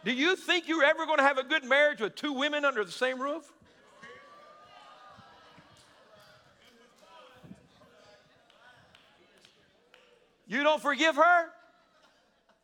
Do 0.06 0.14
you 0.14 0.38
think 0.38 0.70
you're 0.70 0.86
ever 0.86 1.06
going 1.06 1.18
to 1.18 1.26
have 1.26 1.38
a 1.38 1.44
good 1.44 1.66
marriage 1.66 2.00
with 2.00 2.16
two 2.16 2.32
women 2.32 2.64
under 2.64 2.86
the 2.86 2.92
same 2.92 3.22
roof? 3.22 3.52
You 10.48 10.64
don't 10.64 10.82
forgive 10.82 11.18
her? 11.18 11.48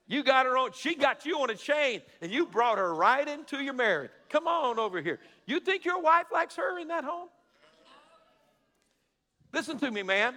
You 0.08 0.24
got 0.24 0.46
her 0.46 0.58
on, 0.58 0.72
she 0.72 0.96
got 0.96 1.26
you 1.26 1.40
on 1.40 1.50
a 1.50 1.56
chain, 1.56 2.02
and 2.22 2.32
you 2.32 2.46
brought 2.46 2.78
her 2.78 2.96
right 2.96 3.28
into 3.28 3.62
your 3.62 3.74
marriage. 3.74 4.12
Come 4.30 4.48
on 4.48 4.80
over 4.80 5.02
here. 5.02 5.20
You 5.46 5.60
think 5.60 5.84
your 5.84 6.02
wife 6.02 6.28
likes 6.32 6.56
her 6.56 6.80
in 6.80 6.88
that 6.88 7.04
home? 7.04 7.28
Listen 9.52 9.78
to 9.80 9.92
me, 9.92 10.04
man. 10.04 10.36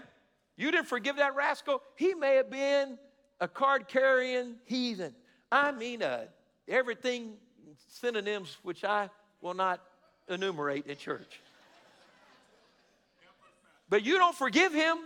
You 0.57 0.71
didn't 0.71 0.87
forgive 0.87 1.17
that 1.17 1.35
rascal? 1.35 1.83
He 1.97 2.15
may 2.15 2.37
have 2.37 2.51
been 2.51 2.99
a 3.41 3.49
card 3.49 3.89
carrying 3.89 4.57
heathen. 4.65 5.15
I 5.51 5.73
mean, 5.73 6.03
uh, 6.03 6.25
everything 6.69 7.35
synonyms 7.89 8.57
which 8.63 8.85
I 8.85 9.11
will 9.41 9.55
not 9.55 9.81
enumerate 10.29 10.87
in 10.87 10.97
church. 10.97 11.41
But 13.89 14.05
you 14.05 14.19
don't 14.19 14.35
forgive 14.35 14.73
him. 14.73 14.99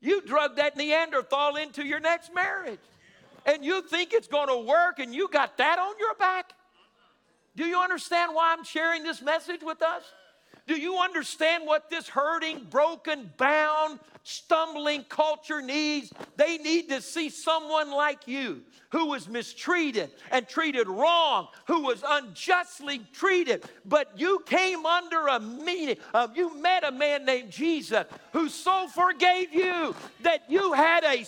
You 0.00 0.20
drug 0.22 0.56
that 0.56 0.76
Neanderthal 0.76 1.56
into 1.56 1.84
your 1.84 2.00
next 2.00 2.34
marriage. 2.34 2.80
And 3.46 3.64
you 3.64 3.82
think 3.82 4.12
it's 4.12 4.28
going 4.28 4.48
to 4.48 4.58
work 4.58 4.98
and 4.98 5.14
you 5.14 5.28
got 5.28 5.58
that 5.58 5.78
on 5.78 5.94
your 5.98 6.14
back? 6.14 6.52
Do 7.54 7.64
you 7.64 7.78
understand 7.78 8.34
why 8.34 8.54
I'm 8.56 8.64
sharing 8.64 9.02
this 9.02 9.20
message 9.20 9.62
with 9.62 9.82
us? 9.82 10.02
Do 10.66 10.74
you 10.74 10.98
understand 10.98 11.66
what 11.66 11.90
this 11.90 12.08
hurting, 12.08 12.66
broken, 12.70 13.32
bound, 13.36 13.98
stumbling 14.22 15.04
culture 15.08 15.60
needs? 15.60 16.12
They 16.36 16.58
need 16.58 16.88
to 16.90 17.00
see 17.00 17.30
someone 17.30 17.90
like 17.90 18.28
you 18.28 18.62
who 18.90 19.06
was 19.06 19.28
mistreated 19.28 20.10
and 20.30 20.46
treated 20.46 20.86
wrong, 20.86 21.48
who 21.66 21.80
was 21.80 22.04
unjustly 22.06 23.00
treated. 23.12 23.64
But 23.86 24.12
you 24.16 24.42
came 24.46 24.84
under 24.84 25.28
a 25.28 25.40
meaning, 25.40 25.96
uh, 26.12 26.28
you 26.34 26.54
met 26.60 26.84
a 26.84 26.92
man 26.92 27.24
named 27.24 27.50
Jesus 27.50 28.04
who 28.32 28.48
so 28.48 28.86
forgave 28.88 29.52
you 29.52 29.94
that 30.20 30.42
you 30.48 30.74
had 30.74 31.04
a 31.04 31.24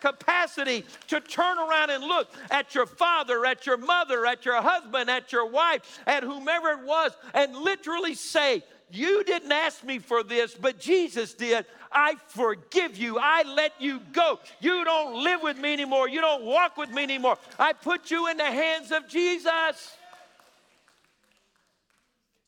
capacity 0.00 0.84
to 1.08 1.20
turn 1.20 1.58
around 1.58 1.90
and 1.90 2.04
look 2.04 2.28
at 2.50 2.74
your 2.74 2.86
father, 2.86 3.46
at 3.46 3.66
your 3.66 3.76
mother, 3.76 4.26
at 4.26 4.44
your 4.44 4.60
husband, 4.60 5.08
at 5.08 5.32
your 5.32 5.48
wife, 5.48 6.00
at 6.06 6.24
whomever 6.24 6.70
it 6.70 6.84
was, 6.84 7.12
and 7.34 7.54
literally 7.54 8.14
say, 8.14 8.64
you 8.90 9.24
didn't 9.24 9.50
ask 9.50 9.82
me 9.82 9.98
for 9.98 10.22
this, 10.22 10.54
but 10.54 10.78
Jesus 10.78 11.34
did. 11.34 11.66
I 11.90 12.14
forgive 12.28 12.96
you. 12.96 13.18
I 13.18 13.42
let 13.42 13.72
you 13.80 14.00
go. 14.12 14.38
You 14.60 14.84
don't 14.84 15.24
live 15.24 15.42
with 15.42 15.58
me 15.58 15.72
anymore. 15.72 16.08
You 16.08 16.20
don't 16.20 16.44
walk 16.44 16.76
with 16.76 16.90
me 16.90 17.02
anymore. 17.02 17.36
I 17.58 17.72
put 17.72 18.10
you 18.10 18.28
in 18.28 18.36
the 18.36 18.44
hands 18.44 18.92
of 18.92 19.08
Jesus. 19.08 19.96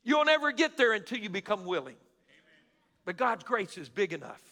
You'll 0.04 0.24
never 0.24 0.52
get 0.52 0.76
there 0.76 0.92
until 0.92 1.18
you 1.18 1.28
become 1.28 1.64
willing. 1.64 1.96
But 3.04 3.16
God's 3.16 3.42
grace 3.42 3.76
is 3.76 3.88
big 3.88 4.12
enough. 4.12 4.42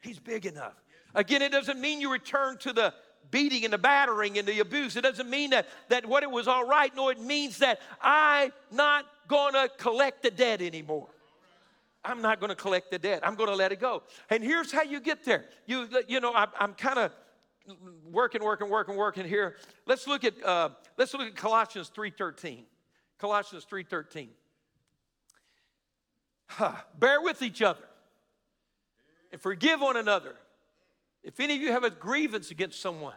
He's 0.00 0.18
big 0.18 0.46
enough. 0.46 0.74
Again, 1.14 1.42
it 1.42 1.50
doesn't 1.50 1.80
mean 1.80 2.00
you 2.00 2.12
return 2.12 2.56
to 2.58 2.72
the 2.72 2.94
beating 3.30 3.64
and 3.64 3.72
the 3.72 3.78
battering 3.78 4.38
and 4.38 4.46
the 4.46 4.60
abuse. 4.60 4.96
It 4.96 5.02
doesn't 5.02 5.28
mean 5.28 5.50
that, 5.50 5.66
that 5.88 6.06
what 6.06 6.22
it 6.22 6.30
was 6.30 6.46
all 6.46 6.66
right. 6.66 6.94
No, 6.94 7.08
it 7.08 7.20
means 7.20 7.58
that 7.58 7.80
I'm 8.00 8.52
not 8.70 9.06
going 9.28 9.54
to 9.54 9.68
collect 9.78 10.22
the 10.22 10.30
debt 10.30 10.62
anymore. 10.62 11.08
I'm 12.04 12.20
not 12.20 12.40
going 12.40 12.50
to 12.50 12.56
collect 12.56 12.90
the 12.90 12.98
debt. 12.98 13.20
I'm 13.22 13.36
going 13.36 13.48
to 13.48 13.54
let 13.54 13.72
it 13.72 13.80
go. 13.80 14.02
And 14.28 14.42
here's 14.42 14.72
how 14.72 14.82
you 14.82 15.00
get 15.00 15.24
there. 15.24 15.44
You, 15.66 15.88
you 16.08 16.20
know, 16.20 16.32
I, 16.32 16.46
I'm 16.58 16.74
kind 16.74 16.98
of 16.98 17.12
working, 18.10 18.42
working, 18.42 18.68
working, 18.68 18.96
working 18.96 19.26
here. 19.26 19.56
Let's 19.86 20.06
look 20.06 20.24
at 20.24 20.42
uh, 20.42 20.70
let's 20.96 21.14
look 21.14 21.28
at 21.28 21.36
Colossians 21.36 21.90
3:13. 21.96 22.64
Colossians 23.18 23.66
3:13. 23.70 24.28
Huh. 26.48 26.72
Bear 26.98 27.22
with 27.22 27.40
each 27.40 27.62
other 27.62 27.84
and 29.30 29.40
forgive 29.40 29.80
one 29.80 29.96
another. 29.96 30.34
If 31.22 31.40
any 31.40 31.56
of 31.56 31.62
you 31.62 31.72
have 31.72 31.84
a 31.84 31.90
grievance 31.90 32.50
against 32.50 32.80
someone, 32.80 33.14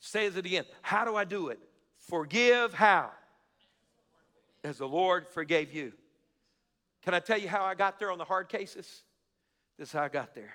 says 0.00 0.36
it 0.36 0.46
again. 0.46 0.64
How 0.82 1.04
do 1.04 1.16
I 1.16 1.24
do 1.24 1.48
it? 1.48 1.58
Forgive 1.96 2.72
how? 2.72 3.10
As 4.62 4.78
the 4.78 4.86
Lord 4.88 5.26
forgave 5.28 5.72
you. 5.72 5.92
Can 7.08 7.14
I 7.14 7.20
tell 7.20 7.38
you 7.38 7.48
how 7.48 7.64
I 7.64 7.74
got 7.74 7.98
there 7.98 8.12
on 8.12 8.18
the 8.18 8.24
hard 8.26 8.50
cases? 8.50 9.02
This 9.78 9.88
is 9.88 9.92
how 9.94 10.02
I 10.02 10.10
got 10.10 10.34
there. 10.34 10.52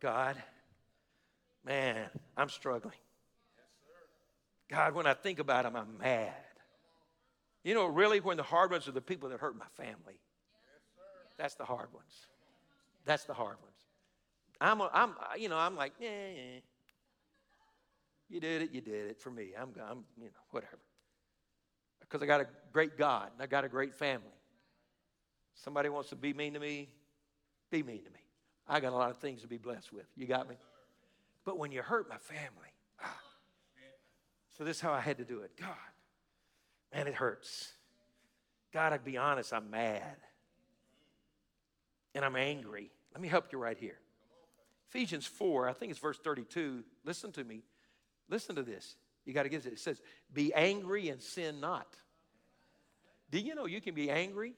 God, 0.00 0.42
man, 1.66 2.08
I'm 2.34 2.48
struggling. 2.48 2.94
God, 4.70 4.94
when 4.94 5.06
I 5.06 5.12
think 5.12 5.38
about 5.38 5.64
them, 5.64 5.76
I'm 5.76 5.98
mad. 5.98 6.32
You 7.62 7.74
know, 7.74 7.84
really, 7.84 8.20
when 8.20 8.38
the 8.38 8.42
hard 8.42 8.70
ones 8.70 8.88
are 8.88 8.92
the 8.92 9.02
people 9.02 9.28
that 9.28 9.40
hurt 9.40 9.54
my 9.54 9.66
family. 9.76 10.18
That's 11.36 11.56
the 11.56 11.66
hard 11.66 11.92
ones. 11.92 12.14
That's 13.04 13.24
the 13.24 13.34
hard 13.34 13.58
ones. 13.60 13.76
I'm, 14.62 14.80
a, 14.80 14.88
I'm 14.94 15.14
you 15.38 15.50
know, 15.50 15.58
I'm 15.58 15.76
like, 15.76 15.92
yeah, 16.00 16.08
you 18.30 18.40
did 18.40 18.62
it, 18.62 18.72
you 18.72 18.80
did 18.80 19.10
it 19.10 19.20
for 19.20 19.30
me. 19.30 19.50
I'm, 19.60 19.74
I'm 19.86 20.04
you 20.16 20.24
know, 20.24 20.40
whatever. 20.52 20.78
Because 22.00 22.22
I 22.22 22.26
got 22.26 22.40
a 22.40 22.46
great 22.72 22.96
God 22.96 23.28
and 23.34 23.42
I 23.42 23.46
got 23.46 23.66
a 23.66 23.68
great 23.68 23.94
family. 23.94 24.30
Somebody 25.54 25.88
wants 25.88 26.08
to 26.10 26.16
be 26.16 26.32
mean 26.32 26.54
to 26.54 26.60
me, 26.60 26.88
be 27.70 27.82
mean 27.82 28.02
to 28.04 28.10
me. 28.10 28.20
I 28.68 28.80
got 28.80 28.92
a 28.92 28.96
lot 28.96 29.10
of 29.10 29.18
things 29.18 29.42
to 29.42 29.48
be 29.48 29.58
blessed 29.58 29.92
with. 29.92 30.06
You 30.16 30.26
got 30.26 30.48
me? 30.48 30.56
But 31.44 31.58
when 31.58 31.72
you 31.72 31.82
hurt 31.82 32.08
my 32.08 32.16
family, 32.18 32.72
ah. 33.02 33.20
so 34.56 34.64
this 34.64 34.76
is 34.76 34.82
how 34.82 34.92
I 34.92 35.00
had 35.00 35.18
to 35.18 35.24
do 35.24 35.40
it. 35.40 35.52
God, 35.58 35.68
man, 36.94 37.08
it 37.08 37.14
hurts. 37.14 37.72
God, 38.72 38.92
I'd 38.92 39.04
be 39.04 39.16
honest, 39.16 39.52
I'm 39.52 39.70
mad. 39.70 40.16
And 42.14 42.24
I'm 42.24 42.36
angry. 42.36 42.90
Let 43.12 43.20
me 43.20 43.28
help 43.28 43.52
you 43.52 43.58
right 43.58 43.76
here. 43.76 43.98
Ephesians 44.88 45.26
4, 45.26 45.68
I 45.68 45.72
think 45.72 45.90
it's 45.90 46.00
verse 46.00 46.18
32. 46.18 46.84
Listen 47.04 47.32
to 47.32 47.44
me. 47.44 47.62
Listen 48.28 48.56
to 48.56 48.62
this. 48.62 48.96
You 49.24 49.32
got 49.32 49.44
to 49.44 49.48
get 49.48 49.64
it. 49.66 49.72
It 49.74 49.78
says, 49.78 50.00
Be 50.32 50.52
angry 50.54 51.08
and 51.08 51.22
sin 51.22 51.60
not. 51.60 51.86
Do 53.30 53.38
you 53.38 53.54
know 53.54 53.66
you 53.66 53.80
can 53.80 53.94
be 53.94 54.10
angry 54.10 54.54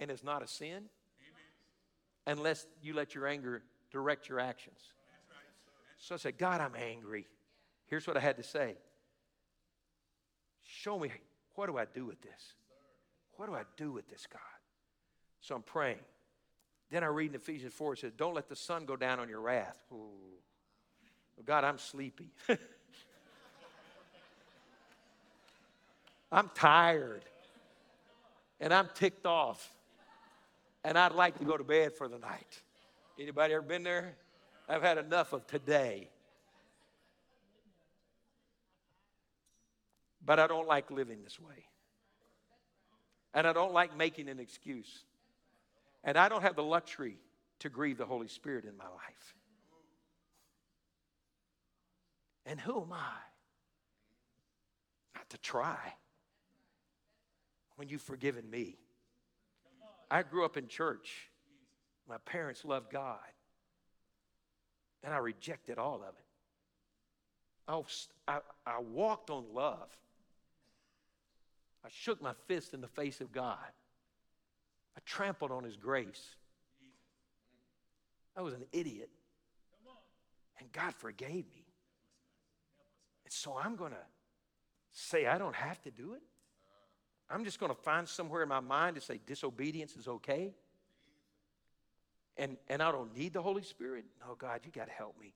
and 0.00 0.10
it's 0.10 0.24
not 0.24 0.42
a 0.42 0.48
sin 0.48 0.68
Amen. 0.68 0.88
unless 2.26 2.66
you 2.82 2.94
let 2.94 3.14
your 3.14 3.28
anger 3.28 3.62
direct 3.92 4.28
your 4.28 4.40
actions. 4.40 4.80
So 5.98 6.14
I 6.14 6.18
said, 6.18 6.38
God, 6.38 6.60
I'm 6.60 6.74
angry. 6.74 7.26
Here's 7.86 8.06
what 8.06 8.16
I 8.16 8.20
had 8.20 8.36
to 8.38 8.42
say 8.42 8.76
Show 10.62 10.98
me, 10.98 11.10
what 11.54 11.66
do 11.66 11.76
I 11.76 11.84
do 11.84 12.06
with 12.06 12.20
this? 12.22 12.54
What 13.36 13.46
do 13.46 13.54
I 13.54 13.62
do 13.76 13.92
with 13.92 14.08
this, 14.08 14.26
God? 14.30 14.40
So 15.40 15.54
I'm 15.54 15.62
praying. 15.62 16.00
Then 16.90 17.04
I 17.04 17.06
read 17.06 17.30
in 17.30 17.36
Ephesians 17.36 17.72
4, 17.74 17.92
it 17.92 17.98
says, 18.00 18.12
Don't 18.16 18.34
let 18.34 18.48
the 18.48 18.56
sun 18.56 18.84
go 18.84 18.96
down 18.96 19.20
on 19.20 19.28
your 19.28 19.40
wrath. 19.40 19.78
Ooh. 19.92 20.08
God, 21.44 21.64
I'm 21.64 21.78
sleepy. 21.78 22.32
I'm 26.32 26.50
tired. 26.54 27.24
and 28.60 28.72
I'm 28.74 28.88
ticked 28.94 29.26
off. 29.26 29.68
And 30.84 30.98
I'd 30.98 31.12
like 31.12 31.38
to 31.38 31.44
go 31.44 31.56
to 31.56 31.64
bed 31.64 31.92
for 31.94 32.08
the 32.08 32.18
night. 32.18 32.62
Anybody 33.18 33.54
ever 33.54 33.62
been 33.62 33.82
there? 33.82 34.16
I've 34.68 34.82
had 34.82 34.98
enough 34.98 35.32
of 35.32 35.46
today. 35.46 36.08
But 40.24 40.38
I 40.38 40.46
don't 40.46 40.66
like 40.66 40.90
living 40.90 41.22
this 41.22 41.38
way. 41.40 41.66
And 43.34 43.46
I 43.46 43.52
don't 43.52 43.72
like 43.72 43.96
making 43.96 44.28
an 44.28 44.38
excuse. 44.38 45.04
And 46.02 46.16
I 46.16 46.28
don't 46.28 46.42
have 46.42 46.56
the 46.56 46.62
luxury 46.62 47.16
to 47.60 47.68
grieve 47.68 47.98
the 47.98 48.06
Holy 48.06 48.28
Spirit 48.28 48.64
in 48.64 48.76
my 48.76 48.84
life. 48.84 49.34
And 52.46 52.58
who 52.58 52.82
am 52.82 52.92
I? 52.92 53.12
Not 55.14 55.28
to 55.30 55.38
try 55.38 55.94
when 57.76 57.88
you've 57.88 58.02
forgiven 58.02 58.48
me. 58.50 58.76
I 60.10 60.22
grew 60.22 60.44
up 60.44 60.56
in 60.56 60.66
church. 60.66 61.30
My 62.08 62.18
parents 62.18 62.64
loved 62.64 62.90
God. 62.90 63.18
And 65.04 65.14
I 65.14 65.18
rejected 65.18 65.78
all 65.78 66.02
of 66.02 66.14
it. 66.18 66.24
I, 68.26 68.40
I 68.66 68.80
walked 68.80 69.30
on 69.30 69.44
love. 69.54 69.96
I 71.84 71.88
shook 71.90 72.20
my 72.20 72.32
fist 72.46 72.74
in 72.74 72.80
the 72.80 72.88
face 72.88 73.20
of 73.20 73.32
God. 73.32 73.56
I 74.96 75.00
trampled 75.06 75.52
on 75.52 75.64
His 75.64 75.76
grace. 75.76 76.34
I 78.36 78.42
was 78.42 78.54
an 78.54 78.64
idiot. 78.72 79.10
And 80.58 80.70
God 80.72 80.94
forgave 80.94 81.46
me. 81.54 81.64
And 83.24 83.32
so 83.32 83.56
I'm 83.56 83.76
going 83.76 83.92
to 83.92 84.06
say 84.92 85.26
I 85.26 85.38
don't 85.38 85.54
have 85.54 85.80
to 85.82 85.90
do 85.90 86.14
it. 86.14 86.22
I'm 87.30 87.44
just 87.44 87.60
going 87.60 87.70
to 87.70 87.80
find 87.80 88.08
somewhere 88.08 88.42
in 88.42 88.48
my 88.48 88.60
mind 88.60 88.96
to 88.96 89.00
say 89.00 89.20
disobedience 89.24 89.96
is 89.96 90.08
okay. 90.08 90.52
And, 92.36 92.56
and 92.68 92.82
I 92.82 92.90
don't 92.90 93.16
need 93.16 93.32
the 93.32 93.42
Holy 93.42 93.62
Spirit. 93.62 94.04
No, 94.26 94.34
God, 94.34 94.60
you 94.64 94.72
got 94.72 94.86
to 94.86 94.92
help 94.92 95.18
me. 95.20 95.34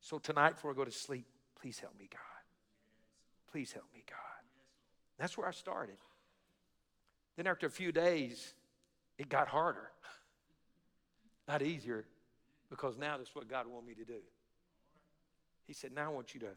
So 0.00 0.18
tonight, 0.18 0.54
before 0.54 0.70
I 0.70 0.74
go 0.74 0.84
to 0.84 0.90
sleep, 0.90 1.26
please 1.60 1.78
help 1.78 1.98
me, 1.98 2.08
God. 2.10 2.20
Please 3.50 3.72
help 3.72 3.86
me, 3.94 4.02
God. 4.08 4.18
That's 5.18 5.36
where 5.36 5.46
I 5.46 5.50
started. 5.50 5.96
Then 7.36 7.46
after 7.46 7.66
a 7.66 7.70
few 7.70 7.92
days, 7.92 8.54
it 9.18 9.28
got 9.28 9.48
harder. 9.48 9.90
Not 11.48 11.62
easier, 11.62 12.04
because 12.70 12.96
now 12.96 13.18
that's 13.18 13.34
what 13.34 13.48
God 13.48 13.66
wanted 13.66 13.86
me 13.86 13.94
to 13.94 14.04
do. 14.04 14.20
He 15.66 15.72
said, 15.72 15.92
Now 15.92 16.06
I 16.06 16.08
want 16.08 16.34
you 16.34 16.40
to 16.40 16.50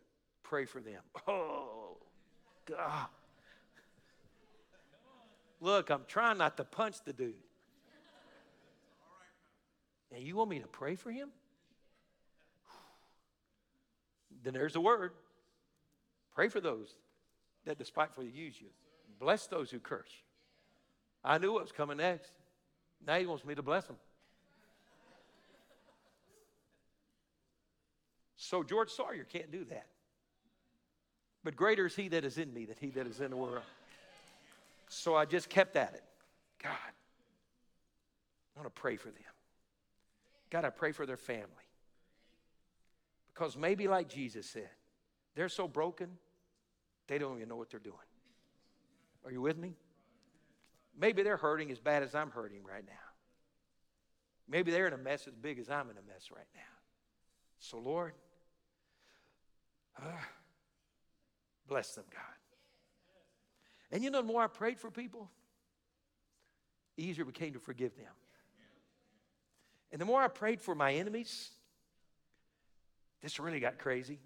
pray 0.43 0.65
for 0.65 0.79
them. 0.79 1.01
Oh, 1.27 1.97
God. 2.65 3.07
Look, 5.61 5.89
I'm 5.89 6.03
trying 6.07 6.37
not 6.37 6.57
to 6.57 6.63
punch 6.63 6.97
the 7.05 7.13
dude. 7.13 7.33
And 10.13 10.23
you 10.23 10.35
want 10.35 10.49
me 10.49 10.59
to 10.59 10.67
pray 10.67 10.95
for 10.95 11.11
him? 11.11 11.29
Then 14.43 14.53
there's 14.53 14.73
the 14.73 14.81
word. 14.81 15.11
Pray 16.33 16.49
for 16.49 16.59
those 16.59 16.93
that 17.65 17.77
despitefully 17.77 18.29
use 18.29 18.59
you. 18.59 18.67
Bless 19.19 19.47
those 19.47 19.71
who 19.71 19.79
curse. 19.79 20.11
I 21.23 21.37
knew 21.37 21.53
what 21.53 21.63
was 21.63 21.71
coming 21.71 21.97
next. 21.97 22.31
Now 23.05 23.17
he 23.17 23.25
wants 23.25 23.43
me 23.43 23.55
to 23.55 23.63
bless 23.63 23.85
them. 23.87 23.95
So 28.35 28.61
George 28.63 28.91
Sawyer 28.91 29.23
can't 29.23 29.51
do 29.51 29.65
that. 29.65 29.87
But 31.43 31.55
greater 31.55 31.85
is 31.87 31.95
he 31.95 32.09
that 32.09 32.23
is 32.23 32.37
in 32.37 32.53
me 32.53 32.65
than 32.65 32.75
he 32.79 32.89
that 32.91 33.07
is 33.07 33.21
in 33.21 33.31
the 33.31 33.37
world. 33.37 33.63
So 34.95 35.13
I 35.13 35.25
just 35.25 35.49
kept 35.49 35.75
at 35.75 35.93
it. 35.93 36.03
God, 36.63 36.71
I 36.71 38.59
want 38.59 38.73
to 38.73 38.81
pray 38.81 38.95
for 38.95 39.09
them. 39.09 39.21
God, 40.49 40.63
I 40.63 40.69
pray 40.69 40.93
for 40.93 41.05
their 41.05 41.17
family. 41.17 41.49
Because 43.33 43.57
maybe, 43.57 43.89
like 43.89 44.07
Jesus 44.07 44.45
said, 44.45 44.69
they're 45.35 45.49
so 45.49 45.67
broken, 45.67 46.11
they 47.07 47.17
don't 47.17 47.35
even 47.35 47.49
know 47.49 47.57
what 47.57 47.69
they're 47.69 47.79
doing. 47.79 47.97
Are 49.25 49.31
you 49.31 49.41
with 49.41 49.57
me? 49.57 49.75
Maybe 50.97 51.23
they're 51.23 51.35
hurting 51.35 51.71
as 51.71 51.79
bad 51.79 52.01
as 52.01 52.15
I'm 52.15 52.31
hurting 52.31 52.63
right 52.63 52.85
now. 52.85 52.93
Maybe 54.47 54.71
they're 54.71 54.87
in 54.87 54.93
a 54.93 54.97
mess 54.97 55.27
as 55.27 55.35
big 55.35 55.59
as 55.59 55.69
I'm 55.69 55.89
in 55.89 55.97
a 55.97 56.07
mess 56.07 56.29
right 56.33 56.47
now. 56.55 56.61
So, 57.59 57.79
Lord, 57.79 58.13
uh, 60.01 60.07
bless 61.67 61.95
them, 61.95 62.05
God. 62.13 62.34
And 63.91 64.03
you 64.03 64.09
know, 64.09 64.21
the 64.21 64.27
more 64.27 64.43
I 64.43 64.47
prayed 64.47 64.79
for 64.79 64.89
people, 64.89 65.29
the 66.95 67.03
easier 67.03 67.23
it 67.23 67.33
became 67.33 67.53
to 67.53 67.59
forgive 67.59 67.95
them. 67.95 68.11
And 69.91 70.01
the 70.01 70.05
more 70.05 70.21
I 70.21 70.27
prayed 70.27 70.61
for 70.61 70.75
my 70.75 70.93
enemies, 70.93 71.51
this 73.21 73.39
really 73.39 73.59
got 73.59 73.77
crazy. 73.77 74.19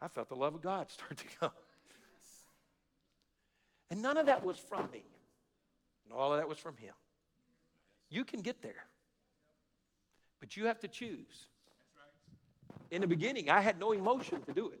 I 0.00 0.08
felt 0.08 0.28
the 0.28 0.36
love 0.36 0.54
of 0.54 0.62
God 0.62 0.90
start 0.90 1.16
to 1.16 1.24
come. 1.40 1.50
And 3.90 4.02
none 4.02 4.16
of 4.16 4.26
that 4.26 4.44
was 4.44 4.58
from 4.58 4.88
me. 4.92 5.04
And 6.04 6.12
all 6.12 6.32
of 6.32 6.38
that 6.38 6.48
was 6.48 6.58
from 6.58 6.76
Him. 6.76 6.94
You 8.08 8.24
can 8.24 8.40
get 8.40 8.62
there, 8.62 8.86
but 10.38 10.56
you 10.56 10.66
have 10.66 10.78
to 10.80 10.88
choose. 10.88 11.46
In 12.90 13.00
the 13.00 13.06
beginning, 13.06 13.50
I 13.50 13.60
had 13.60 13.80
no 13.80 13.92
emotion 13.92 14.42
to 14.42 14.52
do 14.52 14.68
it, 14.68 14.80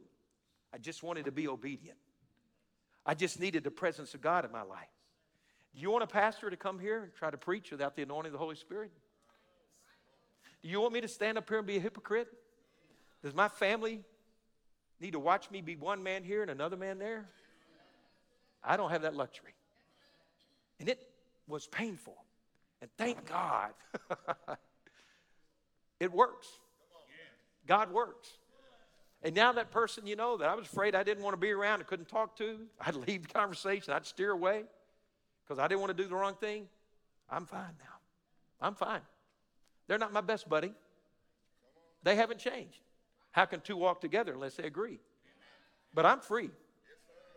I 0.72 0.78
just 0.78 1.02
wanted 1.02 1.24
to 1.24 1.32
be 1.32 1.48
obedient. 1.48 1.98
I 3.06 3.14
just 3.14 3.38
needed 3.38 3.62
the 3.62 3.70
presence 3.70 4.14
of 4.14 4.20
God 4.20 4.44
in 4.44 4.50
my 4.50 4.62
life. 4.62 4.88
Do 5.74 5.80
you 5.80 5.90
want 5.90 6.02
a 6.02 6.08
pastor 6.08 6.50
to 6.50 6.56
come 6.56 6.78
here 6.78 7.04
and 7.04 7.14
try 7.14 7.30
to 7.30 7.36
preach 7.36 7.70
without 7.70 7.94
the 7.94 8.02
anointing 8.02 8.30
of 8.30 8.32
the 8.32 8.38
Holy 8.38 8.56
Spirit? 8.56 8.90
Do 10.62 10.68
you 10.68 10.80
want 10.80 10.92
me 10.92 11.00
to 11.02 11.08
stand 11.08 11.38
up 11.38 11.48
here 11.48 11.58
and 11.58 11.66
be 11.66 11.76
a 11.76 11.80
hypocrite? 11.80 12.28
Does 13.22 13.34
my 13.34 13.48
family 13.48 14.00
need 15.00 15.12
to 15.12 15.20
watch 15.20 15.50
me 15.50 15.60
be 15.60 15.76
one 15.76 16.02
man 16.02 16.24
here 16.24 16.42
and 16.42 16.50
another 16.50 16.76
man 16.76 16.98
there? 16.98 17.28
I 18.64 18.76
don't 18.76 18.90
have 18.90 19.02
that 19.02 19.14
luxury. 19.14 19.54
And 20.80 20.88
it 20.88 21.00
was 21.46 21.66
painful. 21.68 22.16
And 22.80 22.90
thank 22.98 23.28
God 23.28 23.70
it 26.00 26.12
works. 26.12 26.48
God 27.66 27.92
works. 27.92 28.28
And 29.26 29.34
now 29.34 29.50
that 29.50 29.72
person, 29.72 30.06
you 30.06 30.14
know, 30.14 30.36
that 30.36 30.48
I 30.48 30.54
was 30.54 30.66
afraid 30.66 30.94
I 30.94 31.02
didn't 31.02 31.24
want 31.24 31.32
to 31.32 31.36
be 31.36 31.50
around 31.50 31.80
and 31.80 31.88
couldn't 31.88 32.08
talk 32.08 32.36
to, 32.36 32.60
I'd 32.80 32.94
leave 33.08 33.26
the 33.26 33.34
conversation, 33.34 33.92
I'd 33.92 34.06
steer 34.06 34.30
away 34.30 34.62
because 35.42 35.58
I 35.58 35.66
didn't 35.66 35.80
want 35.80 35.96
to 35.96 36.00
do 36.00 36.08
the 36.08 36.14
wrong 36.14 36.36
thing. 36.36 36.68
I'm 37.28 37.44
fine 37.44 37.74
now. 37.80 37.96
I'm 38.60 38.76
fine. 38.76 39.00
They're 39.88 39.98
not 39.98 40.12
my 40.12 40.20
best 40.20 40.48
buddy. 40.48 40.72
They 42.04 42.14
haven't 42.14 42.38
changed. 42.38 42.78
How 43.32 43.46
can 43.46 43.60
two 43.60 43.76
walk 43.76 44.00
together 44.00 44.32
unless 44.32 44.54
they 44.54 44.62
agree? 44.62 45.00
But 45.92 46.06
I'm 46.06 46.20
free. 46.20 46.50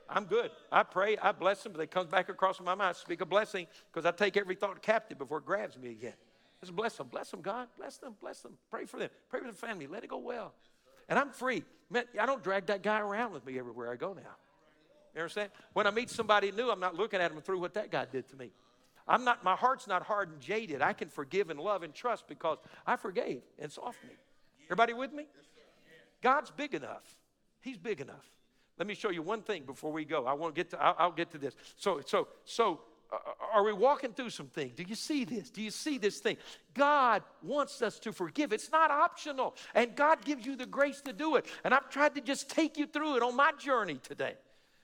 I'm 0.07 0.25
good. 0.25 0.51
I 0.71 0.83
pray, 0.83 1.17
I 1.17 1.31
bless 1.31 1.63
them, 1.63 1.71
but 1.71 1.79
they 1.79 1.87
comes 1.87 2.11
back 2.11 2.29
across 2.29 2.61
my 2.61 2.75
mind. 2.75 2.89
I 2.89 2.93
speak 2.93 3.21
a 3.21 3.25
blessing 3.25 3.65
because 3.91 4.05
I 4.05 4.11
take 4.11 4.37
every 4.37 4.53
thought 4.53 4.79
captive 4.83 5.17
before 5.17 5.39
it 5.39 5.45
grabs 5.47 5.75
me 5.75 5.89
again. 5.89 6.13
Just 6.61 6.75
bless 6.75 6.97
them, 6.97 7.07
bless 7.07 7.31
them, 7.31 7.41
God, 7.41 7.67
bless 7.75 7.97
them, 7.97 8.13
bless 8.21 8.41
them. 8.41 8.59
Pray 8.69 8.85
for 8.85 8.97
them, 8.97 9.09
pray 9.27 9.39
for 9.39 9.47
the 9.47 9.53
family. 9.53 9.87
Let 9.87 10.03
it 10.03 10.11
go 10.11 10.19
well, 10.19 10.53
and 11.09 11.19
I'm 11.19 11.31
free. 11.31 11.63
Man, 11.89 12.05
I 12.19 12.25
don't 12.25 12.43
drag 12.43 12.67
that 12.67 12.83
guy 12.83 12.99
around 13.01 13.33
with 13.33 13.45
me 13.45 13.59
everywhere 13.59 13.91
I 13.91 13.95
go 13.95 14.13
now. 14.13 14.21
You 15.13 15.21
understand? 15.21 15.49
When 15.73 15.87
I 15.87 15.91
meet 15.91 16.09
somebody 16.09 16.51
new, 16.51 16.69
I'm 16.69 16.79
not 16.79 16.95
looking 16.95 17.19
at 17.19 17.33
them 17.33 17.41
through 17.41 17.59
what 17.59 17.73
that 17.73 17.91
guy 17.91 18.05
did 18.05 18.29
to 18.29 18.37
me. 18.37 18.51
I'm 19.07 19.23
not. 19.23 19.43
My 19.43 19.55
heart's 19.55 19.87
not 19.87 20.03
hard 20.03 20.29
and 20.29 20.39
jaded. 20.39 20.83
I 20.83 20.93
can 20.93 21.09
forgive 21.09 21.49
and 21.49 21.59
love 21.59 21.81
and 21.81 21.93
trust 21.93 22.27
because 22.27 22.59
I 22.85 22.95
forgave 22.95 23.41
and 23.57 23.75
off 23.81 23.97
me. 24.07 24.13
Everybody 24.67 24.93
with 24.93 25.11
me? 25.11 25.25
God's 26.21 26.51
big 26.51 26.75
enough. 26.75 27.03
He's 27.61 27.77
big 27.77 28.01
enough. 28.01 28.25
Let 28.77 28.87
me 28.87 28.93
show 28.93 29.09
you 29.09 29.23
one 29.23 29.41
thing 29.41 29.63
before 29.63 29.91
we 29.91 30.05
go. 30.05 30.25
I 30.25 30.33
won't 30.33 30.53
get 30.53 30.69
to. 30.69 30.81
I'll, 30.81 30.95
I'll 30.99 31.11
get 31.11 31.31
to 31.31 31.39
this. 31.39 31.55
So, 31.75 32.01
so, 32.05 32.27
so, 32.45 32.81
are 33.53 33.63
we 33.63 33.73
walking 33.73 34.13
through 34.13 34.29
some 34.29 34.47
things? 34.47 34.73
Do 34.75 34.83
you 34.83 34.95
see 34.95 35.25
this? 35.25 35.49
Do 35.49 35.61
you 35.61 35.71
see 35.71 35.97
this 35.97 36.19
thing? 36.19 36.37
God 36.73 37.23
wants 37.41 37.81
us 37.81 37.97
to 37.99 38.11
forgive. 38.11 38.53
It's 38.53 38.71
not 38.71 38.91
optional, 38.91 39.55
and 39.73 39.95
God 39.95 40.23
gives 40.23 40.45
you 40.45 40.55
the 40.55 40.65
grace 40.65 41.01
to 41.01 41.13
do 41.13 41.35
it. 41.35 41.45
And 41.63 41.73
I've 41.73 41.89
tried 41.89 42.15
to 42.15 42.21
just 42.21 42.49
take 42.49 42.77
you 42.77 42.85
through 42.85 43.17
it 43.17 43.23
on 43.23 43.35
my 43.35 43.51
journey 43.57 43.95
today 43.95 44.35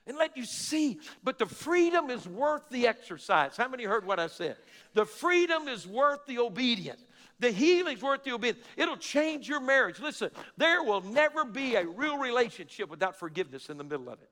and 0.07 0.17
let 0.17 0.35
you 0.35 0.45
see. 0.45 0.99
But 1.23 1.37
the 1.37 1.45
freedom 1.45 2.09
is 2.09 2.27
worth 2.27 2.67
the 2.69 2.87
exercise. 2.87 3.57
How 3.57 3.67
many 3.67 3.83
heard 3.83 4.05
what 4.05 4.19
I 4.19 4.27
said? 4.27 4.57
The 4.93 5.05
freedom 5.05 5.67
is 5.67 5.87
worth 5.87 6.25
the 6.25 6.39
obedience. 6.39 7.03
The 7.39 7.51
healing's 7.51 8.01
worth 8.01 8.23
the 8.23 8.31
obedience. 8.31 8.65
It'll 8.77 8.97
change 8.97 9.47
your 9.47 9.59
marriage. 9.59 9.99
Listen, 9.99 10.31
there 10.57 10.83
will 10.83 11.01
never 11.01 11.43
be 11.43 11.75
a 11.75 11.85
real 11.85 12.17
relationship 12.17 12.89
without 12.89 13.19
forgiveness 13.19 13.69
in 13.69 13.77
the 13.77 13.83
middle 13.83 14.09
of 14.09 14.21
it. 14.21 14.29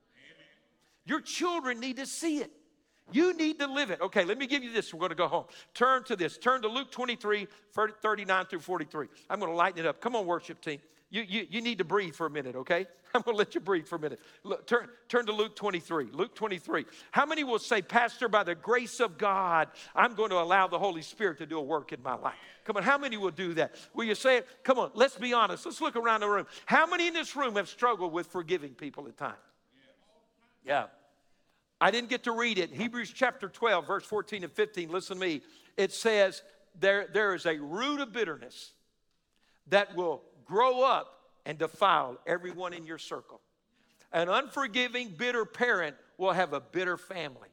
Your 1.06 1.20
children 1.20 1.80
need 1.80 1.96
to 1.98 2.06
see 2.06 2.38
it. 2.38 2.50
You 3.12 3.36
need 3.36 3.58
to 3.58 3.66
live 3.66 3.90
it. 3.90 4.00
Okay, 4.00 4.24
let 4.24 4.38
me 4.38 4.46
give 4.46 4.64
you 4.64 4.72
this. 4.72 4.92
We're 4.92 5.00
going 5.00 5.10
to 5.10 5.14
go 5.16 5.28
home. 5.28 5.44
Turn 5.74 6.04
to 6.04 6.16
this. 6.16 6.38
Turn 6.38 6.62
to 6.62 6.68
Luke 6.68 6.90
23, 6.90 7.46
39 7.72 8.46
through 8.46 8.60
43. 8.60 9.08
I'm 9.28 9.38
going 9.38 9.52
to 9.52 9.56
lighten 9.56 9.80
it 9.80 9.86
up. 9.86 10.00
Come 10.00 10.16
on, 10.16 10.26
worship 10.26 10.60
team. 10.60 10.80
you, 11.10 11.22
you, 11.22 11.46
you 11.50 11.60
need 11.60 11.78
to 11.78 11.84
breathe 11.84 12.14
for 12.14 12.26
a 12.26 12.30
minute, 12.30 12.56
okay? 12.56 12.86
I'm 13.14 13.22
going 13.22 13.34
to 13.34 13.38
let 13.38 13.54
you 13.54 13.60
breathe 13.60 13.86
for 13.86 13.96
a 13.96 14.00
minute. 14.00 14.20
Look, 14.42 14.66
turn, 14.66 14.88
turn 15.08 15.26
to 15.26 15.32
Luke 15.32 15.54
23. 15.54 16.08
Luke 16.12 16.34
23. 16.34 16.86
How 17.12 17.26
many 17.26 17.44
will 17.44 17.60
say, 17.60 17.82
Pastor, 17.82 18.28
by 18.28 18.42
the 18.42 18.56
grace 18.56 18.98
of 18.98 19.18
God, 19.18 19.68
I'm 19.94 20.14
going 20.14 20.30
to 20.30 20.38
allow 20.38 20.66
the 20.66 20.78
Holy 20.78 21.02
Spirit 21.02 21.38
to 21.38 21.46
do 21.46 21.58
a 21.58 21.62
work 21.62 21.92
in 21.92 22.02
my 22.02 22.14
life? 22.14 22.34
Come 22.64 22.78
on, 22.78 22.82
how 22.82 22.98
many 22.98 23.16
will 23.16 23.30
do 23.30 23.54
that? 23.54 23.76
Will 23.92 24.04
you 24.04 24.14
say 24.14 24.38
it? 24.38 24.48
Come 24.64 24.78
on, 24.78 24.90
let's 24.94 25.16
be 25.16 25.32
honest. 25.32 25.66
Let's 25.66 25.80
look 25.80 25.94
around 25.94 26.20
the 26.20 26.28
room. 26.28 26.46
How 26.64 26.86
many 26.86 27.06
in 27.06 27.14
this 27.14 27.36
room 27.36 27.56
have 27.56 27.68
struggled 27.68 28.12
with 28.12 28.26
forgiving 28.28 28.70
people 28.70 29.06
at 29.06 29.16
times? 29.16 29.36
Yeah. 30.64 30.86
I 31.80 31.90
didn't 31.90 32.08
get 32.08 32.24
to 32.24 32.32
read 32.32 32.58
it. 32.58 32.70
Hebrews 32.70 33.12
chapter 33.14 33.48
12, 33.48 33.86
verse 33.86 34.04
14 34.04 34.44
and 34.44 34.52
15. 34.52 34.90
Listen 34.90 35.16
to 35.16 35.20
me. 35.20 35.42
It 35.76 35.92
says, 35.92 36.42
there, 36.78 37.06
there 37.12 37.34
is 37.34 37.46
a 37.46 37.56
root 37.56 38.00
of 38.00 38.12
bitterness 38.12 38.72
that 39.68 39.94
will 39.96 40.22
grow 40.44 40.82
up 40.82 41.20
and 41.46 41.58
defile 41.58 42.18
everyone 42.26 42.72
in 42.72 42.86
your 42.86 42.98
circle. 42.98 43.40
An 44.12 44.28
unforgiving, 44.28 45.10
bitter 45.10 45.44
parent 45.44 45.96
will 46.18 46.32
have 46.32 46.52
a 46.52 46.60
bitter 46.60 46.96
family, 46.96 47.48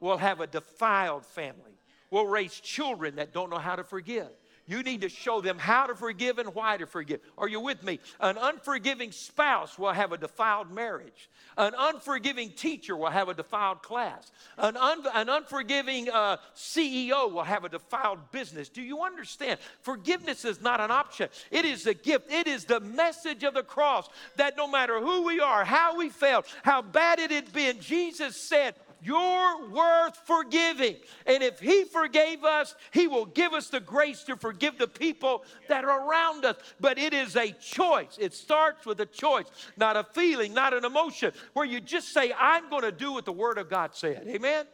will 0.00 0.16
have 0.16 0.40
a 0.40 0.46
defiled 0.46 1.24
family, 1.24 1.78
will 2.10 2.26
raise 2.26 2.58
children 2.60 3.16
that 3.16 3.32
don't 3.32 3.50
know 3.50 3.58
how 3.58 3.76
to 3.76 3.84
forgive. 3.84 4.28
You 4.66 4.82
need 4.82 5.02
to 5.02 5.08
show 5.08 5.40
them 5.40 5.58
how 5.58 5.86
to 5.86 5.94
forgive 5.94 6.38
and 6.38 6.54
why 6.54 6.76
to 6.76 6.86
forgive. 6.86 7.20
Are 7.38 7.48
you 7.48 7.60
with 7.60 7.84
me? 7.84 8.00
An 8.20 8.36
unforgiving 8.36 9.12
spouse 9.12 9.78
will 9.78 9.92
have 9.92 10.12
a 10.12 10.18
defiled 10.18 10.72
marriage. 10.72 11.30
An 11.56 11.72
unforgiving 11.78 12.50
teacher 12.50 12.96
will 12.96 13.10
have 13.10 13.28
a 13.28 13.34
defiled 13.34 13.82
class. 13.82 14.30
An, 14.58 14.76
un- 14.76 15.06
an 15.14 15.28
unforgiving 15.28 16.10
uh, 16.10 16.38
CEO 16.54 17.32
will 17.32 17.44
have 17.44 17.64
a 17.64 17.68
defiled 17.68 18.30
business. 18.32 18.68
Do 18.68 18.82
you 18.82 19.02
understand? 19.02 19.60
Forgiveness 19.82 20.44
is 20.44 20.60
not 20.60 20.80
an 20.80 20.90
option, 20.90 21.28
it 21.50 21.64
is 21.64 21.86
a 21.86 21.94
gift. 21.94 22.30
It 22.30 22.48
is 22.48 22.64
the 22.64 22.80
message 22.80 23.44
of 23.44 23.54
the 23.54 23.62
cross 23.62 24.08
that 24.36 24.56
no 24.56 24.66
matter 24.66 25.00
who 25.00 25.22
we 25.22 25.40
are, 25.40 25.64
how 25.64 25.96
we 25.96 26.08
failed, 26.08 26.44
how 26.62 26.82
bad 26.82 27.20
it 27.20 27.30
had 27.30 27.52
been, 27.52 27.80
Jesus 27.80 28.36
said, 28.36 28.74
you're 29.02 29.68
worth 29.68 30.16
forgiving. 30.26 30.96
And 31.26 31.42
if 31.42 31.60
He 31.60 31.84
forgave 31.84 32.44
us, 32.44 32.74
He 32.92 33.06
will 33.06 33.26
give 33.26 33.52
us 33.52 33.68
the 33.68 33.80
grace 33.80 34.22
to 34.24 34.36
forgive 34.36 34.78
the 34.78 34.88
people 34.88 35.44
that 35.68 35.84
are 35.84 36.08
around 36.08 36.44
us. 36.44 36.56
But 36.80 36.98
it 36.98 37.12
is 37.12 37.36
a 37.36 37.52
choice. 37.52 38.16
It 38.18 38.34
starts 38.34 38.86
with 38.86 39.00
a 39.00 39.06
choice, 39.06 39.46
not 39.76 39.96
a 39.96 40.04
feeling, 40.04 40.54
not 40.54 40.74
an 40.74 40.84
emotion, 40.84 41.32
where 41.52 41.66
you 41.66 41.80
just 41.80 42.12
say, 42.12 42.32
I'm 42.38 42.68
going 42.70 42.82
to 42.82 42.92
do 42.92 43.12
what 43.12 43.24
the 43.24 43.32
Word 43.32 43.58
of 43.58 43.70
God 43.70 43.94
said. 43.94 44.26
Amen? 44.28 44.66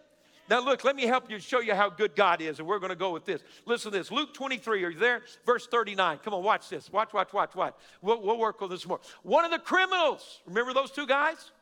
Now, 0.49 0.61
look, 0.61 0.85
let 0.85 0.97
me 0.97 1.07
help 1.07 1.31
you 1.31 1.39
show 1.39 1.61
you 1.61 1.75
how 1.75 1.89
good 1.89 2.17
God 2.17 2.43
is, 2.43 2.59
and 2.59 2.67
we're 2.67 2.81
going 2.81 2.91
to 2.91 2.97
go 2.97 3.11
with 3.11 3.25
this. 3.25 3.43
Listen 3.65 3.93
to 3.93 3.99
this 3.99 4.11
Luke 4.11 4.35
23, 4.35 4.85
are 4.85 4.91
you 4.91 4.99
there? 4.99 5.23
Verse 5.47 5.67
39. 5.67 6.19
Come 6.19 6.35
on, 6.35 6.43
watch 6.43 6.69
this. 6.69 6.93
Watch, 6.93 7.13
watch, 7.13 7.33
watch, 7.33 7.55
watch. 7.55 7.75
We'll, 8.03 8.21
we'll 8.21 8.39
work 8.39 8.61
on 8.61 8.69
this 8.69 8.87
more. 8.87 9.01
One 9.23 9.45
of 9.45 9.51
the 9.51 9.59
criminals, 9.59 10.43
remember 10.47 10.75
those 10.75 10.91
two 10.91 11.07
guys 11.07 11.53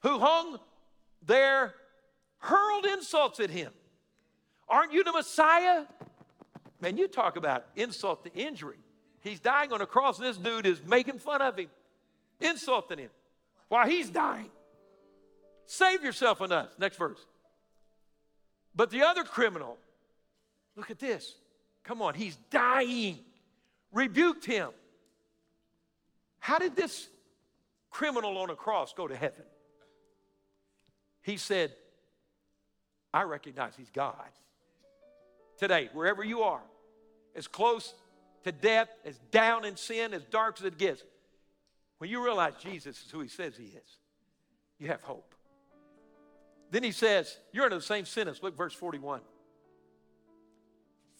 who 0.00 0.18
hung 0.18 0.58
there 1.26 1.74
hurled 2.44 2.84
insults 2.84 3.40
at 3.40 3.48
him. 3.48 3.72
Aren't 4.68 4.92
you 4.92 5.02
the 5.02 5.12
Messiah? 5.12 5.84
Man, 6.80 6.98
you 6.98 7.08
talk 7.08 7.36
about 7.36 7.64
insult 7.74 8.24
to 8.24 8.32
injury. 8.34 8.76
He's 9.22 9.40
dying 9.40 9.72
on 9.72 9.80
a 9.80 9.86
cross, 9.86 10.18
and 10.18 10.26
this 10.26 10.36
dude 10.36 10.66
is 10.66 10.82
making 10.84 11.18
fun 11.18 11.40
of 11.40 11.58
him, 11.58 11.68
insulting 12.40 12.98
him 12.98 13.10
while 13.68 13.88
he's 13.88 14.10
dying. 14.10 14.50
Save 15.64 16.04
yourself 16.04 16.42
and 16.42 16.52
us. 16.52 16.70
Next 16.78 16.98
verse. 16.98 17.24
But 18.76 18.90
the 18.90 19.02
other 19.02 19.24
criminal, 19.24 19.78
look 20.76 20.90
at 20.90 20.98
this. 20.98 21.36
Come 21.84 22.02
on, 22.02 22.12
he's 22.12 22.36
dying. 22.50 23.20
Rebuked 23.90 24.44
him. 24.44 24.68
How 26.40 26.58
did 26.58 26.76
this 26.76 27.08
criminal 27.90 28.36
on 28.36 28.50
a 28.50 28.56
cross 28.56 28.92
go 28.92 29.08
to 29.08 29.16
heaven? 29.16 29.44
He 31.22 31.38
said, 31.38 31.72
I 33.14 33.22
recognize 33.22 33.74
He's 33.76 33.90
God. 33.90 34.16
Today, 35.56 35.88
wherever 35.92 36.24
you 36.24 36.42
are, 36.42 36.60
as 37.36 37.46
close 37.46 37.94
to 38.42 38.50
death, 38.50 38.88
as 39.04 39.16
down 39.30 39.64
in 39.64 39.76
sin, 39.76 40.12
as 40.12 40.24
dark 40.24 40.56
as 40.58 40.64
it 40.64 40.78
gets, 40.78 41.04
when 41.98 42.10
you 42.10 42.24
realize 42.24 42.54
Jesus 42.60 43.00
is 43.06 43.10
who 43.12 43.20
He 43.20 43.28
says 43.28 43.56
He 43.56 43.66
is, 43.66 43.98
you 44.80 44.88
have 44.88 45.00
hope. 45.02 45.32
Then 46.72 46.82
He 46.82 46.90
says, 46.90 47.38
You're 47.52 47.64
under 47.64 47.76
the 47.76 47.82
same 47.82 48.04
sentence. 48.04 48.42
Look, 48.42 48.56
verse 48.56 48.74
41. 48.74 49.20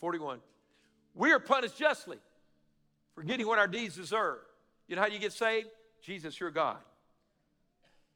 41. 0.01 0.41
We 1.15 1.31
are 1.31 1.39
punished 1.39 1.79
justly 1.79 2.19
for 3.15 3.23
getting 3.23 3.47
what 3.47 3.61
our 3.61 3.69
deeds 3.69 3.95
deserve. 3.95 4.39
You 4.89 4.97
know 4.97 5.03
how 5.03 5.09
you 5.09 5.21
get 5.21 5.33
saved? 5.33 5.69
Jesus, 6.03 6.41
you're 6.41 6.51
God. 6.51 6.79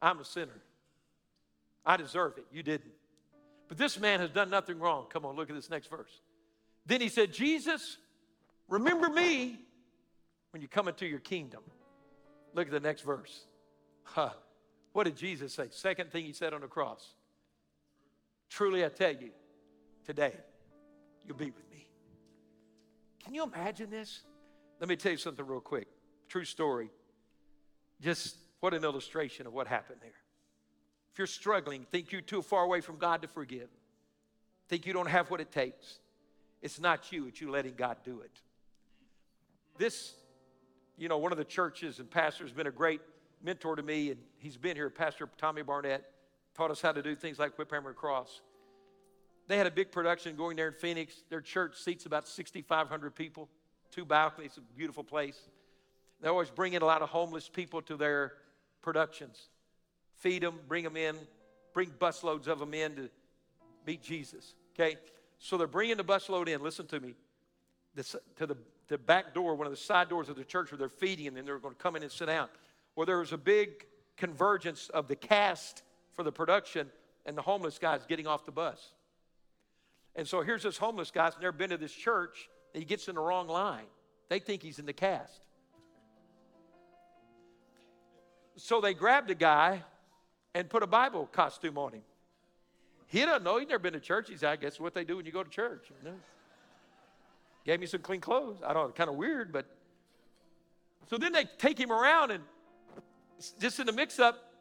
I'm 0.03 0.19
a 0.19 0.25
sinner. 0.25 0.61
I 1.87 1.97
deserve 1.97 2.39
it. 2.39 2.47
You 2.53 2.65
didn't. 2.65 2.91
But 3.69 3.77
this 3.77 4.01
man 4.01 4.21
has 4.21 4.31
done 4.31 4.51
nothing 4.51 4.79
wrong. 4.79 5.07
Come 5.11 5.25
on, 5.27 5.37
look 5.37 5.51
at 5.51 5.57
this 5.57 5.71
next 5.71 5.89
verse. 5.89 6.21
Then 6.87 7.01
he 7.01 7.09
said, 7.09 7.33
Jesus, 7.33 7.99
remember 8.69 9.11
me 9.11 9.59
when 10.51 10.63
you 10.63 10.69
come 10.69 10.89
into 10.89 11.07
your 11.07 11.19
kingdom. 11.19 11.61
Look 12.55 12.67
at 12.67 12.73
the 12.73 12.81
next 12.81 13.03
verse. 13.03 13.45
Huh. 14.05 14.31
What 14.93 15.05
did 15.05 15.17
Jesus 15.17 15.53
say? 15.53 15.67
Second 15.71 16.11
thing 16.11 16.25
he 16.25 16.33
said 16.33 16.55
on 16.55 16.63
the 16.63 16.67
cross. 16.67 17.15
Truly, 18.49 18.85
I 18.85 18.89
tell 18.89 19.13
you, 19.13 19.31
today 20.05 20.33
you'll 21.27 21.37
be 21.37 21.51
with 21.51 21.71
me. 21.71 21.87
Can 23.23 23.35
you 23.35 23.43
imagine 23.43 23.91
this? 23.91 24.23
Let 24.81 24.89
me 24.89 24.97
tell 24.97 25.13
you 25.13 25.19
something 25.19 25.47
real 25.47 25.61
quick. 25.61 25.89
True 26.29 26.45
story. 26.45 26.89
Just 28.01 28.37
what 28.61 28.73
an 28.73 28.85
illustration 28.85 29.47
of 29.47 29.53
what 29.53 29.67
happened 29.67 29.99
there. 30.01 30.13
If 31.13 31.19
you're 31.19 31.27
struggling, 31.27 31.85
think 31.91 32.13
you're 32.13 32.21
too 32.21 32.43
far 32.43 32.65
away 32.65 32.81
from 32.81 32.97
God 32.97 33.23
to 33.23 33.29
forgive, 33.29 33.69
think 34.69 34.87
you 34.87 34.93
don't 34.93 35.09
have 35.09 35.31
what 35.31 35.41
it 35.41 35.51
takes, 35.51 35.99
it's 36.63 36.81
not 36.81 37.13
you, 37.13 37.27
it's 37.27 37.41
you 37.41 37.51
letting 37.51 37.75
God 37.75 37.97
do 38.05 38.21
it. 38.21 38.31
This, 39.79 40.15
you 40.97 41.09
know, 41.09 41.19
one 41.19 41.33
of 41.33 41.39
the 41.39 41.45
churches 41.45 41.99
and 41.99 42.11
pastors 42.11 42.51
has 42.51 42.57
been 42.57 42.67
a 42.67 42.73
great 42.73 43.01
mentor 43.43 43.77
to 43.77 43.83
me, 43.83 44.11
and 44.11 44.21
he's 44.39 44.57
been 44.57 44.77
here, 44.77 44.91
Pastor 44.91 45.29
Tommy 45.39 45.63
Barnett, 45.63 46.05
taught 46.55 46.71
us 46.71 46.81
how 46.81 46.93
to 46.93 47.03
do 47.03 47.15
things 47.15 47.39
like 47.39 47.57
whip, 47.59 47.71
hammer, 47.71 47.93
cross. 47.93 48.41
They 49.47 49.57
had 49.57 49.67
a 49.67 49.71
big 49.71 49.93
production 49.93 50.37
going 50.37 50.57
there 50.57 50.69
in 50.69 50.75
Phoenix. 50.75 51.23
Their 51.31 51.41
church 51.41 51.77
seats 51.77 52.05
about 52.05 52.29
6,500 52.29 53.15
people, 53.15 53.49
two 53.91 54.05
balconies, 54.05 54.59
a 54.59 54.61
beautiful 54.77 55.05
place. 55.05 55.39
They 56.21 56.29
always 56.29 56.51
bring 56.51 56.75
in 56.75 56.83
a 56.83 56.85
lot 56.85 57.01
of 57.01 57.09
homeless 57.09 57.49
people 57.49 57.81
to 57.83 57.97
their 57.97 58.33
productions 58.83 59.49
feed 60.19 60.43
them, 60.43 60.59
bring 60.69 60.85
them 60.85 60.97
in, 60.97 61.17
bring 61.73 61.91
busloads 61.91 62.47
of 62.47 62.59
them 62.59 62.75
in 62.75 62.95
to 62.97 63.11
meet 63.87 64.03
Jesus. 64.03 64.55
Okay? 64.75 64.97
So 65.39 65.57
they're 65.57 65.67
bringing 65.67 65.97
the 65.97 66.05
busload 66.05 66.49
in. 66.49 66.63
Listen 66.63 66.87
to 66.89 67.01
me. 67.01 67.15
This, 67.95 68.15
to 68.37 68.47
the, 68.47 68.57
the 68.89 68.99
back 68.99 69.35
door, 69.35 69.55
one 69.55 69.67
of 69.67 69.73
the 69.73 69.77
side 69.77 70.09
doors 70.09 70.29
of 70.29 70.37
the 70.37 70.45
church 70.45 70.71
where 70.71 70.79
they're 70.79 70.89
feeding, 70.89 71.29
and 71.29 71.37
then 71.37 71.45
they're 71.45 71.59
going 71.59 71.75
to 71.75 71.81
come 71.81 71.97
in 71.97 72.03
and 72.03 72.13
sit 72.13 72.27
down. 72.27 72.49
Well, 72.95 73.07
there 73.07 73.19
was 73.19 73.33
a 73.33 73.39
big 73.39 73.87
convergence 74.17 74.89
of 74.89 75.09
the 75.09 75.17
cast 75.17 75.83
for 76.15 76.23
the 76.23 76.33
production 76.33 76.91
and 77.27 77.37
the 77.37 77.43
homeless 77.43 77.79
guys 77.79 78.05
getting 78.09 78.27
off 78.27 78.45
the 78.45 78.53
bus. 78.53 78.93
And 80.17 80.27
so 80.27 80.43
here's 80.43 80.63
this 80.63 80.79
homeless 80.79 81.11
guy 81.11 81.27
who's 81.27 81.41
never 81.41 81.53
been 81.53 81.71
to 81.71 81.77
this 81.77 81.93
church, 81.93 82.49
and 82.75 82.83
he 82.83 82.87
gets 82.87 83.09
in 83.09 83.15
the 83.15 83.21
wrong 83.21 83.47
line. 83.47 83.85
They 84.29 84.41
think 84.41 84.63
he's 84.63 84.79
in 84.79 84.87
the 84.87 84.93
cast. 84.93 85.41
So 88.57 88.81
they 88.81 88.95
grabbed 88.95 89.31
a 89.31 89.37
guy 89.37 89.85
and 90.55 90.69
put 90.69 90.83
a 90.83 90.87
Bible 90.87 91.29
costume 91.31 91.79
on 91.79 91.93
him. 91.93 92.03
He 93.07 93.25
doesn't 93.25 93.43
know. 93.43 93.59
He's 93.59 93.69
never 93.69 93.79
been 93.79 93.95
to 93.95 94.01
church. 94.01 94.29
He 94.29 94.37
said, 94.37 94.51
I 94.51 94.57
guess 94.57 94.79
what 94.79 94.95
they 94.95 95.05
do 95.05 95.17
when 95.17 95.27
you 95.27 95.33
go 95.33 95.43
to 95.43 95.51
church. 95.51 95.87
You 95.89 96.11
know? 96.11 96.17
Gave 97.65 97.81
me 97.81 97.87
some 97.87 98.01
clean 98.01 98.21
clothes. 98.21 98.59
I 98.65 98.73
don't 98.73 98.89
know, 98.89 98.93
kind 98.93 99.11
of 99.11 99.17
weird, 99.17 99.53
but. 99.53 99.67
So 101.09 101.17
then 101.17 101.33
they 101.33 101.45
take 101.57 101.79
him 101.79 101.91
around 101.91 102.33
and 102.33 102.45
just 103.59 103.79
in 103.81 103.87
the 103.87 103.93
mix 103.93 104.19
up, 104.19 104.53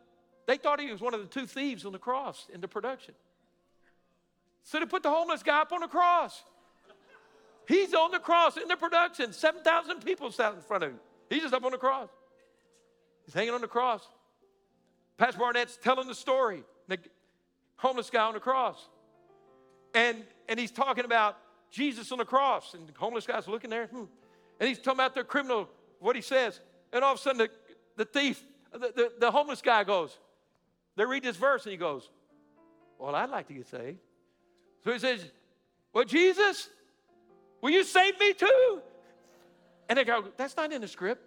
they 0.45 0.57
thought 0.57 0.79
he 0.79 0.91
was 0.91 1.01
one 1.01 1.13
of 1.13 1.19
the 1.19 1.27
two 1.27 1.45
thieves 1.45 1.85
on 1.85 1.91
the 1.91 1.99
cross 1.99 2.47
in 2.53 2.61
the 2.61 2.67
production. 2.67 3.13
So 4.63 4.79
they 4.79 4.85
put 4.85 5.03
the 5.03 5.09
homeless 5.09 5.43
guy 5.43 5.61
up 5.61 5.71
on 5.71 5.81
the 5.81 5.87
cross. 5.87 6.43
He's 7.67 7.93
on 7.93 8.11
the 8.11 8.19
cross 8.19 8.55
in 8.55 8.67
the 8.67 8.77
production. 8.77 9.33
7,000 9.33 9.99
people 10.05 10.31
sat 10.31 10.53
in 10.53 10.61
front 10.61 10.83
of 10.83 10.91
him. 10.91 10.99
He's 11.29 11.41
just 11.41 11.53
up 11.53 11.65
on 11.65 11.71
the 11.71 11.77
cross. 11.77 12.09
He's 13.25 13.33
hanging 13.33 13.53
on 13.53 13.61
the 13.61 13.67
cross. 13.67 14.07
Pastor 15.17 15.39
Barnett's 15.39 15.77
telling 15.81 16.07
the 16.07 16.15
story, 16.15 16.63
the 16.87 16.99
homeless 17.77 18.09
guy 18.09 18.23
on 18.23 18.33
the 18.35 18.39
cross. 18.39 18.87
And, 19.93 20.23
and 20.47 20.59
he's 20.59 20.71
talking 20.71 21.05
about 21.05 21.37
Jesus 21.71 22.11
on 22.11 22.19
the 22.19 22.25
cross, 22.25 22.73
and 22.75 22.87
the 22.87 22.93
homeless 22.97 23.25
guy's 23.25 23.47
looking 23.47 23.69
there, 23.69 23.87
hmm. 23.87 24.03
and 24.59 24.69
he's 24.69 24.77
talking 24.77 24.99
about 24.99 25.15
the 25.15 25.23
criminal, 25.23 25.67
what 25.99 26.15
he 26.15 26.21
says. 26.21 26.59
And 26.93 27.03
all 27.03 27.13
of 27.13 27.19
a 27.19 27.21
sudden, 27.21 27.39
the, 27.39 27.49
the 27.97 28.05
thief, 28.05 28.43
the, 28.71 28.79
the, 28.79 29.11
the 29.19 29.31
homeless 29.31 29.61
guy 29.61 29.83
goes, 29.83 30.17
they 30.95 31.05
read 31.05 31.23
this 31.23 31.35
verse, 31.35 31.65
and 31.65 31.71
he 31.71 31.77
goes, 31.77 32.09
Well, 32.99 33.15
I'd 33.15 33.29
like 33.29 33.47
to 33.47 33.53
get 33.53 33.67
saved. 33.67 33.99
So 34.83 34.93
he 34.93 34.99
says, 34.99 35.25
Well, 35.93 36.05
Jesus, 36.05 36.69
will 37.61 37.71
you 37.71 37.83
save 37.83 38.19
me 38.19 38.33
too? 38.33 38.81
And 39.89 39.97
they 39.97 40.03
go, 40.03 40.25
That's 40.37 40.55
not 40.55 40.71
in 40.71 40.81
the 40.81 40.87
script. 40.87 41.23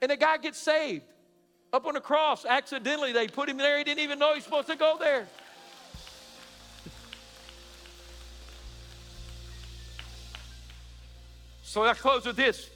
And 0.00 0.10
the 0.10 0.16
guy 0.16 0.38
gets 0.38 0.58
saved 0.58 1.04
up 1.72 1.86
on 1.86 1.94
the 1.94 2.00
cross. 2.00 2.44
Accidentally, 2.44 3.12
they 3.12 3.26
put 3.28 3.48
him 3.48 3.56
there. 3.56 3.78
He 3.78 3.84
didn't 3.84 4.00
even 4.00 4.18
know 4.18 4.34
he's 4.34 4.44
supposed 4.44 4.68
to 4.68 4.76
go 4.76 4.96
there. 4.98 5.26
So 11.62 11.84
I 11.84 11.94
close 11.94 12.26
with 12.26 12.36
this. 12.36 12.68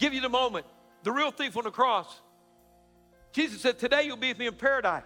Give 0.00 0.14
you 0.14 0.22
the 0.22 0.28
moment. 0.28 0.64
The 1.02 1.12
real 1.12 1.30
thief 1.30 1.56
on 1.56 1.64
the 1.64 1.70
cross. 1.70 2.20
Jesus 3.32 3.60
said, 3.60 3.78
Today 3.78 4.04
you'll 4.04 4.16
be 4.16 4.28
with 4.28 4.38
me 4.38 4.46
in 4.46 4.54
paradise. 4.54 5.02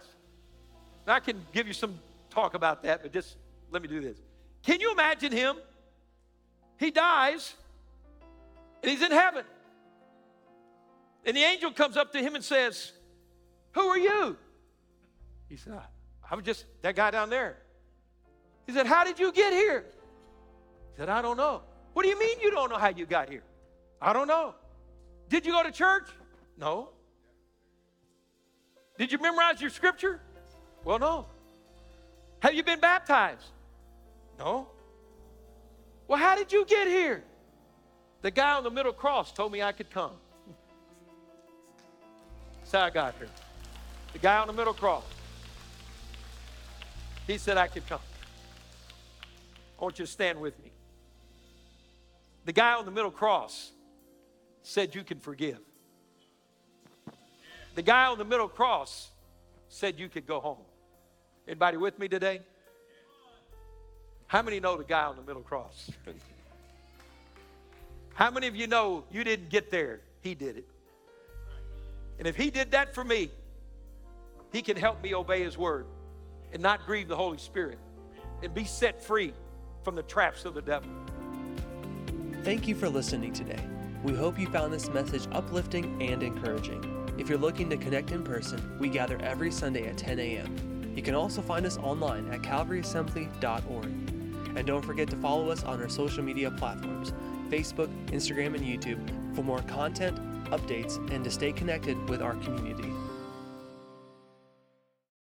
Now 1.07 1.15
I 1.15 1.21
can 1.21 1.45
give 1.53 1.67
you 1.67 1.73
some 1.73 1.99
talk 2.31 2.55
about 2.55 2.85
that, 2.85 3.03
but 3.03 3.13
just 3.13 3.37
let 3.73 3.83
me 3.83 3.89
do 3.89 4.01
this. 4.01 4.17
Can 4.63 4.81
you 4.81 4.93
imagine 4.93 5.33
him? 5.33 5.57
He 6.79 6.93
dies 6.93 7.55
and 8.81 8.91
he's 8.91 9.03
in 9.03 9.11
heaven. 9.11 9.45
And 11.25 11.37
the 11.37 11.43
angel 11.43 11.73
comes 11.73 11.97
up 11.97 12.13
to 12.13 12.19
him 12.21 12.37
and 12.37 12.45
says, 12.45 12.93
Who 13.73 13.81
are 13.81 13.99
you? 13.99 14.37
He 15.49 15.57
said, 15.57 15.75
I 16.31 16.35
was 16.35 16.45
just 16.45 16.65
that 16.83 16.97
guy 16.97 17.11
down 17.11 17.31
there. 17.31 17.57
He 18.67 18.73
said, 18.73 18.87
How 18.87 19.05
did 19.05 19.19
you 19.19 19.33
get 19.33 19.53
here? 19.53 19.85
He 20.93 20.99
said, 20.99 21.09
I 21.09 21.23
don't 21.23 21.37
know. 21.37 21.63
What 21.93 22.05
do 22.05 22.09
you 22.09 22.19
mean 22.19 22.41
you 22.41 22.51
don't 22.51 22.71
know 22.71 22.79
how 22.79 22.89
you 22.89 23.07
got 23.07 23.29
here? 23.29 23.43
I 24.01 24.13
don't 24.13 24.29
know. 24.29 24.55
Did 25.29 25.47
you 25.47 25.53
go 25.53 25.63
to 25.63 25.71
church? 25.71 26.09
No. 26.59 26.91
Did 28.99 29.13
you 29.13 29.19
memorize 29.19 29.61
your 29.61 29.71
scripture? 29.71 30.21
Well, 30.85 30.99
no. 30.99 31.27
Have 32.41 32.55
you 32.55 32.63
been 32.63 32.81
baptized? 32.81 33.47
No. 34.39 34.69
Well, 36.09 36.19
how 36.19 36.37
did 36.37 36.53
you 36.53 36.65
get 36.65 36.87
here? 36.87 37.23
The 38.23 38.31
guy 38.31 38.55
on 38.55 38.65
the 38.65 38.71
middle 38.71 38.93
cross 38.93 39.33
told 39.33 39.53
me 39.53 39.63
I 39.63 39.73
could 39.73 39.91
come. 39.91 40.13
That's 42.61 42.73
how 42.73 42.81
I 42.81 42.91
got 42.91 43.15
here. 43.19 43.29
The 44.13 44.19
guy 44.19 44.39
on 44.39 44.47
the 44.47 44.53
middle 44.53 44.75
cross. 44.75 45.05
He 47.27 47.39
said 47.39 47.57
I 47.57 47.69
could 47.69 47.87
come. 47.87 48.01
I 49.79 49.85
want 49.85 49.99
you 49.99 50.05
to 50.05 50.11
stand 50.11 50.41
with 50.41 50.59
me. 50.63 50.71
The 52.45 52.53
guy 52.53 52.75
on 52.75 52.85
the 52.85 52.91
middle 52.91 53.11
cross 53.11 53.71
said 54.63 54.95
you 54.95 55.05
can 55.05 55.19
forgive. 55.19 55.59
The 57.75 57.83
guy 57.83 58.07
on 58.07 58.19
the 58.19 58.25
middle 58.25 58.49
cross 58.49 59.11
said 59.69 59.99
you 59.99 60.09
could 60.09 60.27
go 60.27 60.41
home. 60.41 60.59
Anybody 61.47 61.77
with 61.77 61.99
me 61.99 62.09
today? 62.09 62.43
How 64.27 64.43
many 64.43 64.61
know 64.61 64.77
the 64.77 64.85
guy 64.85 65.05
on 65.05 65.17
the 65.17 65.23
middle 65.23 65.43
cross? 65.43 65.91
How 68.15 68.31
many 68.31 68.47
of 68.47 68.57
you 68.57 68.67
know 68.67 69.05
you 69.11 69.25
didn't 69.25 69.49
get 69.49 69.71
there? 69.71 70.01
He 70.21 70.35
did 70.35 70.59
it. 70.59 70.69
And 72.19 72.29
if 72.29 72.37
he 72.37 72.51
did 72.51 72.71
that 72.73 72.95
for 72.95 73.05
me, 73.05 73.31
he 74.53 74.63
can 74.63 74.77
help 74.77 75.03
me 75.03 75.15
obey 75.15 75.43
his 75.43 75.57
word 75.57 75.87
and 76.53 76.63
not 76.63 76.87
grieve 76.87 77.09
the 77.09 77.17
Holy 77.17 77.39
Spirit 77.39 77.79
and 78.43 78.55
be 78.55 78.65
set 78.65 79.03
free 79.03 79.33
from 79.83 79.95
the 79.95 80.03
traps 80.03 80.45
of 80.45 80.55
the 80.55 80.63
devil. 80.63 80.91
Thank 82.43 82.69
you 82.69 82.75
for 82.75 82.89
listening 82.89 83.33
today. 83.33 83.61
We 84.03 84.15
hope 84.15 84.39
you 84.39 84.47
found 84.49 84.73
this 84.73 84.89
message 84.91 85.29
uplifting 85.33 86.03
and 86.03 86.23
encouraging. 86.23 87.15
If 87.19 87.29
you're 87.29 87.39
looking 87.39 87.71
to 87.71 87.77
connect 87.77 88.11
in 88.11 88.25
person, 88.25 88.77
we 88.79 88.89
gather 88.89 89.17
every 89.19 89.51
Sunday 89.51 89.87
at 89.87 89.97
10 89.97 90.19
a.m. 90.19 90.93
You 90.97 91.03
can 91.03 91.15
also 91.15 91.41
find 91.41 91.65
us 91.65 91.79
online 91.79 92.29
at 92.31 92.43
calvaryassembly.org. 92.43 93.85
And 94.55 94.67
don't 94.67 94.85
forget 94.85 95.09
to 95.11 95.17
follow 95.17 95.51
us 95.51 95.63
on 95.65 95.81
our 95.81 95.89
social 95.89 96.23
media 96.23 96.51
platforms 96.51 97.13
Facebook, 97.49 97.89
Instagram, 98.07 98.55
and 98.55 98.65
YouTube 98.65 99.35
for 99.35 99.43
more 99.43 99.61
content, 99.63 100.17
updates, 100.51 100.97
and 101.13 101.23
to 101.23 101.31
stay 101.31 101.53
connected 101.53 101.97
with 102.09 102.23
our 102.23 102.35
community. 102.37 102.91